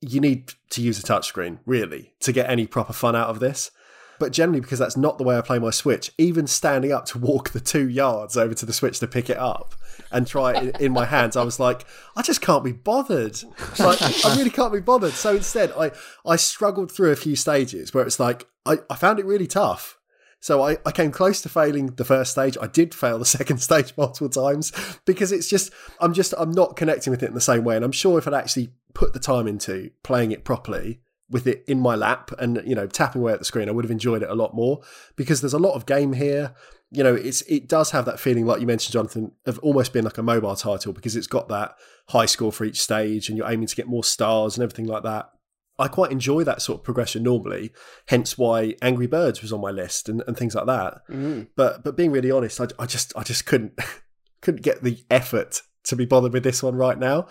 you 0.00 0.20
need 0.20 0.54
to 0.70 0.82
use 0.82 0.98
a 0.98 1.02
touchscreen, 1.02 1.58
really, 1.66 2.14
to 2.20 2.32
get 2.32 2.48
any 2.48 2.66
proper 2.66 2.92
fun 2.92 3.16
out 3.16 3.28
of 3.28 3.40
this. 3.40 3.70
But 4.18 4.32
generally, 4.32 4.60
because 4.60 4.78
that's 4.78 4.98
not 4.98 5.16
the 5.16 5.24
way 5.24 5.38
I 5.38 5.40
play 5.40 5.58
my 5.58 5.70
Switch, 5.70 6.12
even 6.18 6.46
standing 6.46 6.92
up 6.92 7.06
to 7.06 7.18
walk 7.18 7.50
the 7.50 7.60
two 7.60 7.88
yards 7.88 8.36
over 8.36 8.52
to 8.52 8.66
the 8.66 8.72
Switch 8.72 8.98
to 9.00 9.06
pick 9.06 9.30
it 9.30 9.38
up 9.38 9.74
and 10.12 10.26
try 10.26 10.52
it 10.52 10.78
in, 10.78 10.92
my 10.92 11.06
hands, 11.06 11.36
I 11.36 11.42
was 11.42 11.58
like, 11.58 11.86
I 12.14 12.20
just 12.20 12.42
can't 12.42 12.62
be 12.62 12.72
bothered. 12.72 13.42
Like, 13.78 14.02
I 14.02 14.36
really 14.36 14.50
can't 14.50 14.74
be 14.74 14.80
bothered. 14.80 15.14
So 15.14 15.36
instead, 15.36 15.72
I, 15.72 15.92
I 16.26 16.36
struggled 16.36 16.92
through 16.92 17.12
a 17.12 17.16
few 17.16 17.34
stages 17.34 17.94
where 17.94 18.04
it's 18.04 18.20
like, 18.20 18.46
I, 18.66 18.78
I 18.90 18.96
found 18.96 19.20
it 19.20 19.24
really 19.24 19.46
tough. 19.46 19.98
So 20.40 20.62
I, 20.62 20.78
I 20.86 20.90
came 20.90 21.10
close 21.10 21.42
to 21.42 21.48
failing 21.48 21.88
the 21.94 22.04
first 22.04 22.32
stage. 22.32 22.56
I 22.60 22.66
did 22.66 22.94
fail 22.94 23.18
the 23.18 23.24
second 23.38 23.58
stage 23.58 23.92
multiple 23.96 24.28
times 24.28 24.72
because 25.04 25.32
it's 25.32 25.48
just 25.48 25.72
I'm 26.00 26.14
just 26.14 26.34
I'm 26.38 26.50
not 26.50 26.76
connecting 26.76 27.10
with 27.10 27.22
it 27.22 27.28
in 27.28 27.34
the 27.34 27.40
same 27.40 27.64
way. 27.64 27.76
And 27.76 27.84
I'm 27.84 27.92
sure 27.92 28.18
if 28.18 28.26
I'd 28.26 28.34
actually 28.34 28.72
put 28.94 29.12
the 29.12 29.20
time 29.20 29.46
into 29.46 29.90
playing 30.02 30.32
it 30.32 30.44
properly, 30.44 31.00
with 31.30 31.46
it 31.46 31.64
in 31.68 31.78
my 31.78 31.94
lap 31.94 32.32
and 32.38 32.60
you 32.66 32.74
know 32.74 32.86
tapping 32.86 33.22
away 33.22 33.32
at 33.32 33.38
the 33.38 33.44
screen, 33.44 33.68
I 33.68 33.72
would 33.72 33.84
have 33.84 33.90
enjoyed 33.90 34.22
it 34.22 34.28
a 34.28 34.34
lot 34.34 34.54
more 34.54 34.80
because 35.16 35.40
there's 35.40 35.54
a 35.54 35.58
lot 35.58 35.74
of 35.74 35.86
game 35.86 36.12
here. 36.12 36.54
You 36.90 37.04
know, 37.04 37.14
it's 37.14 37.42
it 37.42 37.68
does 37.68 37.92
have 37.92 38.04
that 38.06 38.18
feeling 38.18 38.46
like 38.46 38.60
you 38.60 38.66
mentioned, 38.66 38.92
Jonathan, 38.92 39.32
of 39.46 39.58
almost 39.60 39.92
being 39.92 40.04
like 40.04 40.18
a 40.18 40.22
mobile 40.22 40.56
title 40.56 40.92
because 40.92 41.14
it's 41.14 41.28
got 41.28 41.48
that 41.48 41.76
high 42.08 42.26
score 42.26 42.50
for 42.50 42.64
each 42.64 42.80
stage 42.80 43.28
and 43.28 43.38
you're 43.38 43.50
aiming 43.50 43.68
to 43.68 43.76
get 43.76 43.86
more 43.86 44.02
stars 44.02 44.56
and 44.56 44.64
everything 44.64 44.86
like 44.86 45.04
that. 45.04 45.30
I 45.80 45.88
quite 45.88 46.12
enjoy 46.12 46.44
that 46.44 46.62
sort 46.62 46.80
of 46.80 46.84
progression 46.84 47.22
normally, 47.22 47.72
hence 48.08 48.36
why 48.36 48.74
Angry 48.82 49.06
Birds 49.06 49.42
was 49.42 49.52
on 49.52 49.60
my 49.60 49.70
list 49.70 50.08
and, 50.08 50.22
and 50.26 50.36
things 50.36 50.54
like 50.54 50.66
that. 50.66 51.00
Mm. 51.08 51.48
But 51.56 51.82
but 51.82 51.96
being 51.96 52.12
really 52.12 52.30
honest, 52.30 52.60
I, 52.60 52.66
I 52.78 52.86
just 52.86 53.12
I 53.16 53.22
just 53.22 53.46
couldn't 53.46 53.78
couldn't 54.40 54.62
get 54.62 54.82
the 54.82 55.02
effort 55.10 55.62
to 55.84 55.96
be 55.96 56.04
bothered 56.04 56.32
with 56.32 56.44
this 56.44 56.62
one 56.62 56.76
right 56.76 56.98
now. 56.98 57.26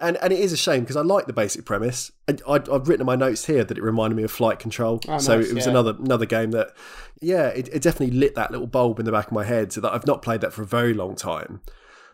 And 0.00 0.16
and 0.22 0.32
it 0.32 0.38
is 0.38 0.52
a 0.52 0.56
shame 0.56 0.80
because 0.80 0.96
I 0.96 1.02
like 1.02 1.26
the 1.26 1.32
basic 1.32 1.64
premise. 1.64 2.12
And 2.28 2.40
I, 2.48 2.54
I've 2.54 2.88
written 2.88 3.00
in 3.00 3.06
my 3.06 3.16
notes 3.16 3.46
here 3.46 3.64
that 3.64 3.76
it 3.76 3.82
reminded 3.82 4.14
me 4.14 4.22
of 4.22 4.30
Flight 4.30 4.60
Control. 4.60 5.00
Oh, 5.08 5.18
so 5.18 5.38
nice, 5.38 5.50
it 5.50 5.54
was 5.54 5.66
yeah. 5.66 5.72
another 5.72 5.96
another 5.98 6.26
game 6.26 6.52
that, 6.52 6.68
yeah, 7.20 7.48
it, 7.48 7.68
it 7.68 7.82
definitely 7.82 8.16
lit 8.16 8.36
that 8.36 8.52
little 8.52 8.68
bulb 8.68 9.00
in 9.00 9.06
the 9.06 9.12
back 9.12 9.26
of 9.26 9.32
my 9.32 9.44
head. 9.44 9.72
So 9.72 9.80
that 9.80 9.92
I've 9.92 10.06
not 10.06 10.22
played 10.22 10.40
that 10.42 10.52
for 10.52 10.62
a 10.62 10.66
very 10.66 10.94
long 10.94 11.16
time. 11.16 11.62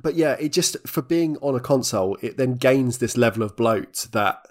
But 0.00 0.14
yeah, 0.14 0.32
it 0.32 0.50
just 0.50 0.76
for 0.86 1.02
being 1.02 1.36
on 1.38 1.54
a 1.54 1.60
console, 1.60 2.16
it 2.22 2.36
then 2.36 2.54
gains 2.54 2.98
this 2.98 3.16
level 3.16 3.42
of 3.42 3.54
bloat 3.54 4.08
that 4.12 4.46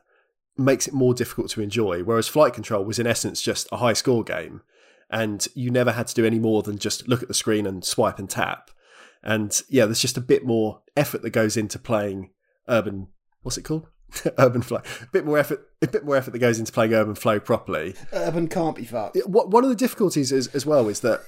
makes 0.57 0.87
it 0.87 0.93
more 0.93 1.13
difficult 1.13 1.49
to 1.51 1.61
enjoy. 1.61 2.03
Whereas 2.03 2.27
Flight 2.27 2.53
Control 2.53 2.83
was 2.83 2.99
in 2.99 3.07
essence 3.07 3.41
just 3.41 3.67
a 3.71 3.77
high 3.77 3.93
score 3.93 4.23
game, 4.23 4.61
and 5.09 5.45
you 5.55 5.69
never 5.69 5.91
had 5.91 6.07
to 6.07 6.15
do 6.15 6.25
any 6.25 6.39
more 6.39 6.63
than 6.63 6.77
just 6.77 7.07
look 7.07 7.21
at 7.21 7.27
the 7.27 7.33
screen 7.33 7.65
and 7.65 7.83
swipe 7.83 8.19
and 8.19 8.29
tap. 8.29 8.71
And 9.23 9.61
yeah, 9.69 9.85
there's 9.85 10.01
just 10.01 10.17
a 10.17 10.21
bit 10.21 10.45
more 10.45 10.81
effort 10.97 11.21
that 11.21 11.29
goes 11.29 11.55
into 11.55 11.79
playing 11.79 12.31
Urban. 12.67 13.07
What's 13.41 13.57
it 13.57 13.63
called? 13.63 13.87
Urban 14.37 14.61
Flow. 14.61 14.81
A 15.01 15.07
bit 15.11 15.25
more 15.25 15.37
effort. 15.37 15.67
A 15.81 15.87
bit 15.87 16.05
more 16.05 16.15
effort 16.15 16.31
that 16.31 16.39
goes 16.39 16.59
into 16.59 16.71
playing 16.71 16.93
Urban 16.93 17.15
Flow 17.15 17.39
properly. 17.39 17.95
Urban 18.11 18.47
can't 18.47 18.75
be 18.75 18.85
fucked. 18.85 19.17
One 19.25 19.63
of 19.63 19.69
the 19.69 19.75
difficulties 19.75 20.31
is 20.31 20.47
as 20.47 20.65
well 20.65 20.87
is 20.87 20.99
that 21.01 21.23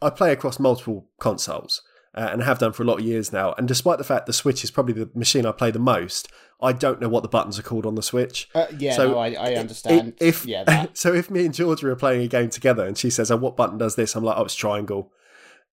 I 0.00 0.10
play 0.10 0.32
across 0.32 0.58
multiple 0.58 1.08
consoles 1.18 1.82
uh, 2.14 2.28
and 2.32 2.42
have 2.42 2.58
done 2.58 2.72
for 2.72 2.82
a 2.82 2.86
lot 2.86 2.98
of 3.00 3.04
years 3.04 3.32
now. 3.32 3.54
And 3.56 3.68
despite 3.68 3.98
the 3.98 4.04
fact 4.04 4.26
the 4.26 4.32
Switch 4.32 4.64
is 4.64 4.70
probably 4.70 4.94
the 4.94 5.10
machine 5.14 5.46
I 5.46 5.52
play 5.52 5.70
the 5.70 5.78
most, 5.78 6.28
I 6.60 6.72
don't 6.72 7.00
know 7.00 7.08
what 7.08 7.22
the 7.22 7.28
buttons 7.28 7.58
are 7.58 7.62
called 7.62 7.86
on 7.86 7.94
the 7.94 8.02
Switch. 8.02 8.48
Uh, 8.54 8.66
yeah, 8.78 8.94
So, 8.94 9.12
no, 9.12 9.18
I, 9.18 9.32
I 9.32 9.54
understand. 9.54 10.14
If 10.20 10.44
yeah, 10.44 10.64
that. 10.66 10.96
so, 10.98 11.14
if 11.14 11.30
me 11.30 11.44
and 11.46 11.54
Georgia 11.54 11.88
are 11.88 11.96
playing 11.96 12.22
a 12.22 12.28
game 12.28 12.50
together 12.50 12.84
and 12.84 12.98
she 12.98 13.10
says, 13.10 13.30
"Oh, 13.30 13.36
what 13.36 13.56
button 13.56 13.78
does 13.78 13.96
this?" 13.96 14.14
I'm 14.16 14.24
like, 14.24 14.36
"Oh, 14.36 14.44
it's 14.44 14.54
triangle." 14.54 15.12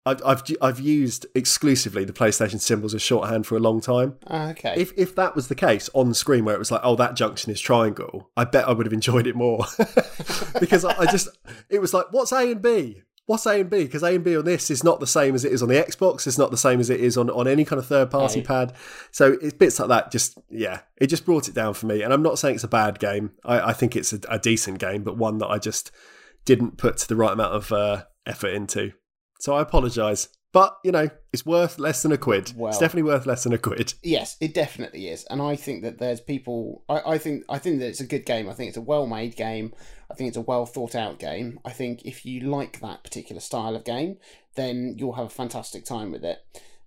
I've 0.07 0.21
I've, 0.23 0.43
I've 0.61 0.79
used 0.79 1.25
exclusively 1.33 2.05
the 2.05 2.13
PlayStation 2.13 2.59
symbols 2.59 2.93
as 2.93 3.01
shorthand 3.01 3.47
for 3.47 3.55
a 3.55 3.59
long 3.59 3.81
time. 3.81 4.17
Ah, 4.27 4.49
okay. 4.49 4.75
If 4.77 4.93
if 4.97 5.15
that 5.15 5.35
was 5.35 5.47
the 5.47 5.55
case 5.55 5.89
on 5.93 6.13
screen 6.13 6.45
where 6.45 6.53
it 6.53 6.59
was 6.59 6.69
like, 6.69 6.81
oh, 6.83 6.95
that 6.97 7.15
junction 7.15 7.51
is 7.51 7.59
triangle, 7.59 8.29
I 8.37 8.43
bet 8.43 8.67
I 8.67 8.73
would 8.73 8.85
have 8.85 8.93
enjoyed 8.93 9.25
it 9.25 9.35
more 9.35 9.65
because 10.59 10.85
I, 10.85 10.95
I 10.99 11.05
just 11.07 11.29
it 11.69 11.79
was 11.79 11.93
like, 11.93 12.07
what's 12.11 12.31
A 12.31 12.51
and 12.51 12.61
B? 12.61 13.01
What's 13.27 13.45
A 13.47 13.59
and 13.61 13.69
B? 13.69 13.83
Because 13.85 14.03
A 14.03 14.13
and 14.15 14.23
B 14.23 14.37
on 14.37 14.45
this 14.45 14.69
is 14.69 14.83
not 14.83 14.99
the 14.99 15.07
same 15.07 15.33
as 15.33 15.43
it 15.43 15.51
is 15.51 15.63
on 15.63 15.69
the 15.69 15.75
Xbox. 15.75 16.27
It's 16.27 16.37
not 16.37 16.51
the 16.51 16.57
same 16.57 16.79
as 16.79 16.89
it 16.91 16.99
is 16.99 17.17
on, 17.17 17.29
on 17.31 17.47
any 17.47 17.65
kind 17.65 17.79
of 17.79 17.87
third 17.87 18.11
party 18.11 18.39
Right. 18.39 18.47
pad. 18.47 18.73
So 19.11 19.33
it's 19.41 19.53
bits 19.53 19.79
like 19.79 19.89
that. 19.89 20.11
Just 20.11 20.37
yeah, 20.49 20.81
it 20.97 21.07
just 21.07 21.25
brought 21.25 21.47
it 21.47 21.55
down 21.55 21.73
for 21.73 21.87
me. 21.87 22.03
And 22.03 22.13
I'm 22.13 22.21
not 22.21 22.37
saying 22.37 22.55
it's 22.55 22.63
a 22.63 22.67
bad 22.67 22.99
game. 22.99 23.31
I, 23.43 23.69
I 23.69 23.73
think 23.73 23.95
it's 23.95 24.13
a, 24.13 24.19
a 24.29 24.37
decent 24.37 24.77
game, 24.77 25.03
but 25.03 25.17
one 25.17 25.39
that 25.39 25.47
I 25.47 25.57
just 25.57 25.91
didn't 26.45 26.77
put 26.77 26.99
the 26.99 27.15
right 27.15 27.33
amount 27.33 27.53
of 27.53 27.71
uh, 27.71 28.03
effort 28.27 28.49
into. 28.53 28.91
So 29.39 29.55
I 29.55 29.61
apologise. 29.61 30.29
But 30.55 30.77
you 30.85 30.93
know, 30.93 31.09
it's 31.33 31.45
worth 31.45 31.79
less 31.79 32.01
than 32.01 32.13
a 32.13 32.17
quid. 32.17 32.53
Well- 32.55 32.69
it's 32.69 32.79
definitely 32.79 33.11
worth 33.11 33.25
less 33.25 33.43
than 33.43 33.51
a 33.51 33.57
quid. 33.57 33.93
Yes, 34.01 34.37
it 34.39 34.53
definitely 34.53 35.09
is, 35.09 35.25
and 35.25 35.41
I 35.41 35.57
think 35.57 35.83
that 35.83 35.97
there's 35.97 36.21
people. 36.21 36.85
I, 36.87 37.01
I 37.15 37.17
think 37.17 37.43
I 37.49 37.57
think 37.59 37.79
that 37.79 37.87
it's 37.89 37.99
a 37.99 38.05
good 38.07 38.25
game. 38.25 38.47
I 38.47 38.53
think 38.53 38.69
it's 38.69 38.77
a 38.77 38.81
well-made 38.81 39.35
game. 39.35 39.73
I 40.09 40.13
think 40.13 40.29
it's 40.29 40.37
a 40.37 40.41
well 40.41 40.65
thought 40.65 40.95
out 40.95 41.19
game. 41.19 41.59
I 41.65 41.71
think 41.71 42.05
if 42.05 42.25
you 42.25 42.39
like 42.39 42.79
that 42.79 43.03
particular 43.03 43.41
style 43.41 43.75
of 43.75 43.83
game, 43.83 44.15
then 44.55 44.95
you'll 44.97 45.15
have 45.19 45.25
a 45.25 45.29
fantastic 45.41 45.83
time 45.83 46.09
with 46.13 46.23
it. 46.23 46.39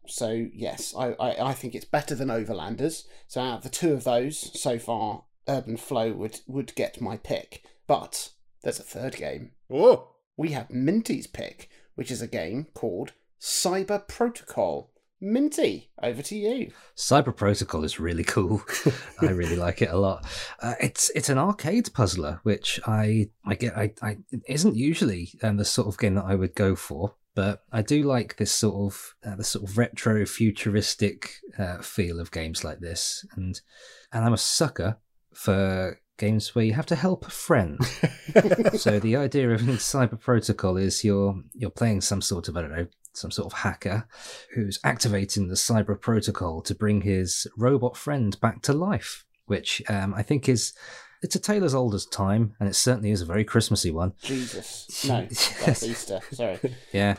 So 0.06 0.46
yes, 0.54 0.94
I, 0.98 1.08
I, 1.20 1.50
I 1.50 1.52
think 1.52 1.74
it's 1.74 1.84
better 1.84 2.14
than 2.14 2.28
Overlanders. 2.28 3.02
So 3.26 3.42
out 3.42 3.58
of 3.58 3.62
the 3.64 3.68
two 3.68 3.92
of 3.92 4.04
those 4.04 4.58
so 4.58 4.78
far, 4.78 5.24
Urban 5.46 5.76
Flow 5.76 6.14
would 6.14 6.40
would 6.46 6.74
get 6.74 7.02
my 7.02 7.18
pick. 7.18 7.62
But 7.86 8.30
there's 8.62 8.80
a 8.80 8.82
third 8.82 9.16
game. 9.16 9.50
Oh, 9.70 10.08
We 10.38 10.52
have 10.52 10.70
Minty's 10.70 11.26
pick, 11.26 11.68
which 11.96 12.10
is 12.10 12.22
a 12.22 12.26
game 12.26 12.68
called 12.72 13.12
Cyber 13.40 14.06
Protocol. 14.06 14.90
Minty, 15.20 15.90
over 16.00 16.22
to 16.22 16.36
you. 16.36 16.70
Cyber 16.96 17.34
Protocol 17.34 17.82
is 17.82 17.98
really 17.98 18.22
cool. 18.22 18.62
I 19.20 19.30
really 19.30 19.56
like 19.56 19.82
it 19.82 19.90
a 19.90 19.96
lot. 19.96 20.24
Uh, 20.60 20.74
it's 20.80 21.10
it's 21.10 21.28
an 21.28 21.38
arcade 21.38 21.92
puzzler, 21.92 22.38
which 22.44 22.78
I 22.86 23.30
I 23.44 23.56
get 23.56 23.76
I, 23.76 23.92
I 24.00 24.18
it 24.30 24.42
isn't 24.46 24.76
usually 24.76 25.32
um, 25.42 25.56
the 25.56 25.64
sort 25.64 25.88
of 25.88 25.98
game 25.98 26.14
that 26.14 26.24
I 26.24 26.36
would 26.36 26.54
go 26.54 26.76
for, 26.76 27.14
but 27.34 27.64
I 27.72 27.82
do 27.82 28.04
like 28.04 28.36
this 28.36 28.52
sort 28.52 28.92
of 28.92 29.14
uh, 29.26 29.34
the 29.34 29.44
sort 29.44 29.68
of 29.68 29.76
retro 29.76 30.24
futuristic 30.24 31.32
uh, 31.58 31.78
feel 31.78 32.20
of 32.20 32.30
games 32.30 32.62
like 32.62 32.78
this, 32.78 33.26
and 33.34 33.60
and 34.12 34.24
I'm 34.24 34.34
a 34.34 34.38
sucker 34.38 34.98
for 35.34 36.00
games 36.16 36.54
where 36.54 36.64
you 36.64 36.74
have 36.74 36.86
to 36.86 36.96
help 36.96 37.26
a 37.26 37.30
friend. 37.30 37.78
so 38.76 38.98
the 39.00 39.16
idea 39.16 39.50
of 39.50 39.60
Cyber 39.62 40.20
Protocol 40.20 40.76
is 40.76 41.02
you're 41.02 41.42
you're 41.54 41.70
playing 41.70 42.02
some 42.02 42.20
sort 42.20 42.48
of 42.48 42.56
I 42.56 42.60
don't 42.60 42.72
know 42.72 42.86
some 43.18 43.30
sort 43.30 43.52
of 43.52 43.58
hacker 43.60 44.06
who's 44.54 44.78
activating 44.84 45.48
the 45.48 45.54
Cyber 45.54 46.00
Protocol 46.00 46.62
to 46.62 46.74
bring 46.74 47.02
his 47.02 47.46
robot 47.56 47.96
friend 47.96 48.38
back 48.40 48.62
to 48.62 48.72
life, 48.72 49.24
which 49.46 49.82
um, 49.88 50.14
I 50.14 50.22
think 50.22 50.48
is 50.48 50.72
it's 51.22 51.34
a 51.34 51.40
tale 51.40 51.64
as 51.64 51.74
old 51.74 51.94
as 51.94 52.06
time, 52.06 52.54
and 52.60 52.68
it 52.68 52.76
certainly 52.76 53.10
is 53.10 53.22
a 53.22 53.26
very 53.26 53.44
Christmassy 53.44 53.90
one. 53.90 54.12
Jesus. 54.22 54.86
No, 55.08 55.26
that's 55.26 55.82
Easter. 55.82 56.20
Sorry. 56.32 56.58
Yeah, 56.92 57.16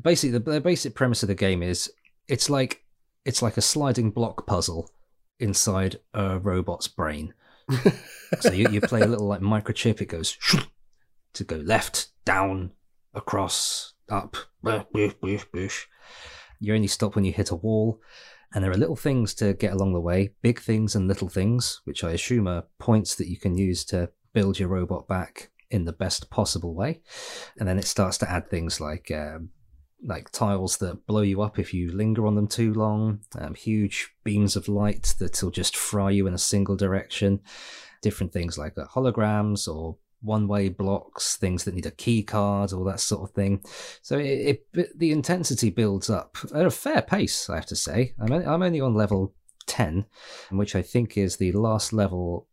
basically 0.00 0.38
the, 0.38 0.50
the 0.52 0.60
basic 0.60 0.94
premise 0.94 1.22
of 1.22 1.28
the 1.28 1.34
game 1.34 1.62
is 1.62 1.90
it's 2.28 2.48
like 2.50 2.84
it's 3.24 3.42
like 3.42 3.56
a 3.56 3.62
sliding 3.62 4.10
block 4.10 4.46
puzzle 4.46 4.90
inside 5.38 5.96
a 6.14 6.38
robot's 6.38 6.88
brain. 6.88 7.34
so 8.40 8.52
you, 8.52 8.68
you 8.70 8.80
play 8.80 9.02
a 9.02 9.06
little 9.06 9.26
like 9.26 9.40
microchip. 9.40 10.00
It 10.00 10.06
goes 10.06 10.36
to 11.34 11.44
go 11.44 11.56
left, 11.56 12.08
down, 12.24 12.72
across, 13.14 13.94
up. 14.10 14.36
You 16.60 16.74
only 16.74 16.88
stop 16.88 17.14
when 17.14 17.24
you 17.24 17.32
hit 17.32 17.50
a 17.50 17.56
wall, 17.56 18.00
and 18.54 18.64
there 18.64 18.70
are 18.70 18.76
little 18.76 18.96
things 18.96 19.34
to 19.34 19.54
get 19.54 19.72
along 19.72 19.92
the 19.92 20.00
way, 20.00 20.30
big 20.42 20.60
things 20.60 20.94
and 20.94 21.06
little 21.06 21.28
things, 21.28 21.80
which 21.84 22.02
I 22.02 22.12
assume 22.12 22.48
are 22.48 22.64
points 22.78 23.14
that 23.16 23.28
you 23.28 23.36
can 23.36 23.56
use 23.56 23.84
to 23.86 24.10
build 24.32 24.58
your 24.58 24.68
robot 24.68 25.06
back 25.06 25.50
in 25.70 25.84
the 25.84 25.92
best 25.92 26.30
possible 26.30 26.74
way. 26.74 27.00
And 27.58 27.68
then 27.68 27.78
it 27.78 27.84
starts 27.84 28.18
to 28.18 28.30
add 28.30 28.48
things 28.50 28.80
like 28.80 29.10
um, 29.10 29.50
like 30.04 30.30
tiles 30.30 30.78
that 30.78 31.06
blow 31.06 31.22
you 31.22 31.42
up 31.42 31.58
if 31.58 31.74
you 31.74 31.90
linger 31.92 32.26
on 32.26 32.36
them 32.36 32.46
too 32.46 32.72
long, 32.72 33.20
um, 33.38 33.54
huge 33.54 34.10
beams 34.24 34.56
of 34.56 34.68
light 34.68 35.14
that'll 35.18 35.50
just 35.50 35.76
fry 35.76 36.10
you 36.10 36.26
in 36.26 36.34
a 36.34 36.38
single 36.38 36.76
direction, 36.76 37.40
different 38.00 38.32
things 38.32 38.56
like 38.56 38.78
uh, 38.78 38.84
holograms 38.86 39.66
or 39.66 39.96
one-way 40.20 40.68
blocks, 40.68 41.36
things 41.36 41.64
that 41.64 41.74
need 41.74 41.86
a 41.86 41.92
key 41.92 42.22
card, 42.22 42.72
all 42.72 42.84
that 42.84 43.00
sort 43.00 43.28
of 43.28 43.34
thing. 43.34 43.62
So 44.02 44.18
it, 44.18 44.64
it 44.74 44.98
the 44.98 45.12
intensity 45.12 45.70
builds 45.70 46.10
up 46.10 46.36
at 46.54 46.66
a 46.66 46.70
fair 46.70 47.02
pace, 47.02 47.48
I 47.48 47.56
have 47.56 47.66
to 47.66 47.76
say. 47.76 48.14
I'm 48.20 48.32
I'm 48.32 48.62
only 48.62 48.80
on 48.80 48.94
level 48.94 49.34
ten, 49.66 50.06
which 50.50 50.74
I 50.74 50.82
think 50.82 51.16
is 51.16 51.36
the 51.36 51.52
last 51.52 51.92
level 51.92 52.48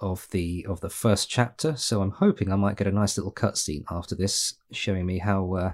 of 0.00 0.28
the 0.30 0.64
of 0.68 0.80
the 0.80 0.90
first 0.90 1.28
chapter. 1.28 1.74
So 1.76 2.00
I'm 2.00 2.12
hoping 2.12 2.52
I 2.52 2.56
might 2.56 2.76
get 2.76 2.86
a 2.86 2.92
nice 2.92 3.18
little 3.18 3.32
cutscene 3.32 3.84
after 3.90 4.14
this, 4.14 4.54
showing 4.70 5.06
me 5.06 5.18
how 5.18 5.52
uh, 5.54 5.72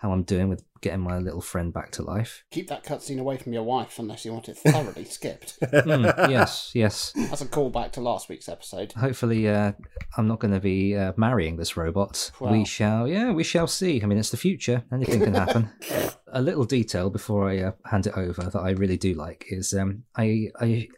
how 0.00 0.12
I'm 0.12 0.22
doing 0.22 0.48
with 0.48 0.64
getting 0.80 1.00
my 1.00 1.18
little 1.18 1.42
friend 1.42 1.74
back 1.74 1.90
to 1.92 2.02
life. 2.02 2.42
Keep 2.50 2.68
that 2.68 2.84
cutscene 2.84 3.20
away 3.20 3.36
from 3.36 3.52
your 3.52 3.64
wife 3.64 3.98
unless 3.98 4.24
you 4.24 4.32
want 4.32 4.48
it 4.48 4.56
thoroughly 4.56 5.04
skipped. 5.10 5.60
Mm, 5.60 6.30
yes, 6.30 6.70
yes. 6.72 7.12
That's 7.14 7.42
a 7.42 7.46
callback 7.46 7.92
to 7.92 8.00
last 8.00 8.30
week's 8.30 8.48
episode. 8.48 8.92
Hopefully, 8.92 9.46
uh, 9.46 9.72
I'm 10.16 10.26
not 10.26 10.40
going 10.40 10.54
to 10.54 10.60
be 10.60 10.96
uh, 10.96 11.12
marrying 11.18 11.58
this 11.58 11.76
robot. 11.76 12.30
Well. 12.40 12.52
We 12.52 12.64
shall, 12.64 13.06
yeah, 13.06 13.30
we 13.32 13.44
shall 13.44 13.66
see. 13.66 14.02
I 14.02 14.06
mean, 14.06 14.16
it's 14.16 14.30
the 14.30 14.38
future; 14.38 14.84
anything 14.90 15.20
can 15.20 15.34
happen. 15.34 15.68
a 16.32 16.40
little 16.40 16.64
detail 16.64 17.10
before 17.10 17.50
I 17.50 17.58
uh, 17.58 17.72
hand 17.84 18.06
it 18.06 18.16
over 18.16 18.42
that 18.42 18.58
I 18.58 18.70
really 18.70 18.96
do 18.96 19.12
like 19.12 19.44
is 19.50 19.74
um, 19.74 20.04
I, 20.16 20.48
I, 20.58 20.88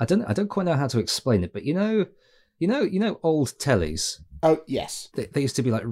I 0.00 0.04
don't, 0.04 0.24
I 0.24 0.32
don't 0.32 0.48
quite 0.48 0.66
know 0.66 0.74
how 0.74 0.88
to 0.88 0.98
explain 0.98 1.44
it, 1.44 1.52
but 1.52 1.64
you 1.64 1.74
know, 1.74 2.06
you 2.58 2.66
know, 2.66 2.80
you 2.80 2.98
know, 2.98 3.20
old 3.22 3.50
tellies. 3.58 4.20
Oh, 4.42 4.62
yes. 4.66 5.10
They, 5.14 5.26
they 5.26 5.42
used 5.42 5.56
to 5.56 5.62
be 5.62 5.70
like 5.70 5.84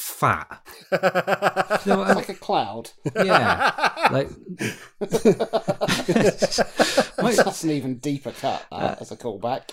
fat. 0.00 0.66
You 1.86 1.92
know 1.92 2.02
I 2.02 2.08
It's 2.08 2.16
like 2.16 2.28
a 2.28 2.34
cloud. 2.34 2.90
Yeah, 3.14 4.08
like 4.12 4.28
That's 7.36 7.64
an 7.64 7.70
even 7.70 7.98
deeper 7.98 8.32
cut 8.32 8.66
that, 8.70 9.00
as 9.00 9.12
a 9.12 9.16
callback. 9.16 9.70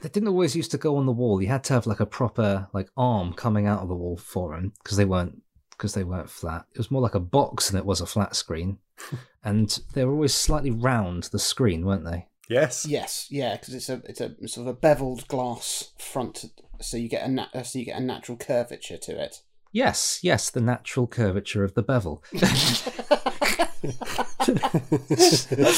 they 0.00 0.08
didn't 0.08 0.28
always 0.28 0.54
used 0.56 0.70
to 0.72 0.78
go 0.78 0.96
on 0.96 1.06
the 1.06 1.12
wall. 1.12 1.42
You 1.42 1.48
had 1.48 1.64
to 1.64 1.74
have 1.74 1.86
like 1.86 2.00
a 2.00 2.06
proper 2.06 2.68
like 2.72 2.88
arm 2.96 3.32
coming 3.34 3.66
out 3.66 3.80
of 3.80 3.88
the 3.88 3.94
wall 3.96 4.16
for 4.16 4.54
them 4.54 4.72
because 4.82 4.96
they 4.96 5.04
weren't 5.04 5.42
because 5.70 5.94
they 5.94 6.04
weren't 6.04 6.30
flat. 6.30 6.64
It 6.72 6.78
was 6.78 6.90
more 6.90 7.02
like 7.02 7.14
a 7.14 7.20
box 7.20 7.68
than 7.70 7.78
it 7.78 7.86
was 7.86 8.00
a 8.00 8.06
flat 8.06 8.36
screen, 8.36 8.78
and 9.42 9.78
they 9.94 10.04
were 10.04 10.12
always 10.12 10.34
slightly 10.34 10.70
round 10.70 11.24
the 11.24 11.38
screen, 11.38 11.84
weren't 11.84 12.04
they? 12.04 12.26
Yes. 12.48 12.86
Yes, 12.86 13.26
yeah, 13.30 13.56
because 13.56 13.74
it's 13.74 13.88
a 13.88 14.02
it's 14.06 14.20
a 14.20 14.34
sort 14.48 14.66
of 14.68 14.76
a 14.76 14.78
beveled 14.78 15.26
glass 15.28 15.92
front, 15.98 16.44
so 16.80 16.96
you 16.96 17.08
get 17.08 17.26
a 17.26 17.28
nat- 17.30 17.50
uh, 17.54 17.62
so 17.62 17.78
you 17.78 17.84
get 17.84 17.98
a 17.98 18.02
natural 18.04 18.36
curvature 18.38 18.98
to 18.98 19.22
it. 19.22 19.42
Yes, 19.72 20.20
yes, 20.22 20.50
the 20.50 20.60
natural 20.60 21.06
curvature 21.06 21.64
of 21.64 21.72
the 21.74 21.82
bevel. 21.82 22.22
That's 22.32 22.84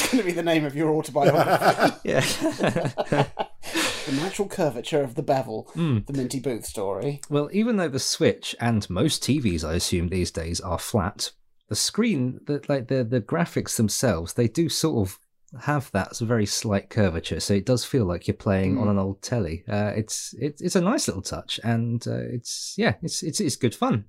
going 0.09 0.19
to 0.19 0.25
be 0.25 0.33
the 0.33 0.43
name 0.43 0.65
of 0.65 0.75
your 0.75 0.91
autobiography. 0.91 2.01
yeah. 2.05 2.21
the 2.21 4.13
natural 4.13 4.49
curvature 4.49 5.03
of 5.03 5.15
the 5.15 5.23
bevel, 5.23 5.71
hmm. 5.75 5.99
the 6.07 6.13
Minty 6.13 6.41
Booth 6.41 6.67
story. 6.67 7.21
well, 7.31 7.49
even 7.53 7.77
though 7.77 7.89
the 7.89 8.01
Switch 8.01 8.57
and 8.61 8.91
most 8.91 9.23
TVs, 9.23 9.65
I 9.65 9.75
assume 9.75 10.09
these 10.09 10.33
days, 10.33 10.61
are 10.61 10.79
flat, 10.79 11.31
the 11.69 11.77
screen, 11.77 12.41
the, 12.47 12.63
like 12.69 12.89
the 12.89 13.05
the 13.05 13.21
graphics 13.21 13.77
themselves, 13.77 14.35
they 14.35 14.49
do 14.49 14.69
sort 14.69 15.09
of 15.09 15.19
have 15.63 15.91
that 15.93 16.17
very 16.19 16.47
slight 16.47 16.91
curvature, 16.91 17.41
so 17.41 17.55
it 17.55 17.67
does 17.67 17.85
feel 17.85 18.05
like 18.05 18.27
you're 18.27 18.35
playing 18.35 18.79
on 18.79 18.89
an 18.89 18.99
old 18.99 19.23
telly. 19.23 19.65
Uh, 19.69 19.93
it's 19.95 20.35
it, 20.35 20.61
it's 20.61 20.77
a 20.77 20.81
nice 20.81 21.09
little 21.09 21.23
touch, 21.23 21.61
and 21.63 22.07
uh, 22.07 22.19
it's 22.19 22.75
yeah, 22.77 22.95
it's 23.03 23.23
it's 23.23 23.41
it's 23.41 23.57
good 23.57 23.75
fun. 23.75 24.05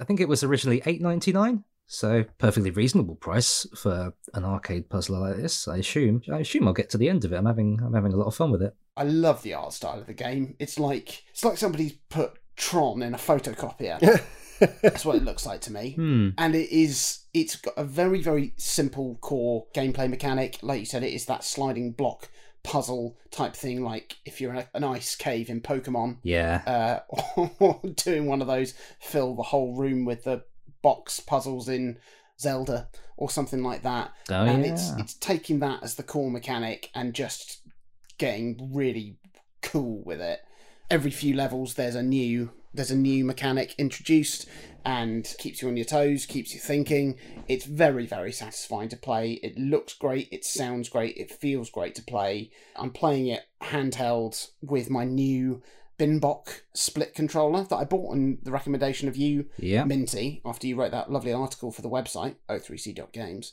I 0.00 0.04
think 0.04 0.20
it 0.20 0.28
was 0.28 0.42
originally 0.42 0.82
eight 0.86 1.00
ninety 1.00 1.32
nine, 1.32 1.64
so 1.86 2.24
perfectly 2.38 2.70
reasonable 2.70 3.16
price 3.16 3.66
for 3.76 4.14
an 4.34 4.44
arcade 4.44 4.88
puzzler 4.88 5.20
like 5.20 5.36
this. 5.36 5.68
I 5.68 5.78
assume. 5.78 6.22
I 6.32 6.38
assume 6.38 6.66
I'll 6.66 6.74
get 6.74 6.90
to 6.90 6.98
the 6.98 7.08
end 7.08 7.24
of 7.24 7.32
it. 7.32 7.36
I'm 7.36 7.46
having 7.46 7.80
I'm 7.84 7.94
having 7.94 8.12
a 8.12 8.16
lot 8.16 8.26
of 8.26 8.34
fun 8.34 8.50
with 8.50 8.62
it. 8.62 8.74
I 8.96 9.04
love 9.04 9.42
the 9.42 9.54
art 9.54 9.72
style 9.72 10.00
of 10.00 10.06
the 10.06 10.14
game. 10.14 10.56
It's 10.58 10.78
like 10.78 11.24
it's 11.30 11.44
like 11.44 11.58
somebody's 11.58 11.92
put 12.08 12.38
Tron 12.56 13.02
in 13.02 13.14
a 13.14 13.18
photocopier. 13.18 14.22
That's 14.60 15.04
what 15.04 15.16
it 15.16 15.24
looks 15.24 15.46
like 15.46 15.60
to 15.62 15.72
me. 15.72 15.96
Hmm. 16.02 16.30
And 16.38 16.54
it 16.54 16.70
is 16.70 17.20
it's 17.34 17.56
got 17.56 17.74
a 17.76 17.84
very, 17.84 18.20
very 18.20 18.54
simple 18.56 19.18
core 19.20 19.66
gameplay 19.74 20.08
mechanic. 20.08 20.58
Like 20.62 20.80
you 20.80 20.86
said, 20.86 21.02
it 21.02 21.12
is 21.12 21.26
that 21.26 21.44
sliding 21.44 21.92
block 21.92 22.28
puzzle 22.62 23.16
type 23.30 23.54
thing, 23.54 23.82
like 23.82 24.16
if 24.24 24.40
you're 24.40 24.52
in 24.52 24.58
a, 24.58 24.68
an 24.74 24.84
ice 24.84 25.14
cave 25.14 25.48
in 25.48 25.60
Pokemon. 25.60 26.18
Yeah. 26.22 27.02
Uh, 27.06 27.48
or 27.58 27.80
doing 27.96 28.26
one 28.26 28.40
of 28.40 28.46
those 28.46 28.74
fill 29.00 29.34
the 29.34 29.42
whole 29.42 29.74
room 29.74 30.04
with 30.04 30.24
the 30.24 30.44
box 30.82 31.20
puzzles 31.20 31.68
in 31.68 31.98
Zelda 32.38 32.88
or 33.16 33.30
something 33.30 33.62
like 33.62 33.82
that. 33.82 34.12
Oh 34.30 34.44
and 34.44 34.64
yeah. 34.64 34.72
it's 34.72 34.90
it's 34.98 35.14
taking 35.14 35.60
that 35.60 35.82
as 35.82 35.94
the 35.94 36.02
core 36.02 36.30
mechanic 36.30 36.90
and 36.94 37.14
just 37.14 37.60
getting 38.18 38.70
really 38.72 39.16
cool 39.62 40.02
with 40.04 40.20
it. 40.20 40.40
Every 40.90 41.10
few 41.10 41.34
levels 41.34 41.74
there's 41.74 41.94
a 41.94 42.02
new 42.02 42.50
there's 42.74 42.90
a 42.90 42.96
new 42.96 43.24
mechanic 43.24 43.74
introduced 43.78 44.48
and 44.84 45.34
keeps 45.38 45.62
you 45.62 45.68
on 45.68 45.76
your 45.76 45.84
toes, 45.84 46.26
keeps 46.26 46.54
you 46.54 46.60
thinking. 46.60 47.16
It's 47.48 47.64
very, 47.64 48.06
very 48.06 48.32
satisfying 48.32 48.88
to 48.90 48.96
play. 48.96 49.32
It 49.42 49.56
looks 49.58 49.94
great, 49.94 50.28
it 50.32 50.44
sounds 50.44 50.88
great, 50.88 51.16
it 51.16 51.30
feels 51.30 51.70
great 51.70 51.94
to 51.96 52.02
play. 52.02 52.50
I'm 52.76 52.90
playing 52.90 53.28
it 53.28 53.44
handheld 53.62 54.48
with 54.60 54.90
my 54.90 55.04
new 55.04 55.62
Binbok 55.98 56.62
split 56.74 57.14
controller 57.14 57.64
that 57.64 57.76
I 57.76 57.84
bought 57.84 58.12
on 58.12 58.38
the 58.42 58.50
recommendation 58.50 59.08
of 59.08 59.16
you, 59.16 59.46
yeah. 59.58 59.84
Minty, 59.84 60.42
after 60.44 60.66
you 60.66 60.74
wrote 60.74 60.90
that 60.90 61.12
lovely 61.12 61.32
article 61.32 61.70
for 61.70 61.82
the 61.82 61.90
website, 61.90 62.36
o3c.games. 62.48 63.52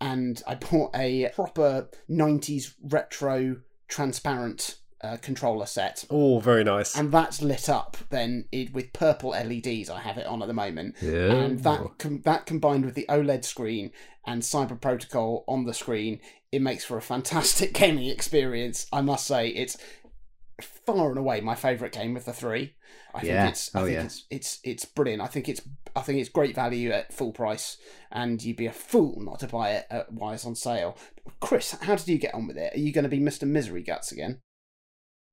And 0.00 0.40
I 0.46 0.54
bought 0.54 0.94
a 0.94 1.30
proper 1.34 1.88
90s 2.08 2.74
retro 2.82 3.56
transparent 3.88 4.76
uh, 5.02 5.16
controller 5.22 5.66
set. 5.66 6.04
Oh, 6.10 6.40
very 6.40 6.64
nice. 6.64 6.96
And 6.96 7.12
that's 7.12 7.40
lit 7.42 7.68
up 7.68 7.96
then 8.10 8.46
it, 8.52 8.72
with 8.72 8.92
purple 8.92 9.30
LEDs. 9.30 9.90
I 9.90 10.00
have 10.00 10.18
it 10.18 10.26
on 10.26 10.42
at 10.42 10.48
the 10.48 10.54
moment. 10.54 10.96
Yeah. 11.00 11.32
And 11.32 11.60
that 11.64 11.98
com- 11.98 12.22
that 12.24 12.46
combined 12.46 12.84
with 12.84 12.94
the 12.94 13.06
OLED 13.08 13.44
screen 13.44 13.92
and 14.26 14.42
Cyber 14.42 14.80
Protocol 14.80 15.44
on 15.46 15.64
the 15.64 15.74
screen, 15.74 16.20
it 16.52 16.60
makes 16.62 16.84
for 16.84 16.96
a 16.96 17.02
fantastic 17.02 17.72
gaming 17.74 18.08
experience. 18.08 18.86
I 18.92 19.00
must 19.00 19.26
say, 19.26 19.48
it's 19.48 19.76
far 20.60 21.10
and 21.10 21.18
away 21.18 21.40
my 21.40 21.54
favourite 21.54 21.92
game 21.92 22.16
of 22.16 22.24
the 22.24 22.32
three. 22.32 22.74
I 23.14 23.22
Yeah. 23.22 23.42
think 23.44 23.52
it's 23.52 23.74
I 23.74 23.80
Oh, 23.80 23.84
think 23.84 23.94
yeah. 23.94 24.04
it's 24.04 24.24
it's 24.30 24.58
it's 24.64 24.84
brilliant. 24.84 25.22
I 25.22 25.26
think 25.28 25.48
it's 25.48 25.60
I 25.94 26.00
think 26.02 26.18
it's 26.20 26.28
great 26.28 26.54
value 26.54 26.90
at 26.90 27.12
full 27.12 27.32
price, 27.32 27.76
and 28.10 28.42
you'd 28.42 28.56
be 28.56 28.66
a 28.66 28.72
fool 28.72 29.20
not 29.20 29.38
to 29.40 29.46
buy 29.46 29.70
it 29.70 29.86
at, 29.90 30.12
while 30.12 30.32
it's 30.32 30.44
on 30.44 30.54
sale. 30.54 30.96
Chris, 31.40 31.72
how 31.82 31.94
did 31.94 32.08
you 32.08 32.18
get 32.18 32.34
on 32.34 32.46
with 32.46 32.56
it? 32.56 32.74
Are 32.74 32.78
you 32.78 32.92
going 32.92 33.04
to 33.04 33.08
be 33.08 33.20
Mister 33.20 33.46
Misery 33.46 33.82
Guts 33.82 34.10
again? 34.12 34.40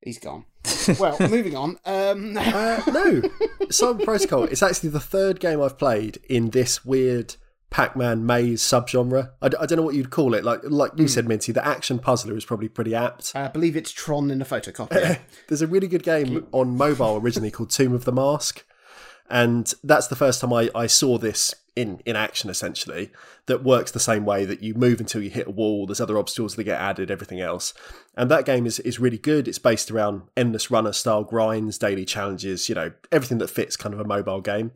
He's 0.02 0.20
gone. 0.20 0.46
well, 1.00 1.18
moving 1.20 1.56
on. 1.56 1.78
Um, 1.86 2.38
Uh, 2.38 2.82
no, 2.88 3.22
Cyber 3.70 4.04
Protocol. 4.04 4.43
It's 4.46 4.62
actually 4.64 4.89
the 4.89 5.00
third 5.00 5.39
game 5.39 5.62
I've 5.62 5.78
played 5.78 6.20
in 6.30 6.52
this 6.52 6.86
weird 6.86 7.36
Pac-Man 7.72 8.26
maze 8.26 8.62
subgenre. 8.62 9.32
I, 9.41 9.50
d- 9.50 9.58
I 9.60 9.66
don't 9.66 9.78
know 9.78 9.84
what 9.84 9.96
you'd 9.96 10.12
call 10.12 10.34
it. 10.36 10.43
Like 10.46 10.62
like 10.64 10.91
you 10.98 11.08
said, 11.08 11.28
Minty, 11.28 11.52
the 11.52 11.66
action 11.66 12.00
puzzler 12.00 12.38
is 12.38 12.46
probably 12.46 12.70
pretty 12.70 12.93
apt. 12.96 13.32
I 13.36 13.48
believe 13.48 13.76
it's 13.76 13.91
Tron 13.91 14.30
in 14.32 14.41
a 14.41 14.46
photocopier. 14.46 15.20
There's 15.48 15.62
a 15.64 15.68
really 15.68 15.88
good 15.88 16.04
game 16.04 16.48
on 16.52 16.78
mobile 16.78 17.18
originally 17.18 17.52
called 17.52 17.72
Tomb 17.72 17.93
of 17.93 18.06
the 18.06 18.14
Mask, 18.14 18.64
and 19.30 19.74
that's 19.84 20.08
the 20.08 20.16
first 20.16 20.39
time 20.41 20.54
I, 20.54 20.70
I 20.76 20.88
saw 20.88 21.18
this 21.18 21.54
in 21.76 22.01
in 22.05 22.15
action. 22.15 22.49
Essentially, 22.49 23.11
that 23.47 23.63
works 23.63 23.91
the 23.91 23.99
same 23.99 24.26
way 24.26 24.45
that 24.45 24.61
you 24.61 24.73
move 24.73 24.99
until 24.99 25.21
you 25.21 25.30
hit 25.30 25.47
a 25.47 25.51
wall. 25.51 25.86
There's 25.86 26.01
other 26.01 26.17
obstacles 26.17 26.55
that 26.55 26.63
get 26.63 26.80
added, 26.80 27.11
everything 27.11 27.41
else, 27.41 27.73
and 28.15 28.30
that 28.32 28.45
game 28.45 28.65
is 28.65 28.80
is 28.80 28.99
really 28.99 29.17
good. 29.17 29.47
It's 29.47 29.59
based 29.59 29.91
around 29.91 30.23
endless 30.36 30.71
runner 30.71 30.93
style 30.93 31.23
grinds, 31.23 31.78
daily 31.78 32.05
challenges, 32.05 32.69
you 32.69 32.76
know, 32.76 32.91
everything 33.11 33.39
that 33.39 33.49
fits 33.49 33.76
kind 33.78 33.93
of 33.93 33.99
a 33.99 34.05
mobile 34.05 34.41
game. 34.41 34.71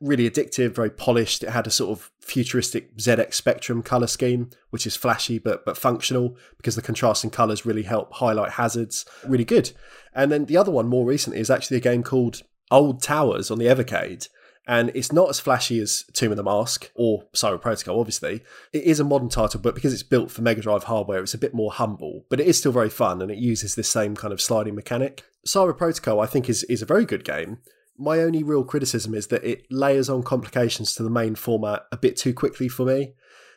Really 0.00 0.28
addictive, 0.28 0.74
very 0.74 0.90
polished. 0.90 1.44
It 1.44 1.50
had 1.50 1.68
a 1.68 1.70
sort 1.70 1.96
of 1.96 2.10
futuristic 2.20 2.96
ZX 2.96 3.34
Spectrum 3.34 3.82
color 3.82 4.08
scheme, 4.08 4.50
which 4.70 4.86
is 4.86 4.96
flashy 4.96 5.38
but 5.38 5.64
but 5.64 5.78
functional 5.78 6.36
because 6.56 6.76
the 6.76 6.82
contrasting 6.82 7.30
colors 7.30 7.64
really 7.64 7.84
help 7.84 8.12
highlight 8.14 8.52
hazards. 8.52 9.06
Really 9.26 9.44
good. 9.44 9.70
And 10.14 10.30
then 10.30 10.46
the 10.46 10.56
other 10.56 10.72
one 10.72 10.88
more 10.88 11.06
recently 11.06 11.40
is 11.40 11.50
actually 11.50 11.78
a 11.78 11.80
game 11.80 12.02
called 12.02 12.42
Old 12.70 13.02
Towers 13.02 13.50
on 13.50 13.58
the 13.58 13.66
Evercade. 13.66 14.28
And 14.66 14.92
it's 14.94 15.12
not 15.12 15.28
as 15.28 15.40
flashy 15.40 15.80
as 15.80 16.04
Tomb 16.12 16.30
of 16.30 16.36
the 16.36 16.44
Mask 16.44 16.90
or 16.94 17.24
Cyber 17.34 17.60
Protocol, 17.60 17.98
obviously. 17.98 18.42
It 18.72 18.84
is 18.84 19.00
a 19.00 19.04
modern 19.04 19.28
title, 19.28 19.60
but 19.60 19.74
because 19.74 19.92
it's 19.92 20.04
built 20.04 20.30
for 20.30 20.42
Mega 20.42 20.60
Drive 20.60 20.84
hardware, 20.84 21.22
it's 21.22 21.34
a 21.34 21.38
bit 21.38 21.52
more 21.52 21.72
humble. 21.72 22.26
But 22.28 22.38
it 22.38 22.46
is 22.46 22.58
still 22.58 22.70
very 22.70 22.90
fun 22.90 23.20
and 23.20 23.30
it 23.30 23.38
uses 23.38 23.74
this 23.74 23.88
same 23.88 24.14
kind 24.14 24.32
of 24.32 24.40
sliding 24.40 24.76
mechanic. 24.76 25.24
Cyber 25.46 25.76
Protocol, 25.76 26.20
I 26.20 26.26
think, 26.26 26.48
is, 26.48 26.62
is 26.64 26.80
a 26.80 26.86
very 26.86 27.04
good 27.04 27.24
game. 27.24 27.58
My 27.98 28.20
only 28.20 28.42
real 28.42 28.64
criticism 28.64 29.14
is 29.14 29.26
that 29.28 29.44
it 29.44 29.66
layers 29.70 30.08
on 30.08 30.22
complications 30.22 30.94
to 30.94 31.02
the 31.02 31.10
main 31.10 31.34
format 31.34 31.82
a 31.90 31.96
bit 31.96 32.16
too 32.16 32.32
quickly 32.32 32.68
for 32.68 32.86
me. 32.86 33.14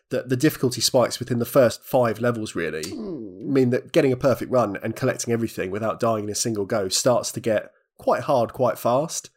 That 0.09 0.29
the 0.29 0.37
difficulty 0.37 0.81
spikes 0.81 1.17
within 1.17 1.39
the 1.39 1.45
first 1.45 1.83
five 1.83 2.19
levels 2.19 2.53
really 2.53 2.91
hmm. 2.91 3.51
mean 3.51 3.71
that 3.71 3.91
getting 3.91 4.11
a 4.11 4.17
perfect 4.17 4.51
run 4.51 4.77
and 4.83 4.95
collecting 4.95 5.33
everything 5.33 5.71
without 5.71 5.99
dying 5.99 6.25
in 6.25 6.29
a 6.29 6.35
single 6.35 6.65
go 6.65 6.89
starts 6.89 7.31
to 7.31 7.39
get 7.39 7.71
quite 7.97 8.21
hard 8.23 8.53
quite 8.53 8.77
fast. 8.77 9.31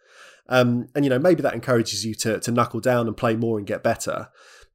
Um, 0.48 0.88
and 0.94 1.04
you 1.04 1.10
know 1.10 1.18
maybe 1.18 1.42
that 1.42 1.54
encourages 1.54 2.04
you 2.04 2.14
to 2.16 2.40
to 2.40 2.50
knuckle 2.50 2.80
down 2.80 3.06
and 3.06 3.16
play 3.16 3.36
more 3.36 3.58
and 3.58 3.66
get 3.66 3.82
better. 3.82 4.28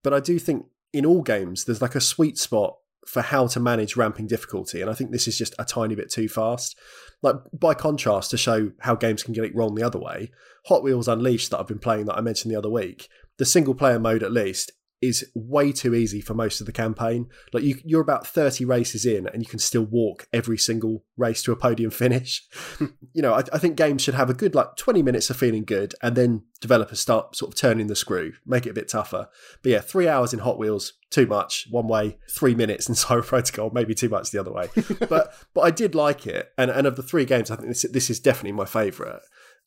But 0.03 0.13
I 0.13 0.19
do 0.19 0.39
think 0.39 0.65
in 0.91 1.05
all 1.05 1.21
games 1.21 1.65
there's 1.65 1.81
like 1.81 1.95
a 1.95 2.01
sweet 2.01 2.37
spot 2.37 2.77
for 3.07 3.21
how 3.21 3.47
to 3.47 3.59
manage 3.59 3.97
ramping 3.97 4.27
difficulty, 4.27 4.81
and 4.81 4.89
I 4.89 4.93
think 4.93 5.11
this 5.11 5.27
is 5.27 5.37
just 5.37 5.55
a 5.59 5.65
tiny 5.65 5.95
bit 5.95 6.11
too 6.11 6.29
fast. 6.29 6.77
Like 7.21 7.35
by 7.51 7.73
contrast, 7.73 8.31
to 8.31 8.37
show 8.37 8.71
how 8.79 8.95
games 8.95 9.23
can 9.23 9.33
get 9.33 9.45
it 9.45 9.55
wrong 9.55 9.75
the 9.75 9.83
other 9.83 9.99
way, 9.99 10.31
Hot 10.65 10.83
Wheels 10.83 11.07
Unleashed 11.07 11.51
that 11.51 11.59
I've 11.59 11.67
been 11.67 11.79
playing 11.79 12.05
that 12.05 12.17
I 12.17 12.21
mentioned 12.21 12.51
the 12.53 12.57
other 12.57 12.69
week, 12.69 13.09
the 13.37 13.45
single 13.45 13.75
player 13.75 13.99
mode 13.99 14.23
at 14.23 14.31
least 14.31 14.71
is 15.03 15.29
way 15.35 15.73
too 15.73 15.93
easy 15.93 16.21
for 16.21 16.33
most 16.33 16.61
of 16.61 16.65
the 16.65 16.71
campaign. 16.71 17.27
Like 17.51 17.63
you, 17.63 17.77
you're 17.83 18.01
about 18.01 18.25
30 18.25 18.63
races 18.63 19.05
in 19.05 19.27
and 19.27 19.43
you 19.43 19.47
can 19.47 19.59
still 19.59 19.83
walk 19.83 20.27
every 20.31 20.57
single 20.57 21.03
race 21.17 21.43
to 21.43 21.51
a 21.51 21.57
podium 21.57 21.91
finish. 21.91 22.47
you 22.79 23.21
know, 23.21 23.33
I, 23.33 23.43
I 23.51 23.57
think 23.59 23.75
games 23.75 24.01
should 24.01 24.13
have 24.13 24.29
a 24.29 24.33
good 24.33 24.55
like 24.55 24.77
20 24.77 25.03
minutes 25.03 25.29
of 25.29 25.35
feeling 25.35 25.65
good 25.65 25.93
and 26.01 26.15
then 26.15 26.43
developers 26.61 27.01
start 27.01 27.35
sort 27.35 27.51
of 27.51 27.59
turning 27.59 27.87
the 27.87 27.97
screw, 27.97 28.31
make 28.45 28.65
it 28.65 28.69
a 28.69 28.73
bit 28.73 28.87
tougher. 28.87 29.27
But 29.61 29.69
yeah, 29.69 29.81
three 29.81 30.07
hours 30.07 30.31
in 30.31 30.39
Hot 30.39 30.57
Wheels, 30.57 30.93
too 31.09 31.27
much 31.27 31.67
one 31.69 31.89
way, 31.89 32.17
three 32.29 32.55
minutes 32.55 32.87
in 32.87 32.95
Cyber 32.95 33.25
Protocol, 33.25 33.71
maybe 33.73 33.93
too 33.93 34.09
much 34.09 34.31
the 34.31 34.39
other 34.39 34.53
way. 34.53 34.69
but 35.09 35.33
but 35.53 35.61
I 35.61 35.71
did 35.71 35.95
like 35.95 36.25
it. 36.25 36.53
And, 36.57 36.71
and 36.71 36.87
of 36.87 36.95
the 36.95 37.03
three 37.03 37.25
games, 37.25 37.51
I 37.51 37.57
think 37.57 37.67
this, 37.67 37.85
this 37.91 38.09
is 38.09 38.21
definitely 38.21 38.53
my 38.53 38.65
favourite. 38.65 39.19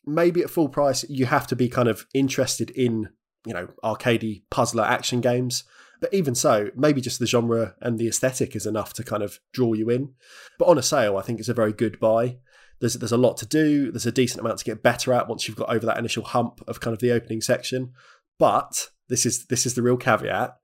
Maybe 0.07 0.41
at 0.41 0.49
full 0.49 0.71
price, 0.71 1.05
you 1.11 1.27
have 1.27 1.47
to 1.49 1.57
be 1.57 1.69
kind 1.69 1.89
of 1.89 2.07
interested 2.15 2.71
in 2.71 3.11
you 3.47 3.55
know, 3.55 3.69
arcadey 3.83 4.43
puzzler 4.51 4.85
action 4.85 5.21
games. 5.21 5.65
But 6.01 6.13
even 6.13 6.35
so, 6.35 6.71
maybe 6.77 7.01
just 7.01 7.19
the 7.19 7.27
genre 7.27 7.75
and 7.81 7.99
the 7.99 8.09
aesthetic 8.09 8.55
is 8.55 8.67
enough 8.67 8.93
to 8.95 9.03
kind 9.03 9.23
of 9.23 9.41
draw 9.53 9.73
you 9.73 9.89
in. 9.89 10.13
But 10.59 10.69
on 10.69 10.77
a 10.77 10.83
sale, 10.83 11.17
I 11.17 11.23
think 11.23 11.41
it's 11.41 11.49
a 11.49 11.55
very 11.55 11.73
good 11.73 11.99
buy. 11.99 12.37
There's 12.81 12.95
there's 12.95 13.13
a 13.13 13.17
lot 13.17 13.39
to 13.39 13.47
do. 13.47 13.91
There's 13.91 14.05
a 14.05 14.13
decent 14.13 14.41
amount 14.41 14.59
to 14.59 14.65
get 14.65 14.83
better 14.83 15.13
at 15.15 15.29
once 15.29 15.49
you've 15.49 15.57
got 15.57 15.71
over 15.71 15.87
that 15.87 15.99
initial 15.99 16.25
hump 16.25 16.61
of 16.69 16.81
kind 16.81 16.93
of 16.93 17.01
the 17.01 17.13
opening 17.13 17.41
section. 17.41 17.93
But 18.39 18.91
this 19.09 19.25
is 19.25 19.47
this 19.47 19.65
is 19.65 19.75
the 19.75 19.83
real 19.83 19.97
caveat. 19.97 20.57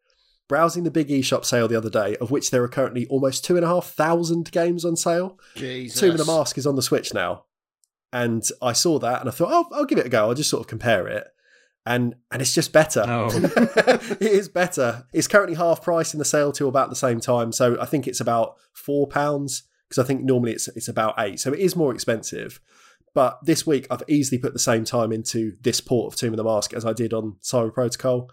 Browsing 0.48 0.84
the 0.84 0.90
big 0.90 1.08
eShop 1.08 1.46
sale 1.46 1.68
the 1.68 1.78
other 1.78 1.88
day, 1.88 2.16
of 2.16 2.30
which 2.30 2.50
there 2.50 2.62
are 2.62 2.68
currently 2.68 3.06
almost 3.06 3.44
two 3.44 3.56
and 3.56 3.64
a 3.64 3.68
half 3.68 3.86
thousand 3.86 4.52
games 4.52 4.84
on 4.84 4.96
sale. 4.96 5.38
Jesus. 5.56 5.98
Tomb 5.98 6.10
of 6.10 6.18
the 6.18 6.26
Mask 6.26 6.58
is 6.58 6.66
on 6.66 6.76
the 6.76 6.82
Switch 6.82 7.14
now. 7.14 7.44
And 8.12 8.44
I 8.60 8.74
saw 8.74 8.98
that 8.98 9.20
and 9.20 9.28
I 9.30 9.32
thought, 9.32 9.48
oh, 9.50 9.74
I'll 9.74 9.86
give 9.86 9.96
it 9.96 10.04
a 10.04 10.10
go. 10.10 10.28
I'll 10.28 10.34
just 10.34 10.50
sort 10.50 10.60
of 10.60 10.66
compare 10.66 11.08
it. 11.08 11.28
And 11.84 12.14
and 12.30 12.40
it's 12.40 12.54
just 12.54 12.72
better. 12.72 13.04
Oh. 13.06 13.28
it 13.34 14.22
is 14.22 14.48
better. 14.48 15.06
It's 15.12 15.28
currently 15.28 15.56
half 15.56 15.82
price 15.82 16.14
in 16.14 16.18
the 16.18 16.24
sale 16.24 16.52
till 16.52 16.68
about 16.68 16.90
the 16.90 16.96
same 16.96 17.20
time, 17.20 17.52
so 17.52 17.80
I 17.80 17.86
think 17.86 18.06
it's 18.06 18.20
about 18.20 18.56
four 18.72 19.06
pounds 19.06 19.64
because 19.88 20.02
I 20.02 20.06
think 20.06 20.22
normally 20.22 20.52
it's 20.52 20.68
it's 20.68 20.88
about 20.88 21.14
eight, 21.18 21.40
so 21.40 21.52
it 21.52 21.60
is 21.60 21.76
more 21.76 21.92
expensive. 21.92 22.60
But 23.14 23.38
this 23.44 23.66
week 23.66 23.86
I've 23.90 24.02
easily 24.08 24.38
put 24.38 24.52
the 24.52 24.58
same 24.58 24.84
time 24.84 25.12
into 25.12 25.56
this 25.60 25.80
port 25.80 26.12
of 26.12 26.18
Tomb 26.18 26.32
of 26.32 26.38
the 26.38 26.44
Mask 26.44 26.72
as 26.72 26.84
I 26.84 26.92
did 26.92 27.12
on 27.12 27.36
Cyber 27.42 27.72
Protocol. 27.72 28.30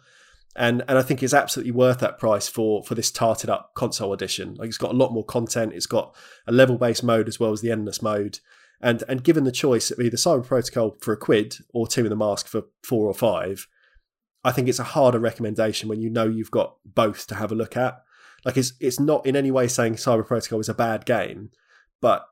And 0.55 0.83
and 0.87 0.97
I 0.97 1.01
think 1.01 1.21
it's 1.21 1.33
absolutely 1.33 1.71
worth 1.71 1.99
that 1.99 2.17
price 2.17 2.47
for 2.47 2.83
for 2.83 2.95
this 2.95 3.11
tarted 3.11 3.49
up 3.49 3.73
console 3.73 4.13
edition. 4.13 4.55
Like 4.55 4.69
it's 4.69 4.77
got 4.77 4.91
a 4.91 4.97
lot 4.97 5.11
more 5.11 5.25
content, 5.25 5.73
it's 5.73 5.85
got 5.85 6.15
a 6.47 6.51
level 6.51 6.77
based 6.77 7.03
mode 7.03 7.27
as 7.27 7.39
well 7.39 7.51
as 7.51 7.61
the 7.61 7.71
endless 7.71 8.01
mode. 8.01 8.39
And 8.81 9.03
and 9.07 9.23
given 9.23 9.43
the 9.43 9.51
choice 9.51 9.91
of 9.91 9.99
either 9.99 10.17
Cyber 10.17 10.45
Protocol 10.45 10.95
for 11.01 11.13
a 11.13 11.17
quid 11.17 11.57
or 11.73 11.87
Tomb 11.87 12.05
of 12.05 12.09
the 12.09 12.15
Mask 12.15 12.47
for 12.47 12.63
four 12.83 13.07
or 13.07 13.13
five, 13.13 13.67
I 14.43 14.51
think 14.51 14.67
it's 14.67 14.79
a 14.79 14.83
harder 14.83 15.19
recommendation 15.19 15.89
when 15.89 16.01
you 16.01 16.09
know 16.09 16.27
you've 16.27 16.51
got 16.51 16.77
both 16.85 17.27
to 17.27 17.35
have 17.35 17.51
a 17.51 17.55
look 17.55 17.75
at. 17.75 18.01
Like 18.45 18.57
it's 18.57 18.73
it's 18.79 18.99
not 18.99 19.25
in 19.25 19.35
any 19.35 19.51
way 19.51 19.67
saying 19.67 19.95
Cyber 19.95 20.25
Protocol 20.25 20.59
is 20.59 20.69
a 20.69 20.73
bad 20.73 21.05
game, 21.05 21.51
but 22.01 22.25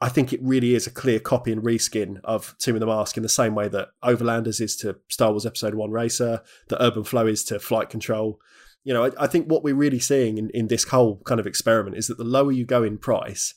I 0.00 0.08
think 0.08 0.32
it 0.32 0.42
really 0.42 0.74
is 0.74 0.86
a 0.86 0.90
clear 0.90 1.18
copy 1.18 1.52
and 1.52 1.62
reskin 1.62 2.20
of 2.24 2.54
Tomb 2.58 2.76
of 2.76 2.80
the 2.80 2.86
Mask 2.86 3.16
in 3.16 3.22
the 3.22 3.28
same 3.28 3.54
way 3.54 3.68
that 3.68 3.88
Overlanders 4.02 4.60
is 4.60 4.76
to 4.76 4.96
Star 5.08 5.30
Wars 5.30 5.46
Episode 5.46 5.74
1 5.74 5.90
Racer, 5.90 6.42
that 6.68 6.82
Urban 6.82 7.04
Flow 7.04 7.26
is 7.26 7.44
to 7.44 7.58
Flight 7.58 7.88
Control. 7.88 8.38
You 8.82 8.92
know, 8.92 9.04
I, 9.04 9.10
I 9.18 9.26
think 9.26 9.46
what 9.46 9.62
we're 9.62 9.74
really 9.74 10.00
seeing 10.00 10.36
in, 10.36 10.50
in 10.50 10.68
this 10.68 10.84
whole 10.84 11.22
kind 11.24 11.40
of 11.40 11.46
experiment 11.46 11.96
is 11.96 12.08
that 12.08 12.18
the 12.18 12.24
lower 12.24 12.52
you 12.52 12.66
go 12.66 12.82
in 12.82 12.98
price, 12.98 13.54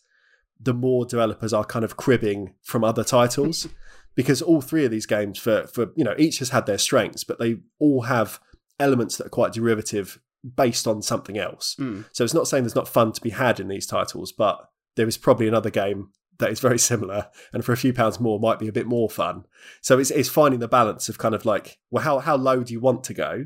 the 0.60 0.74
more 0.74 1.06
developers 1.06 1.54
are 1.54 1.66
kind 1.66 1.86
of 1.86 1.98
cribbing 1.98 2.54
from 2.62 2.84
other 2.84 3.04
titles. 3.04 3.68
because 4.18 4.42
all 4.42 4.62
three 4.62 4.84
of 4.84 4.90
these 4.90 5.06
games, 5.06 5.38
for, 5.38 5.68
for 5.68 5.92
you 5.96 6.04
know, 6.04 6.16
each 6.18 6.40
has 6.40 6.50
had 6.50 6.66
their 6.66 6.80
strengths, 6.80 7.24
but 7.24 7.38
they 7.38 7.58
all 7.78 8.02
have 8.02 8.40
elements 8.80 9.16
that 9.16 9.28
are 9.28 9.30
quite 9.30 9.54
derivative 9.54 10.20
based 10.56 10.88
on 10.88 11.04
something 11.04 11.38
else. 11.38 11.76
Mm. 11.80 12.06
So 12.12 12.24
it's 12.24 12.34
not 12.34 12.48
saying 12.48 12.64
there's 12.64 12.76
not 12.76 12.88
fun 12.88 13.12
to 13.12 13.22
be 13.22 13.30
had 13.30 13.60
in 13.60 13.68
these 13.68 13.86
titles, 13.86 14.32
but 14.32 14.70
there 14.96 15.08
is 15.08 15.18
probably 15.18 15.48
another 15.48 15.70
game 15.70 16.10
that 16.40 16.52
is 16.52 16.60
very 16.60 16.80
similar 16.92 17.28
and 17.54 17.64
for 17.64 17.74
a 17.74 17.78
few 17.78 17.94
pounds 17.94 18.20
more 18.20 18.40
might 18.40 18.58
be 18.58 18.68
a 18.68 18.74
bit 18.74 18.88
more 18.88 19.08
fun. 19.08 19.46
So 19.82 20.00
it's 20.00 20.10
it's 20.10 20.30
finding 20.30 20.60
the 20.60 20.68
balance 20.68 21.10
of 21.10 21.20
kind 21.20 21.36
of 21.36 21.46
like, 21.46 21.78
well, 21.92 22.04
how 22.04 22.18
how 22.18 22.38
low 22.38 22.64
do 22.64 22.74
you 22.74 22.80
want 22.80 23.04
to 23.06 23.14
go? 23.14 23.46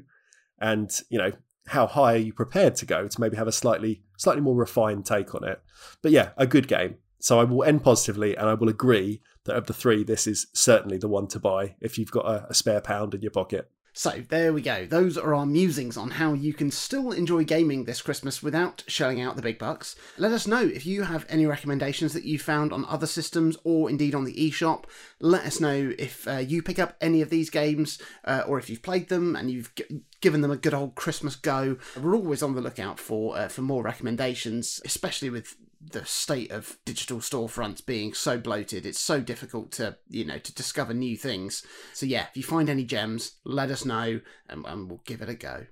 And, 0.58 0.90
you 1.10 1.18
know, 1.18 1.32
how 1.68 1.86
high 1.86 2.14
are 2.14 2.18
you 2.18 2.34
prepared 2.34 2.76
to 2.78 2.86
go 2.86 3.08
to 3.08 3.22
maybe 3.22 3.36
have 3.36 3.48
a 3.48 3.52
slightly 3.52 4.04
slightly 4.18 4.42
more 4.42 4.56
refined 4.56 5.06
take 5.06 5.36
on 5.36 5.44
it. 5.44 5.62
But 6.02 6.12
yeah, 6.12 6.30
a 6.38 6.48
good 6.48 6.68
game. 6.68 6.96
So 7.22 7.40
I 7.40 7.44
will 7.44 7.64
end 7.64 7.84
positively 7.84 8.36
and 8.36 8.50
I 8.50 8.56
will 8.56 8.70
agree 8.70 9.22
that 9.46 9.56
of 9.56 9.68
the 9.68 9.74
three, 9.74 10.04
this 10.04 10.28
is 10.28 10.48
certainly 10.54 10.98
the 10.98 11.08
one 11.08 11.28
to 11.28 11.40
buy 11.40 11.76
if 11.80 11.98
you've 11.98 12.12
got 12.12 12.26
a, 12.26 12.48
a 12.50 12.54
spare 12.54 12.82
pound 12.82 13.14
in 13.14 13.22
your 13.22 13.32
pocket. 13.32 13.70
So 13.94 14.24
there 14.30 14.54
we 14.54 14.62
go. 14.62 14.86
Those 14.86 15.18
are 15.18 15.36
our 15.36 15.46
musings 15.46 15.98
on 15.98 16.12
how 16.12 16.32
you 16.32 16.54
can 16.54 16.72
still 16.72 17.12
enjoy 17.12 17.44
gaming 17.44 17.84
this 17.84 18.02
Christmas 18.02 18.42
without 18.42 18.86
shelling 18.88 19.20
out 19.20 19.36
the 19.36 19.42
big 19.42 19.60
bucks. 19.60 19.98
Let 20.18 20.32
us 20.32 20.48
know 20.48 20.62
if 20.62 20.86
you 20.86 21.04
have 21.04 21.26
any 21.28 21.46
recommendations 21.46 22.14
that 22.14 22.24
you 22.24 22.40
found 22.40 22.72
on 22.72 22.86
other 22.86 23.06
systems 23.06 23.58
or 23.66 23.90
indeed 23.90 24.16
on 24.16 24.24
the 24.24 24.34
eShop. 24.34 24.86
Let 25.20 25.46
us 25.46 25.60
know 25.60 25.94
if 26.00 26.26
uh, 26.26 26.38
you 26.38 26.64
pick 26.64 26.80
up 26.80 26.96
any 27.02 27.22
of 27.22 27.30
these 27.30 27.50
games 27.50 28.02
uh, 28.24 28.44
or 28.48 28.58
if 28.58 28.70
you've 28.70 28.82
played 28.82 29.10
them 29.10 29.36
and 29.36 29.52
you've 29.52 29.76
g- 29.76 29.84
given 30.22 30.40
them 30.40 30.52
a 30.52 30.58
good 30.58 30.74
old 30.74 30.96
Christmas 30.96 31.36
go. 31.36 31.78
We're 32.02 32.16
always 32.16 32.42
on 32.42 32.56
the 32.56 32.62
lookout 32.62 32.98
for 32.98 33.38
uh, 33.38 33.50
for 33.50 33.62
more 33.62 33.84
recommendations, 33.84 34.80
especially 34.86 35.30
with 35.30 35.58
the 35.90 36.06
state 36.06 36.52
of 36.52 36.78
digital 36.86 37.20
storefronts 37.20 37.86
being 37.86 38.14
so 38.14 38.38
bloated 38.38 38.86
it's 38.86 39.00
so 39.00 39.20
difficult 39.20 39.72
to 39.72 39.98
you 40.08 40.24
know 40.24 40.38
to 40.38 40.54
discover 40.54 40.94
new 40.94 41.18
things 41.18 41.66
so 41.94 42.06
yeah 42.06 42.28
if 42.30 42.38
you 42.38 42.44
find 42.44 42.70
any 42.70 42.84
gems 42.84 43.34
let 43.44 43.72
us 43.72 43.84
know 43.84 44.22
and, 44.48 44.66
and 44.66 44.90
we'll 44.90 45.02
give 45.06 45.22
it 45.22 45.30
a 45.30 45.34
go 45.34 45.66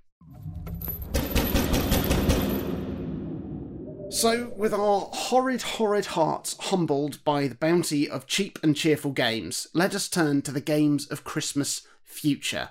So, 4.11 4.51
with 4.57 4.73
our 4.73 5.01
horrid, 5.13 5.61
horrid 5.61 6.07
hearts 6.07 6.57
humbled 6.59 7.23
by 7.23 7.47
the 7.47 7.53
bounty 7.53 8.09
of 8.09 8.25
cheap 8.25 8.57
and 8.63 8.75
cheerful 8.75 9.11
games, 9.11 9.67
let 9.75 9.93
us 9.93 10.09
turn 10.09 10.41
to 10.41 10.51
the 10.51 10.59
games 10.59 11.05
of 11.11 11.23
Christmas 11.23 11.83
future. 12.03 12.69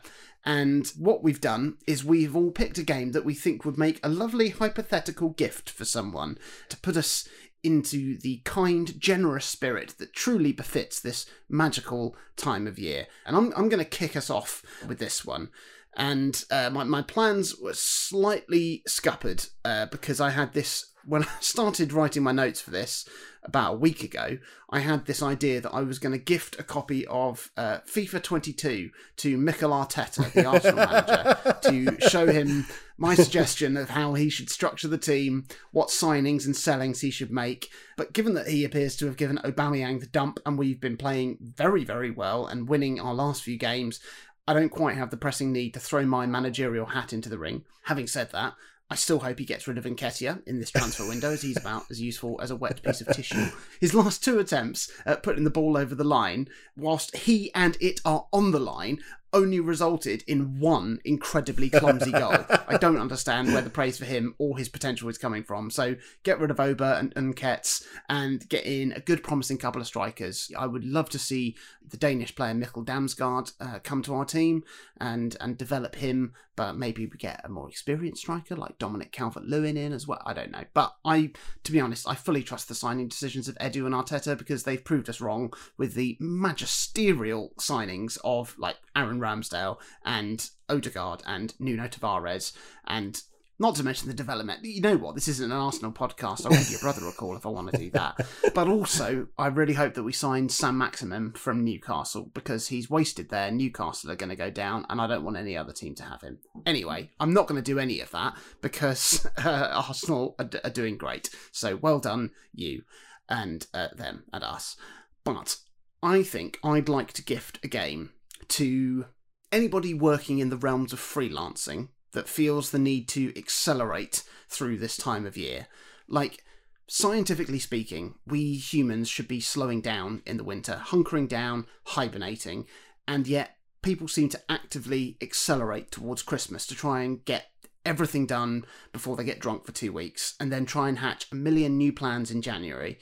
And 0.49 0.87
what 0.97 1.23
we've 1.23 1.43
done 1.43 1.77
is 1.87 2.07
we've 2.07 2.35
all 2.35 2.51
picked 2.51 2.79
a 2.79 2.83
game 2.83 3.13
that 3.13 3.27
we 3.27 3.35
think 3.35 3.67
would 3.67 3.77
make 3.77 4.01
a 4.03 4.09
lovely 4.09 4.49
hypothetical 4.49 5.29
gift 5.29 5.69
for 5.69 5.85
someone 5.85 6.39
to 6.71 6.79
put 6.79 6.97
us 6.97 7.29
into 7.63 8.17
the 8.17 8.41
kind, 8.47 8.99
generous 8.99 9.45
spirit 9.45 9.97
that 9.99 10.15
truly 10.15 10.53
befits 10.53 11.01
this 11.01 11.27
magical 11.51 12.17
time 12.37 12.67
of 12.67 12.79
year. 12.79 13.09
And 13.27 13.37
I'm, 13.37 13.53
I'm 13.59 13.69
going 13.69 13.85
to 13.85 13.91
kick 13.91 14.17
us 14.17 14.31
off 14.31 14.65
with 14.87 14.99
this 14.99 15.23
one. 15.23 15.51
And 15.95 16.43
uh, 16.51 16.71
my, 16.71 16.85
my 16.85 17.03
plans 17.03 17.55
were 17.59 17.75
slightly 17.75 18.83
scuppered 18.87 19.51
uh, 19.67 19.85
because 19.87 20.19
I 20.19 20.31
had 20.31 20.55
this 20.55 20.93
when 21.09 21.25
I 21.25 21.29
started 21.41 21.93
writing 21.93 22.23
my 22.23 22.33
notes 22.33 22.61
for 22.61 22.71
this 22.71 23.09
about 23.43 23.75
a 23.75 23.79
week 23.79 24.03
ago, 24.05 24.39
I 24.69 24.81
had 24.81 25.07
this 25.07 25.23
idea 25.23 25.61
that 25.61 25.73
I 25.73 25.81
was 25.81 25.99
going 25.99 26.13
to 26.13 26.19
gift 26.19 26.59
a 26.59 26.63
copy 26.63 27.07
of 27.07 27.51
uh, 27.57 27.79
FIFA 27.91 28.23
22 28.23 28.91
to 29.17 29.39
Mikel 29.39 29.71
Arteta, 29.71 30.31
the 30.33 30.45
Arsenal 30.47 30.87
manager, 30.87 31.57
to 31.63 32.09
show 32.09 32.27
him 32.27 32.67
my 32.99 33.15
suggestion 33.15 33.77
of 33.77 33.91
how 33.91 34.15
he 34.15 34.29
should 34.29 34.51
structure 34.51 34.89
the 34.89 34.99
team, 34.99 35.47
what 35.71 35.89
signings 35.89 36.45
and 36.45 36.55
sellings 36.55 37.01
he 37.01 37.11
should 37.11 37.31
make. 37.31 37.71
But 37.97 38.13
given 38.13 38.35
that 38.35 38.49
he 38.49 38.65
appears 38.65 38.97
to 38.97 39.07
have 39.07 39.17
given 39.17 39.39
Aubameyang 39.39 40.01
the 40.01 40.07
dump, 40.07 40.41
and 40.45 40.59
we've 40.59 40.81
been 40.81 40.97
playing 40.97 41.39
very, 41.41 41.85
very 41.85 42.11
well 42.11 42.47
and 42.47 42.69
winning 42.69 43.01
our 43.01 43.15
last 43.15 43.43
few 43.43 43.57
games, 43.57 44.01
I 44.47 44.53
don't 44.55 44.71
quite 44.71 44.97
have 44.97 45.11
the 45.11 45.17
pressing 45.17 45.53
need 45.53 45.75
to 45.75 45.81
throw 45.81 46.05
my 46.05 46.27
managerial 46.27 46.87
hat 46.87 47.13
into 47.13 47.29
the 47.29 47.39
ring. 47.39 47.65
Having 47.85 48.09
said 48.09 48.33
that, 48.33 48.55
I 48.91 48.95
still 48.95 49.19
hope 49.19 49.39
he 49.39 49.45
gets 49.45 49.69
rid 49.69 49.77
of 49.77 49.85
Nketiah 49.85 50.47
in 50.47 50.61
this 50.61 50.71
transfer 50.71 51.07
window, 51.07 51.31
as 51.31 51.43
he's 51.43 51.59
about 51.59 51.85
as 51.91 52.01
useful 52.01 52.41
as 52.41 52.51
a 52.51 52.57
wet 52.57 52.83
piece 52.83 53.03
of 53.03 53.09
tissue. 53.09 53.49
His 53.81 53.93
last 53.93 54.25
two 54.25 54.39
attempts 54.39 54.91
at 55.05 55.23
putting 55.23 55.45
the 55.45 55.51
ball 55.51 55.77
over 55.77 55.95
the 55.95 56.05
line, 56.05 56.49
whilst 56.77 57.15
he 57.15 57.53
and 57.55 57.77
it 57.81 58.01
are 58.07 58.27
on 58.33 58.51
the 58.51 58.59
line, 58.59 59.01
only 59.33 59.61
resulted 59.61 60.25
in 60.27 60.59
one 60.59 61.01
incredibly 61.05 61.69
clumsy 61.69 62.11
goal. 62.13 62.47
I 62.67 62.79
don't 62.79 62.97
understand 62.99 63.53
where 63.53 63.61
the 63.61 63.71
praise 63.71 63.99
for 63.99 64.07
him 64.07 64.35
or 64.39 64.57
his 64.57 64.69
potential 64.69 65.09
is 65.09 65.19
coming 65.19 65.45
from. 65.45 65.71
So 65.71 65.97
get 66.23 66.41
rid 66.41 66.51
of 66.51 66.61
Oba 66.61 66.97
and, 66.97 67.13
and 67.15 67.37
Ketz 67.37 67.85
and 68.09 68.49
get 68.49 68.65
in 68.65 68.93
a 68.93 69.01
good, 69.01 69.23
promising 69.23 69.59
couple 69.59 69.83
of 69.83 69.87
strikers. 69.87 70.51
I 70.59 70.67
would 70.67 70.85
love 70.85 71.11
to 71.11 71.19
see 71.19 71.57
the 71.87 71.99
Danish 71.99 72.35
player 72.35 72.55
Mikkel 72.55 72.87
Damsgaard 72.87 73.53
uh, 73.61 73.81
come 73.81 74.03
to 74.03 74.15
our 74.15 74.25
team 74.25 74.63
and 74.99 75.37
and 75.41 75.59
develop 75.59 75.97
him, 75.97 76.33
but 76.59 76.77
maybe 76.77 77.07
we 77.07 77.17
get 77.17 77.41
a 77.45 77.49
more 77.49 77.69
experienced 77.69 78.23
striker 78.23 78.57
like 78.57 78.81
Dominic 78.81 79.13
Calvert-Lewin 79.13 79.77
in 79.77 79.93
as 79.93 80.09
well. 80.09 80.21
I 80.27 80.35
don't 80.35 80.51
know, 80.51 80.65
but 80.75 80.93
I, 81.05 81.31
to 81.63 81.71
be 81.71 81.79
honest, 81.79 82.09
I 82.09 82.17
fully 82.17 82.43
trust 82.43 82.67
the 82.67 82.75
signing 82.75 83.07
decisions 83.07 83.47
of 83.47 83.55
Edu 83.59 83.87
and 83.87 83.95
Arteta 83.95 84.37
because 84.37 84.65
they've 84.65 84.85
proved 84.85 85.09
us 85.09 85.21
wrong 85.21 85.53
with 85.77 85.95
the 85.95 86.17
magisterial 86.19 87.53
signings 87.61 88.19
of 88.25 88.57
like 88.59 88.75
Aaron 88.97 89.21
Ramsdale 89.21 89.77
and 90.05 90.51
Odegaard 90.69 91.23
and 91.25 91.55
Nuno 91.61 91.87
Tavares 91.87 92.53
and 92.89 93.23
not 93.59 93.75
to 93.75 93.83
mention 93.83 94.09
the 94.09 94.15
development. 94.15 94.65
You 94.65 94.81
know 94.81 94.97
what? 94.97 95.15
This 95.15 95.27
isn't 95.29 95.51
an 95.51 95.57
Arsenal 95.57 95.91
podcast. 95.91 96.45
I'll 96.45 96.53
give 96.53 96.71
your 96.71 96.81
brother 96.81 97.07
a 97.09 97.13
call 97.13 97.37
if 97.37 97.45
I 97.45 97.49
want 97.49 97.71
to 97.73 97.79
do 97.79 97.91
that. 97.91 98.25
But 98.55 98.69
also, 98.69 99.27
I 99.37 99.49
really 99.49 99.75
hope 99.75 99.95
that 99.95 100.05
we 100.05 100.13
sign 100.13 100.49
Saint-Maximin 100.49 101.33
from 101.33 101.65
Newcastle 101.65 102.31
because 102.35 102.69
he's 102.69 102.89
wasted 102.89 103.31
there. 103.31 103.51
Newcastle 103.51 104.13
are 104.13 104.17
going 104.17 104.31
to 104.31 104.37
go 104.37 104.51
down, 104.51 104.87
and 104.89 105.01
I 105.01 105.09
don't 105.09 105.25
want 105.25 105.37
any 105.37 105.57
other 105.57 105.73
team 105.73 105.95
to 105.97 106.05
have 106.05 106.23
him. 106.23 106.39
Anyway, 106.67 107.11
I'm 107.19 107.35
not 107.35 107.49
going 107.49 107.61
to 107.61 107.73
do 107.73 107.81
any 107.81 108.01
of 108.01 108.11
that 108.13 108.37
because 108.61 109.27
uh, 109.45 109.83
Arsenal 109.89 110.37
are, 110.39 110.49
are, 110.63 110.71
doing 110.71 110.97
great. 110.97 111.31
So 111.51 111.77
well 111.77 111.99
done, 111.99 112.31
you 112.55 112.83
and 113.29 113.67
uh, 113.75 113.89
them 113.95 114.25
and 114.33 114.45
us. 114.45 114.77
But 115.25 115.59
I 116.03 116.23
think 116.23 116.59
I'd 116.63 116.89
like 116.89 117.13
to 117.15 117.25
gift 117.25 117.59
a 117.65 117.69
game 117.69 118.13
to 118.49 119.07
anybody 119.51 119.95
working 119.95 120.39
in 120.39 120.51
the 120.51 120.57
realms 120.57 120.93
of 120.93 121.01
freelancing 121.01 121.89
that 122.13 122.29
feels 122.29 122.71
the 122.71 122.79
need 122.79 123.09
to 123.09 123.37
accelerate 123.39 124.23
through 124.49 124.79
this 124.79 124.97
time 124.97 125.27
of 125.27 125.37
year. 125.37 125.67
Like, 126.09 126.43
scientifically 126.87 127.59
speaking, 127.59 128.15
we 128.27 128.55
humans 128.55 129.09
should 129.09 129.29
be 129.29 129.41
slowing 129.41 129.81
down 129.81 130.23
in 130.27 130.37
the 130.37 130.45
winter, 130.45 130.83
hunkering 130.87 131.29
down, 131.29 131.67
hibernating, 131.85 132.67
and 133.07 133.27
yet 133.27 133.57
people 133.83 134.09
seem 134.09 134.29
to 134.31 134.41
actively 134.49 135.17
accelerate 135.21 135.91
towards 135.91 136.23
Christmas 136.23 136.67
to 136.67 136.75
try 136.75 137.03
and 137.03 137.25
get 137.25 137.51
everything 137.85 138.27
done 138.27 138.65
before 138.93 139.17
they 139.17 139.25
get 139.25 139.41
drunk 139.41 139.65
for 139.65 139.73
two 139.73 139.93
weeks 139.93 140.35
and 140.41 140.53
then 140.53 140.67
try 140.67 140.89
and 140.89 140.99
hatch 140.99 141.27
a 141.33 141.35
million 141.35 141.79
new 141.79 141.93
plans 141.93 142.31
in 142.31 142.43
January. 142.43 142.99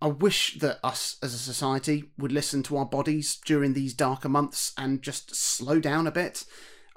I 0.00 0.08
wish 0.08 0.58
that 0.60 0.78
us 0.84 1.16
as 1.22 1.32
a 1.32 1.38
society 1.38 2.10
would 2.18 2.30
listen 2.32 2.62
to 2.64 2.76
our 2.76 2.84
bodies 2.84 3.40
during 3.44 3.72
these 3.72 3.94
darker 3.94 4.28
months 4.28 4.72
and 4.76 5.02
just 5.02 5.34
slow 5.34 5.80
down 5.80 6.06
a 6.06 6.12
bit. 6.12 6.44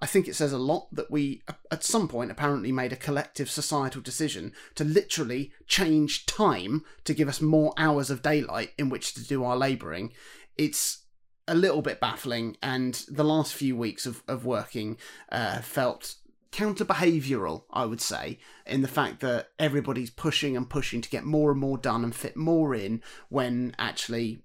I 0.02 0.06
think 0.06 0.28
it 0.28 0.36
says 0.36 0.54
a 0.54 0.58
lot 0.58 0.88
that 0.94 1.12
we, 1.12 1.42
at 1.72 1.84
some 1.84 2.08
point, 2.08 2.32
apparently 2.32 2.72
made 2.72 2.94
a 2.94 2.98
collective 2.98 3.50
societal 3.50 4.02
decision 4.02 4.54
to 4.76 4.84
literally 4.84 5.52
change 5.68 6.26
time 6.26 6.86
to 7.04 7.14
give 7.14 7.28
us 7.28 7.42
more 7.42 7.74
hours 7.78 8.10
of 8.10 8.22
daylight 8.22 8.72
in 8.78 8.90
which 8.90 9.14
to 9.16 9.28
do 9.28 9.44
our 9.44 9.58
labouring. 9.58 10.14
It's 10.58 11.04
a 11.48 11.56
little 11.56 11.82
bit 11.82 12.00
baffling, 12.00 12.56
and 12.64 12.94
the 13.10 13.24
last 13.24 13.54
few 13.54 13.76
weeks 13.76 14.06
of, 14.06 14.24
of 14.28 14.46
working 14.46 14.98
uh, 15.32 15.60
felt 15.60 16.16
counter 16.52 16.86
behavioral, 16.86 17.64
I 17.72 17.86
would 17.86 18.02
say, 18.02 18.40
in 18.66 18.82
the 18.82 18.88
fact 18.88 19.20
that 19.20 19.50
everybody's 19.60 20.10
pushing 20.10 20.56
and 20.56 20.70
pushing 20.70 21.02
to 21.02 21.10
get 21.10 21.24
more 21.24 21.52
and 21.52 21.60
more 21.60 21.78
done 21.78 22.04
and 22.04 22.16
fit 22.16 22.38
more 22.38 22.74
in 22.74 23.02
when 23.30 23.76
actually 23.78 24.40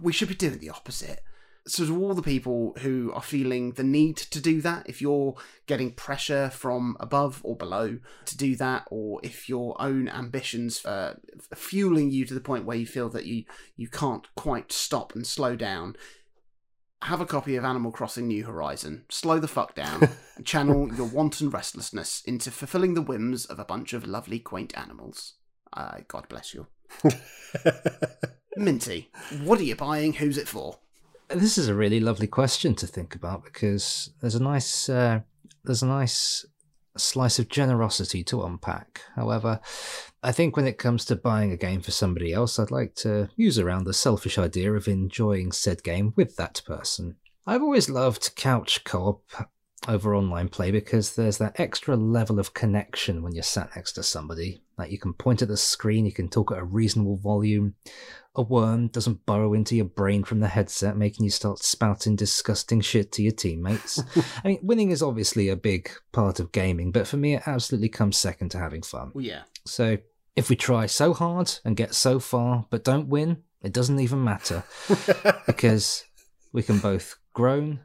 we 0.00 0.12
should 0.12 0.28
be 0.28 0.34
doing 0.34 0.58
the 0.58 0.70
opposite. 0.70 1.20
So, 1.68 1.84
to 1.84 2.02
all 2.02 2.14
the 2.14 2.22
people 2.22 2.74
who 2.78 3.12
are 3.12 3.22
feeling 3.22 3.72
the 3.72 3.84
need 3.84 4.16
to 4.16 4.40
do 4.40 4.62
that, 4.62 4.88
if 4.88 5.02
you're 5.02 5.34
getting 5.66 5.92
pressure 5.92 6.48
from 6.48 6.96
above 6.98 7.42
or 7.44 7.56
below 7.56 7.98
to 8.24 8.36
do 8.36 8.56
that, 8.56 8.86
or 8.90 9.20
if 9.22 9.50
your 9.50 9.80
own 9.80 10.08
ambitions 10.08 10.82
are 10.86 11.20
fueling 11.54 12.10
you 12.10 12.24
to 12.24 12.32
the 12.32 12.40
point 12.40 12.64
where 12.64 12.78
you 12.78 12.86
feel 12.86 13.10
that 13.10 13.26
you, 13.26 13.44
you 13.76 13.86
can't 13.86 14.26
quite 14.34 14.72
stop 14.72 15.14
and 15.14 15.26
slow 15.26 15.56
down, 15.56 15.94
have 17.02 17.20
a 17.20 17.26
copy 17.26 17.54
of 17.54 17.64
Animal 17.64 17.92
Crossing 17.92 18.26
New 18.26 18.46
Horizon, 18.46 19.04
slow 19.10 19.38
the 19.38 19.46
fuck 19.46 19.74
down, 19.74 20.08
and 20.36 20.46
channel 20.46 20.92
your 20.94 21.06
wanton 21.06 21.50
restlessness 21.50 22.22
into 22.24 22.50
fulfilling 22.50 22.94
the 22.94 23.02
whims 23.02 23.44
of 23.44 23.58
a 23.58 23.64
bunch 23.64 23.92
of 23.92 24.06
lovely, 24.06 24.38
quaint 24.38 24.76
animals. 24.76 25.34
Uh, 25.72 25.98
God 26.08 26.28
bless 26.28 26.54
you. 26.54 26.66
Minty, 28.56 29.10
what 29.42 29.60
are 29.60 29.64
you 29.64 29.76
buying? 29.76 30.14
Who's 30.14 30.38
it 30.38 30.48
for? 30.48 30.78
This 31.28 31.58
is 31.58 31.68
a 31.68 31.74
really 31.74 32.00
lovely 32.00 32.26
question 32.26 32.74
to 32.76 32.86
think 32.86 33.14
about 33.14 33.44
because 33.44 34.10
there's 34.20 34.34
a 34.34 34.42
nice 34.42 34.88
uh, 34.88 35.20
there's 35.62 35.82
a 35.82 35.86
nice 35.86 36.46
slice 36.96 37.38
of 37.38 37.48
generosity 37.48 38.24
to 38.24 38.42
unpack. 38.44 39.02
However, 39.14 39.60
I 40.22 40.32
think 40.32 40.56
when 40.56 40.66
it 40.66 40.78
comes 40.78 41.04
to 41.04 41.16
buying 41.16 41.52
a 41.52 41.56
game 41.56 41.82
for 41.82 41.90
somebody 41.90 42.32
else, 42.32 42.58
I'd 42.58 42.70
like 42.70 42.94
to 42.96 43.28
use 43.36 43.58
around 43.58 43.84
the 43.84 43.92
selfish 43.92 44.38
idea 44.38 44.72
of 44.72 44.88
enjoying 44.88 45.52
said 45.52 45.82
game 45.82 46.14
with 46.16 46.36
that 46.36 46.62
person. 46.66 47.16
I've 47.46 47.62
always 47.62 47.90
loved 47.90 48.34
couch 48.34 48.82
co 48.84 49.04
op 49.04 49.50
over 49.86 50.14
online 50.14 50.48
play 50.48 50.70
because 50.70 51.14
there's 51.14 51.38
that 51.38 51.60
extra 51.60 51.96
level 51.96 52.38
of 52.38 52.54
connection 52.54 53.22
when 53.22 53.34
you're 53.34 53.42
sat 53.42 53.70
next 53.76 53.92
to 53.92 54.02
somebody. 54.02 54.62
Like 54.78 54.90
you 54.90 54.98
can 54.98 55.12
point 55.12 55.42
at 55.42 55.48
the 55.48 55.56
screen, 55.56 56.06
you 56.06 56.12
can 56.12 56.28
talk 56.28 56.52
at 56.52 56.58
a 56.58 56.64
reasonable 56.64 57.16
volume. 57.16 57.74
A 58.34 58.42
worm 58.42 58.88
doesn't 58.88 59.26
burrow 59.26 59.52
into 59.52 59.74
your 59.74 59.86
brain 59.86 60.22
from 60.22 60.40
the 60.40 60.48
headset, 60.48 60.96
making 60.96 61.24
you 61.24 61.30
start 61.30 61.58
spouting 61.58 62.14
disgusting 62.14 62.80
shit 62.80 63.10
to 63.12 63.22
your 63.22 63.32
teammates. 63.32 64.00
I 64.44 64.48
mean, 64.48 64.60
winning 64.62 64.90
is 64.92 65.02
obviously 65.02 65.48
a 65.48 65.56
big 65.56 65.90
part 66.12 66.38
of 66.38 66.52
gaming, 66.52 66.92
but 66.92 67.08
for 67.08 67.16
me, 67.16 67.34
it 67.34 67.42
absolutely 67.46 67.88
comes 67.88 68.16
second 68.16 68.50
to 68.50 68.58
having 68.58 68.82
fun. 68.82 69.10
Well, 69.14 69.24
yeah. 69.24 69.42
So 69.66 69.98
if 70.36 70.48
we 70.48 70.56
try 70.56 70.86
so 70.86 71.12
hard 71.12 71.52
and 71.64 71.76
get 71.76 71.94
so 71.94 72.20
far, 72.20 72.66
but 72.70 72.84
don't 72.84 73.08
win, 73.08 73.42
it 73.60 73.72
doesn't 73.72 73.98
even 73.98 74.22
matter 74.22 74.62
because 75.46 76.04
we 76.52 76.62
can 76.62 76.78
both 76.78 77.16
groan 77.34 77.80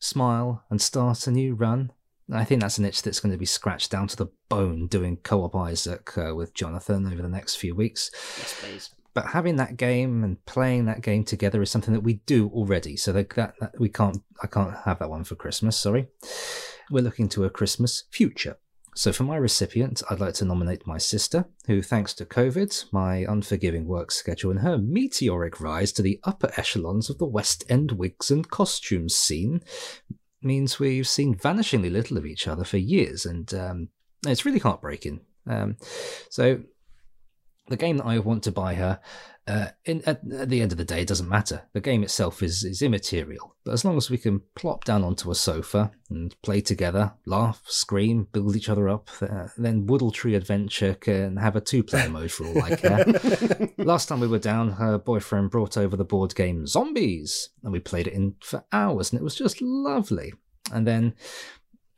smile, 0.00 0.64
and 0.70 0.80
start 0.80 1.26
a 1.26 1.30
new 1.30 1.54
run. 1.54 1.92
I 2.32 2.44
think 2.44 2.60
that's 2.60 2.78
an 2.78 2.84
itch 2.84 3.02
that's 3.02 3.20
going 3.20 3.32
to 3.32 3.38
be 3.38 3.46
scratched 3.46 3.90
down 3.90 4.08
to 4.08 4.16
the 4.16 4.28
bone 4.48 4.86
doing 4.86 5.16
co 5.18 5.44
op 5.44 5.56
Isaac 5.56 6.16
uh, 6.16 6.34
with 6.34 6.54
Jonathan 6.54 7.06
over 7.06 7.22
the 7.22 7.28
next 7.28 7.56
few 7.56 7.74
weeks. 7.74 8.10
Yes, 8.38 8.60
please. 8.60 8.90
But 9.12 9.26
having 9.26 9.56
that 9.56 9.76
game 9.76 10.22
and 10.22 10.44
playing 10.46 10.84
that 10.86 11.02
game 11.02 11.24
together 11.24 11.60
is 11.60 11.70
something 11.70 11.94
that 11.94 12.02
we 12.02 12.14
do 12.26 12.48
already. 12.54 12.96
So 12.96 13.12
that, 13.12 13.30
that, 13.30 13.54
that 13.60 13.80
we 13.80 13.88
can't, 13.88 14.18
I 14.42 14.46
can't 14.46 14.76
have 14.84 15.00
that 15.00 15.10
one 15.10 15.24
for 15.24 15.34
Christmas. 15.34 15.76
Sorry. 15.76 16.06
We're 16.90 17.02
looking 17.02 17.28
to 17.30 17.44
a 17.44 17.50
Christmas 17.50 18.04
future. 18.10 18.56
So, 18.96 19.12
for 19.12 19.22
my 19.22 19.36
recipient, 19.36 20.02
I'd 20.10 20.20
like 20.20 20.34
to 20.34 20.44
nominate 20.44 20.86
my 20.86 20.98
sister, 20.98 21.46
who, 21.66 21.80
thanks 21.80 22.12
to 22.14 22.24
COVID, 22.24 22.92
my 22.92 23.18
unforgiving 23.18 23.86
work 23.86 24.10
schedule, 24.10 24.50
and 24.50 24.60
her 24.60 24.78
meteoric 24.78 25.60
rise 25.60 25.92
to 25.92 26.02
the 26.02 26.18
upper 26.24 26.50
echelons 26.56 27.08
of 27.08 27.18
the 27.18 27.24
West 27.24 27.64
End 27.68 27.92
wigs 27.92 28.32
and 28.32 28.50
costumes 28.50 29.14
scene, 29.14 29.62
means 30.42 30.78
we've 30.78 31.08
seen 31.08 31.34
vanishingly 31.34 31.90
little 31.90 32.16
of 32.16 32.26
each 32.26 32.48
other 32.48 32.64
for 32.64 32.78
years, 32.78 33.26
and 33.26 33.52
um, 33.54 33.88
it's 34.26 34.44
really 34.44 34.58
heartbreaking. 34.58 35.20
Um, 35.46 35.76
so, 36.28 36.60
the 37.68 37.76
game 37.76 37.98
that 37.98 38.06
I 38.06 38.18
want 38.18 38.42
to 38.44 38.52
buy 38.52 38.74
her 38.74 39.00
uh, 39.50 39.70
in, 39.84 40.02
at, 40.06 40.20
at, 40.32 40.48
the 40.48 40.62
end 40.62 40.70
of 40.70 40.78
the 40.78 40.84
day, 40.84 41.02
it 41.02 41.08
doesn't 41.08 41.28
matter. 41.28 41.62
The 41.72 41.80
game 41.80 42.04
itself 42.04 42.42
is, 42.42 42.62
is 42.62 42.82
immaterial. 42.82 43.56
But 43.64 43.72
as 43.72 43.84
long 43.84 43.96
as 43.96 44.08
we 44.08 44.16
can 44.16 44.42
plop 44.54 44.84
down 44.84 45.02
onto 45.02 45.30
a 45.30 45.34
sofa 45.34 45.90
and 46.08 46.40
play 46.42 46.60
together, 46.60 47.14
laugh, 47.26 47.62
scream, 47.66 48.28
build 48.32 48.54
each 48.54 48.68
other 48.68 48.88
up, 48.88 49.10
uh, 49.20 49.48
then 49.56 49.86
Woodle 49.86 50.12
Tree 50.12 50.36
Adventure 50.36 50.94
can 50.94 51.36
have 51.36 51.56
a 51.56 51.60
two 51.60 51.82
player 51.82 52.08
mode 52.08 52.30
for 52.30 52.46
all 52.46 52.62
I 52.62 52.76
care. 52.76 53.04
Last 53.78 54.06
time 54.06 54.20
we 54.20 54.28
were 54.28 54.38
down, 54.38 54.72
her 54.72 54.98
boyfriend 54.98 55.50
brought 55.50 55.76
over 55.76 55.96
the 55.96 56.04
board 56.04 56.34
game 56.34 56.66
Zombies, 56.66 57.48
and 57.64 57.72
we 57.72 57.80
played 57.80 58.06
it 58.06 58.12
in 58.12 58.36
for 58.40 58.64
hours, 58.72 59.10
and 59.10 59.20
it 59.20 59.24
was 59.24 59.34
just 59.34 59.60
lovely. 59.60 60.32
And 60.72 60.86
then 60.86 61.14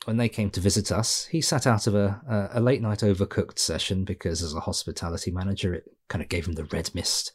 when 0.05 0.17
they 0.17 0.29
came 0.29 0.51
to 0.51 0.61
visit 0.61 0.91
us, 0.91 1.27
he 1.27 1.41
sat 1.41 1.67
out 1.67 1.87
of 1.87 1.95
a, 1.95 2.51
a, 2.55 2.61
late 2.61 2.83
night 2.83 3.01
overcooked 3.01 3.59
session 3.59 4.05
because, 4.05 4.43
as 4.43 4.55
a 4.55 4.61
hospitality 4.61 5.31
manager, 5.31 5.75
it 5.75 5.85
kind 6.13 6.23
of 6.23 6.29
gave 6.29 6.47
him 6.47 6.53
the 6.53 6.65
red 6.65 6.91
mist. 6.95 7.33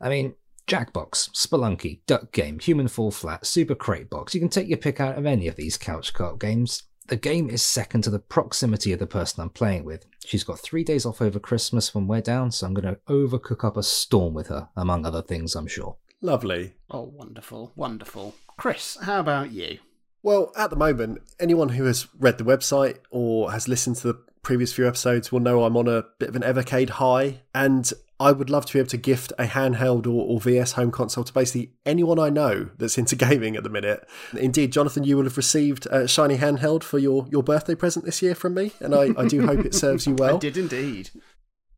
I 0.00 0.08
mean, 0.08 0.34
Jackbox, 0.66 1.30
Spelunky, 1.30 2.00
Duck 2.06 2.32
Game, 2.32 2.58
Human 2.58 2.88
Fall 2.88 3.12
Flat, 3.12 3.46
Super 3.46 3.76
Crate 3.76 4.10
Box. 4.10 4.34
You 4.34 4.40
can 4.40 4.48
take 4.48 4.68
your 4.68 4.78
pick 4.78 5.00
out 5.00 5.16
of 5.16 5.24
any 5.24 5.46
of 5.46 5.54
these 5.54 5.78
couch 5.78 6.12
co-op 6.12 6.40
games. 6.40 6.82
The 7.06 7.16
game 7.16 7.48
is 7.48 7.62
second 7.62 8.02
to 8.02 8.10
the 8.10 8.18
proximity 8.18 8.92
of 8.92 8.98
the 8.98 9.06
person 9.06 9.40
I'm 9.40 9.50
playing 9.50 9.84
with. 9.84 10.06
She's 10.24 10.44
got 10.44 10.58
three 10.58 10.82
days 10.82 11.06
off 11.06 11.22
over 11.22 11.38
Christmas 11.38 11.94
when 11.94 12.08
we're 12.08 12.20
down, 12.20 12.50
so 12.50 12.66
I'm 12.66 12.74
going 12.74 12.94
to 12.94 13.00
overcook 13.08 13.64
up 13.64 13.76
a 13.76 13.82
storm 13.82 14.34
with 14.34 14.48
her, 14.48 14.68
among 14.76 15.06
other 15.06 15.22
things, 15.22 15.54
I'm 15.54 15.66
sure. 15.66 15.96
Lovely. 16.20 16.74
Oh, 16.90 17.12
wonderful, 17.14 17.72
wonderful. 17.76 18.34
Chris, 18.56 18.98
how 19.02 19.20
about 19.20 19.52
you? 19.52 19.78
Well, 20.22 20.52
at 20.56 20.70
the 20.70 20.76
moment, 20.76 21.20
anyone 21.40 21.70
who 21.70 21.84
has 21.84 22.06
read 22.18 22.38
the 22.38 22.44
website 22.44 22.98
or 23.10 23.50
has 23.50 23.66
listened 23.66 23.96
to 23.96 24.08
the 24.08 24.24
previous 24.42 24.72
few 24.72 24.86
episodes 24.86 25.30
will 25.30 25.40
know 25.40 25.64
I'm 25.64 25.76
on 25.76 25.88
a 25.88 26.04
bit 26.18 26.28
of 26.28 26.36
an 26.36 26.42
Evercade 26.42 26.90
high, 26.90 27.40
and 27.54 27.90
I 28.18 28.32
would 28.32 28.50
love 28.50 28.66
to 28.66 28.72
be 28.72 28.78
able 28.78 28.90
to 28.90 28.96
gift 28.96 29.32
a 29.38 29.46
handheld 29.46 30.06
or, 30.06 30.26
or, 30.26 30.40
VS 30.40 30.72
home 30.72 30.90
console 30.90 31.24
to 31.24 31.32
basically 31.32 31.72
anyone 31.86 32.18
I 32.18 32.30
know 32.30 32.70
that's 32.78 32.98
into 32.98 33.16
gaming 33.16 33.56
at 33.56 33.62
the 33.62 33.70
minute. 33.70 34.06
Indeed, 34.36 34.72
Jonathan, 34.72 35.04
you 35.04 35.16
will 35.16 35.24
have 35.24 35.36
received 35.36 35.86
a 35.86 36.06
shiny 36.06 36.38
handheld 36.38 36.82
for 36.82 36.98
your, 36.98 37.26
your 37.30 37.42
birthday 37.42 37.74
present 37.74 38.04
this 38.04 38.22
year 38.22 38.34
from 38.34 38.54
me, 38.54 38.72
and 38.80 38.94
I, 38.94 39.10
I 39.16 39.26
do 39.26 39.46
hope 39.46 39.64
it 39.64 39.74
serves 39.74 40.06
you 40.06 40.14
well. 40.14 40.36
I 40.36 40.38
did 40.38 40.56
indeed. 40.56 41.10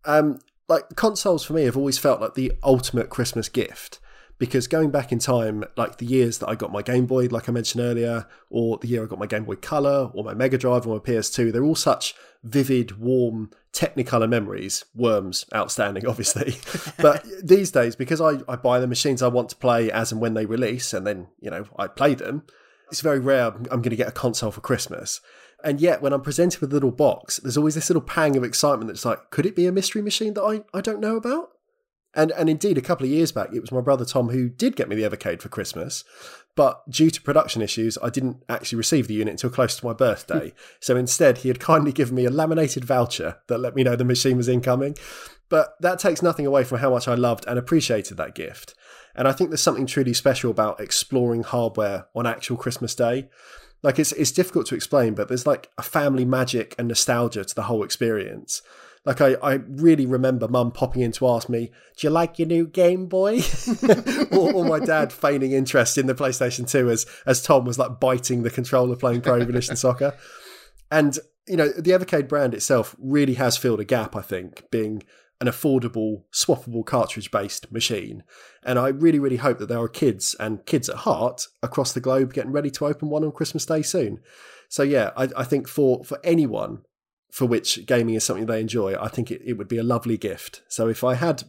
Um, 0.05 0.41
like 0.69 0.97
consoles 0.97 1.45
for 1.45 1.53
me 1.53 1.65
have 1.65 1.77
always 1.77 1.99
felt 1.99 2.21
like 2.21 2.35
the 2.35 2.53
ultimate 2.63 3.11
Christmas 3.11 3.49
gift 3.49 4.01
because 4.39 4.67
going 4.67 4.91
back 4.91 5.13
in 5.13 5.19
time, 5.19 5.65
like 5.77 5.99
the 5.99 6.07
years 6.07 6.39
that 6.39 6.49
I 6.49 6.55
got 6.55 6.73
my 6.73 6.83
Game 6.83 7.07
Boy, 7.07 7.27
like 7.27 7.49
I 7.49 7.53
mentioned 7.53 7.85
earlier, 7.85 8.27
or 8.51 8.79
the 8.79 8.89
year 8.89 9.05
I 9.05 9.07
got 9.07 9.19
my 9.19 9.27
Game 9.27 9.45
Boy 9.45 9.57
Color, 9.57 10.11
or 10.13 10.25
my 10.25 10.35
Mega 10.35 10.59
Drive, 10.59 10.87
or 10.87 10.95
my 10.95 11.01
PS2, 11.01 11.53
they're 11.53 11.65
all 11.65 11.75
such 11.75 12.15
vivid, 12.43 12.99
warm, 12.99 13.51
Technicolor 13.73 14.29
memories. 14.29 14.85
Worms, 14.95 15.45
outstanding, 15.53 16.07
obviously. 16.09 16.57
but 16.99 17.27
these 17.43 17.71
days, 17.73 17.97
because 17.97 18.21
I, 18.21 18.39
I 18.49 18.57
buy 18.57 18.79
the 18.79 18.87
machines 18.87 19.21
I 19.21 19.29
want 19.29 19.49
to 19.51 19.57
play 19.57 19.91
as 19.91 20.13
and 20.13 20.21
when 20.21 20.35
they 20.35 20.47
release, 20.47 20.95
and 20.95 21.07
then, 21.07 21.27
you 21.41 21.51
know, 21.51 21.67
I 21.77 21.89
play 21.89 22.15
them, 22.15 22.45
it's 22.91 23.01
very 23.01 23.19
rare 23.19 23.47
I'm 23.47 23.65
going 23.65 23.91
to 23.91 23.97
get 23.97 24.09
a 24.09 24.13
console 24.13 24.53
for 24.53 24.61
Christmas. 24.61 25.21
And 25.65 25.81
yet, 25.81 26.03
when 26.03 26.13
I'm 26.13 26.21
presented 26.21 26.61
with 26.61 26.71
a 26.71 26.75
little 26.75 26.93
box, 26.93 27.39
there's 27.39 27.57
always 27.57 27.75
this 27.75 27.89
little 27.89 28.03
pang 28.03 28.37
of 28.37 28.45
excitement 28.45 28.89
that's 28.89 29.05
like, 29.05 29.31
could 29.31 29.47
it 29.47 29.57
be 29.57 29.67
a 29.67 29.73
mystery 29.73 30.03
machine 30.03 30.35
that 30.35 30.43
I, 30.43 30.63
I 30.77 30.81
don't 30.81 31.01
know 31.01 31.17
about? 31.17 31.51
And 32.15 32.31
and 32.33 32.49
indeed, 32.49 32.79
a 32.79 32.83
couple 32.83 33.05
of 33.05 33.11
years 33.11 33.33
back, 33.33 33.53
it 33.53 33.61
was 33.61 33.73
my 33.73 33.81
brother 33.81 34.05
Tom 34.05 34.29
who 34.29 34.49
did 34.49 34.77
get 34.77 34.89
me 34.89 34.97
the 34.97 35.09
Evercade 35.09 35.43
for 35.43 35.49
Christmas. 35.49 36.05
But 36.57 36.89
due 36.89 37.11
to 37.11 37.21
production 37.21 37.63
issues, 37.63 37.99
I 38.03 38.11
didn't 38.11 38.45
actually 38.49 38.79
receive 38.79 39.09
the 39.09 39.15
unit 39.15 39.33
until 39.33 39.51
close 39.51 39.77
to 39.77 39.87
my 39.87 39.93
birthday. 39.93 40.53
so 40.81 40.97
instead, 40.97 41.39
he 41.39 41.49
had 41.49 41.59
kindly 41.59 41.93
given 41.93 42.15
me 42.15 42.25
a 42.25 42.31
laminated 42.31 42.85
voucher 42.85 43.39
that 43.49 43.59
let 43.59 43.75
me 43.75 43.83
know 43.83 43.97
the 43.97 44.05
machine 44.05 44.37
was 44.37 44.49
incoming. 44.49 44.97
But 45.49 45.75
that 45.81 45.99
takes 45.99 46.23
nothing 46.23 46.47
away 46.47 46.65
from 46.65 46.79
how 46.79 46.91
much 46.91 47.09
I 47.09 47.15
loved 47.15 47.45
and 47.47 47.59
appreciated 47.59 48.17
that 48.17 48.35
gift. 48.35 48.75
And 49.15 49.29
I 49.29 49.33
think 49.33 49.51
there's 49.51 49.61
something 49.61 49.87
truly 49.87 50.15
special 50.15 50.51
about 50.51 50.81
exploring 50.81 51.43
hardware 51.43 52.07
on 52.15 52.27
actual 52.27 52.57
Christmas 52.57 52.95
Day. 52.95 53.29
Like 53.83 53.99
it's 53.99 54.13
it's 54.13 54.33
difficult 54.33 54.67
to 54.69 54.75
explain, 54.75 55.15
but 55.15 55.29
there's 55.29 55.47
like 55.47 55.71
a 55.77 55.83
family 55.83 56.25
magic 56.25 56.75
and 56.79 56.89
nostalgia 56.89 57.45
to 57.45 57.55
the 57.55 57.65
whole 57.65 57.85
experience. 57.85 58.63
Like 59.05 59.21
I, 59.21 59.35
I 59.43 59.55
really 59.55 60.07
remember 60.07 60.49
mum 60.49 60.73
popping 60.73 61.03
in 61.03 61.13
to 61.13 61.29
ask 61.29 61.49
me, 61.49 61.71
"Do 61.97 62.07
you 62.07 62.11
like 62.11 62.39
your 62.39 62.49
new 62.49 62.67
Game 62.67 63.07
Boy?" 63.07 63.41
or, 64.33 64.55
or, 64.55 64.65
my 64.65 64.81
dad 64.81 65.13
feigning 65.13 65.53
interest 65.53 65.99
in 65.99 66.07
the 66.07 66.15
PlayStation 66.15 66.69
Two 66.69 66.91
as 66.91 67.05
as 67.27 67.43
Tom 67.43 67.65
was 67.65 67.79
like 67.79 68.01
biting 68.01 68.43
the 68.43 68.51
controller 68.51 68.97
playing 68.97 69.21
Pro 69.21 69.41
Evolution 69.41 69.77
Soccer. 69.77 70.15
And 70.91 71.19
you 71.47 71.57
know, 71.57 71.69
the 71.69 71.91
Evercade 71.91 72.29
brand 72.29 72.55
itself 72.55 72.97
really 72.99 73.35
has 73.35 73.59
filled 73.59 73.81
a 73.81 73.85
gap. 73.85 74.17
I 74.17 74.23
think 74.23 74.65
being 74.71 75.03
an 75.41 75.49
affordable, 75.49 76.23
swappable 76.33 76.87
cartridge 76.87 77.31
based 77.31 77.71
machine. 77.71 78.23
And 78.63 78.79
I 78.79 78.89
really, 78.89 79.19
really 79.19 79.37
hope 79.37 79.59
that 79.59 79.69
there 79.69 79.81
are 79.81 79.89
kids 79.89 80.35
and 80.41 80.65
kids 80.65 80.89
at 80.89 80.99
heart 80.99 81.49
across 81.63 81.93
the 81.93 82.01
globe 82.01 82.33
getting 82.33 82.53
ready 82.53 82.71
to 82.71 82.87
open 82.87 83.11
one 83.11 83.25
on 83.25 83.33
Christmas 83.33 83.67
Day 83.67 83.83
soon. 83.83 84.21
So 84.69 84.83
yeah, 84.83 85.11
I, 85.17 85.29
I 85.37 85.45
think 85.45 85.69
for 85.69 86.05
for 86.05 86.19
anyone 86.25 86.83
for 87.35 87.47
which 87.47 87.85
gaming 87.85 88.15
is 88.15 88.23
something 88.23 88.47
they 88.47 88.61
enjoy, 88.61 88.95
I 88.95 89.09
think 89.09 89.33
it, 89.33 89.43
it 89.45 89.55
would 89.55 89.67
be 89.67 89.77
a 89.77 89.83
lovely 89.83 90.17
gift. 90.17 90.63
So 90.69 90.87
if 90.87 91.03
I 91.03 91.15
had 91.15 91.43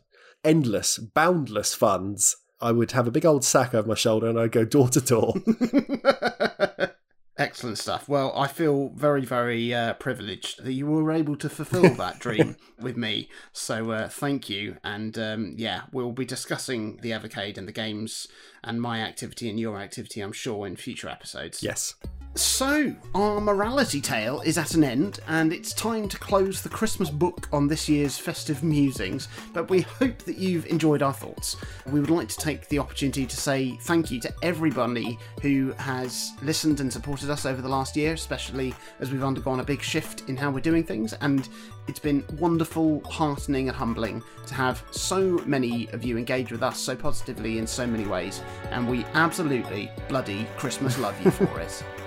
endless, 0.43 0.97
boundless 0.97 1.75
funds, 1.75 2.37
I 2.59 2.71
would 2.71 2.93
have 2.93 3.07
a 3.07 3.11
big 3.11 3.23
old 3.23 3.45
sack 3.45 3.75
over 3.75 3.89
my 3.89 3.93
shoulder 3.93 4.27
and 4.27 4.39
I'd 4.39 4.51
go 4.51 4.65
door 4.65 4.89
to 4.89 4.99
door. 4.99 5.35
Excellent 7.37 7.77
stuff. 7.77 8.09
Well, 8.09 8.33
I 8.35 8.47
feel 8.47 8.93
very, 8.95 9.25
very 9.25 9.75
uh, 9.75 9.93
privileged 9.93 10.63
that 10.63 10.73
you 10.73 10.87
were 10.87 11.11
able 11.11 11.35
to 11.35 11.49
fulfill 11.49 11.89
that 11.97 12.17
dream 12.17 12.55
with 12.81 12.97
me. 12.97 13.29
So, 13.53 13.91
uh, 13.91 14.09
thank 14.09 14.49
you. 14.49 14.77
And 14.83 15.15
um, 15.19 15.53
yeah, 15.55 15.81
we'll 15.91 16.13
be 16.13 16.25
discussing 16.25 16.97
the 17.03 17.11
Evercade 17.11 17.59
and 17.59 17.67
the 17.67 17.71
games 17.71 18.27
and 18.63 18.81
my 18.81 19.01
activity 19.01 19.51
and 19.51 19.59
your 19.59 19.77
activity, 19.77 20.21
I'm 20.21 20.31
sure, 20.31 20.65
in 20.65 20.77
future 20.77 21.09
episodes. 21.09 21.61
yes. 21.61 21.93
So, 22.37 22.93
our 23.13 23.39
morality 23.39 24.01
tale 24.01 24.41
is 24.41 24.57
at 24.57 24.73
an 24.73 24.83
end, 24.83 25.21
and 25.25 25.53
it's 25.53 25.73
time 25.73 26.09
to 26.09 26.19
close 26.19 26.61
the 26.61 26.67
Christmas 26.67 27.09
book 27.09 27.47
on 27.53 27.69
this 27.69 27.87
year's 27.87 28.17
festive 28.17 28.61
musings. 28.61 29.29
But 29.53 29.69
we 29.69 29.81
hope 29.81 30.17
that 30.19 30.37
you've 30.37 30.65
enjoyed 30.65 31.01
our 31.01 31.13
thoughts. 31.13 31.55
We 31.89 32.01
would 32.01 32.09
like 32.09 32.27
to 32.27 32.37
take 32.37 32.67
the 32.67 32.77
opportunity 32.77 33.25
to 33.25 33.37
say 33.37 33.77
thank 33.83 34.11
you 34.11 34.19
to 34.19 34.33
everybody 34.41 35.17
who 35.41 35.71
has 35.77 36.33
listened 36.41 36.81
and 36.81 36.91
supported 36.91 37.29
us 37.29 37.45
over 37.45 37.61
the 37.61 37.69
last 37.69 37.95
year, 37.95 38.11
especially 38.11 38.75
as 38.99 39.11
we've 39.11 39.23
undergone 39.23 39.61
a 39.61 39.63
big 39.63 39.81
shift 39.81 40.27
in 40.27 40.35
how 40.35 40.51
we're 40.51 40.59
doing 40.59 40.83
things. 40.83 41.13
And 41.21 41.47
it's 41.87 41.99
been 41.99 42.21
wonderful, 42.37 42.99
heartening, 43.05 43.69
and 43.69 43.77
humbling 43.77 44.21
to 44.47 44.53
have 44.55 44.83
so 44.91 45.41
many 45.45 45.87
of 45.93 46.03
you 46.03 46.17
engage 46.17 46.51
with 46.51 46.63
us 46.63 46.81
so 46.81 46.97
positively 46.97 47.59
in 47.59 47.65
so 47.65 47.87
many 47.87 48.05
ways. 48.05 48.41
And 48.71 48.89
we 48.89 49.05
absolutely 49.13 49.89
bloody 50.09 50.45
Christmas 50.57 50.99
love 50.99 51.15
you 51.23 51.31
for 51.31 51.61
it. 51.61 51.81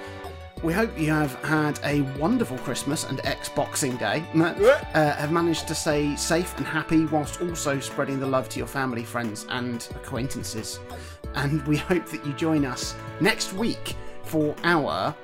We 0.62 0.72
hope 0.72 0.98
you 0.98 1.10
have 1.12 1.34
had 1.44 1.78
a 1.84 2.00
wonderful 2.18 2.58
Christmas 2.58 3.04
and 3.04 3.18
Xboxing 3.20 3.96
Day. 3.96 4.24
Uh, 4.92 5.12
have 5.14 5.30
managed 5.30 5.68
to 5.68 5.74
stay 5.74 6.16
safe 6.16 6.56
and 6.56 6.66
happy 6.66 7.04
whilst 7.06 7.40
also 7.40 7.78
spreading 7.78 8.18
the 8.18 8.26
love 8.26 8.48
to 8.48 8.58
your 8.58 8.66
family, 8.66 9.04
friends, 9.04 9.46
and 9.50 9.88
acquaintances. 9.94 10.80
And 11.36 11.64
we 11.68 11.76
hope 11.76 12.06
that 12.06 12.26
you 12.26 12.32
join 12.32 12.64
us 12.64 12.96
next 13.20 13.52
week 13.52 13.94
for 14.24 14.56
our 14.64 15.14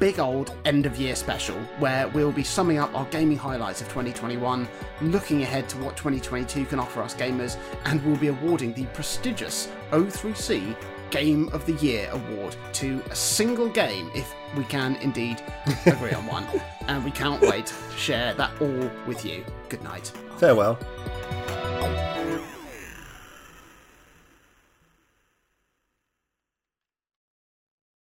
big 0.00 0.18
old 0.18 0.52
end 0.64 0.84
of 0.84 0.96
year 0.96 1.14
special 1.14 1.56
where 1.78 2.08
we'll 2.08 2.32
be 2.32 2.42
summing 2.42 2.78
up 2.78 2.92
our 2.92 3.04
gaming 3.06 3.38
highlights 3.38 3.82
of 3.82 3.88
2021, 3.88 4.66
looking 5.02 5.42
ahead 5.42 5.68
to 5.68 5.78
what 5.78 5.96
2022 5.96 6.64
can 6.64 6.80
offer 6.80 7.02
us 7.02 7.14
gamers, 7.14 7.56
and 7.84 8.04
we'll 8.04 8.16
be 8.16 8.28
awarding 8.28 8.72
the 8.72 8.86
prestigious 8.86 9.68
O3C 9.92 10.74
Game 11.10 11.48
of 11.50 11.64
the 11.66 11.74
Year 11.74 12.08
award 12.10 12.56
to 12.72 13.00
a 13.10 13.14
single 13.14 13.68
game 13.68 14.10
if 14.12 14.34
we 14.56 14.64
can 14.64 14.96
indeed 14.96 15.42
agree 15.86 16.12
on 16.12 16.26
one. 16.26 16.46
And 16.88 17.04
we 17.04 17.10
can't 17.10 17.40
wait 17.40 17.66
to 17.66 17.96
share 17.96 18.34
that 18.34 18.50
all 18.60 18.90
with 19.06 19.24
you. 19.24 19.44
Good 19.68 19.82
night. 19.82 20.12
Farewell. 20.38 20.78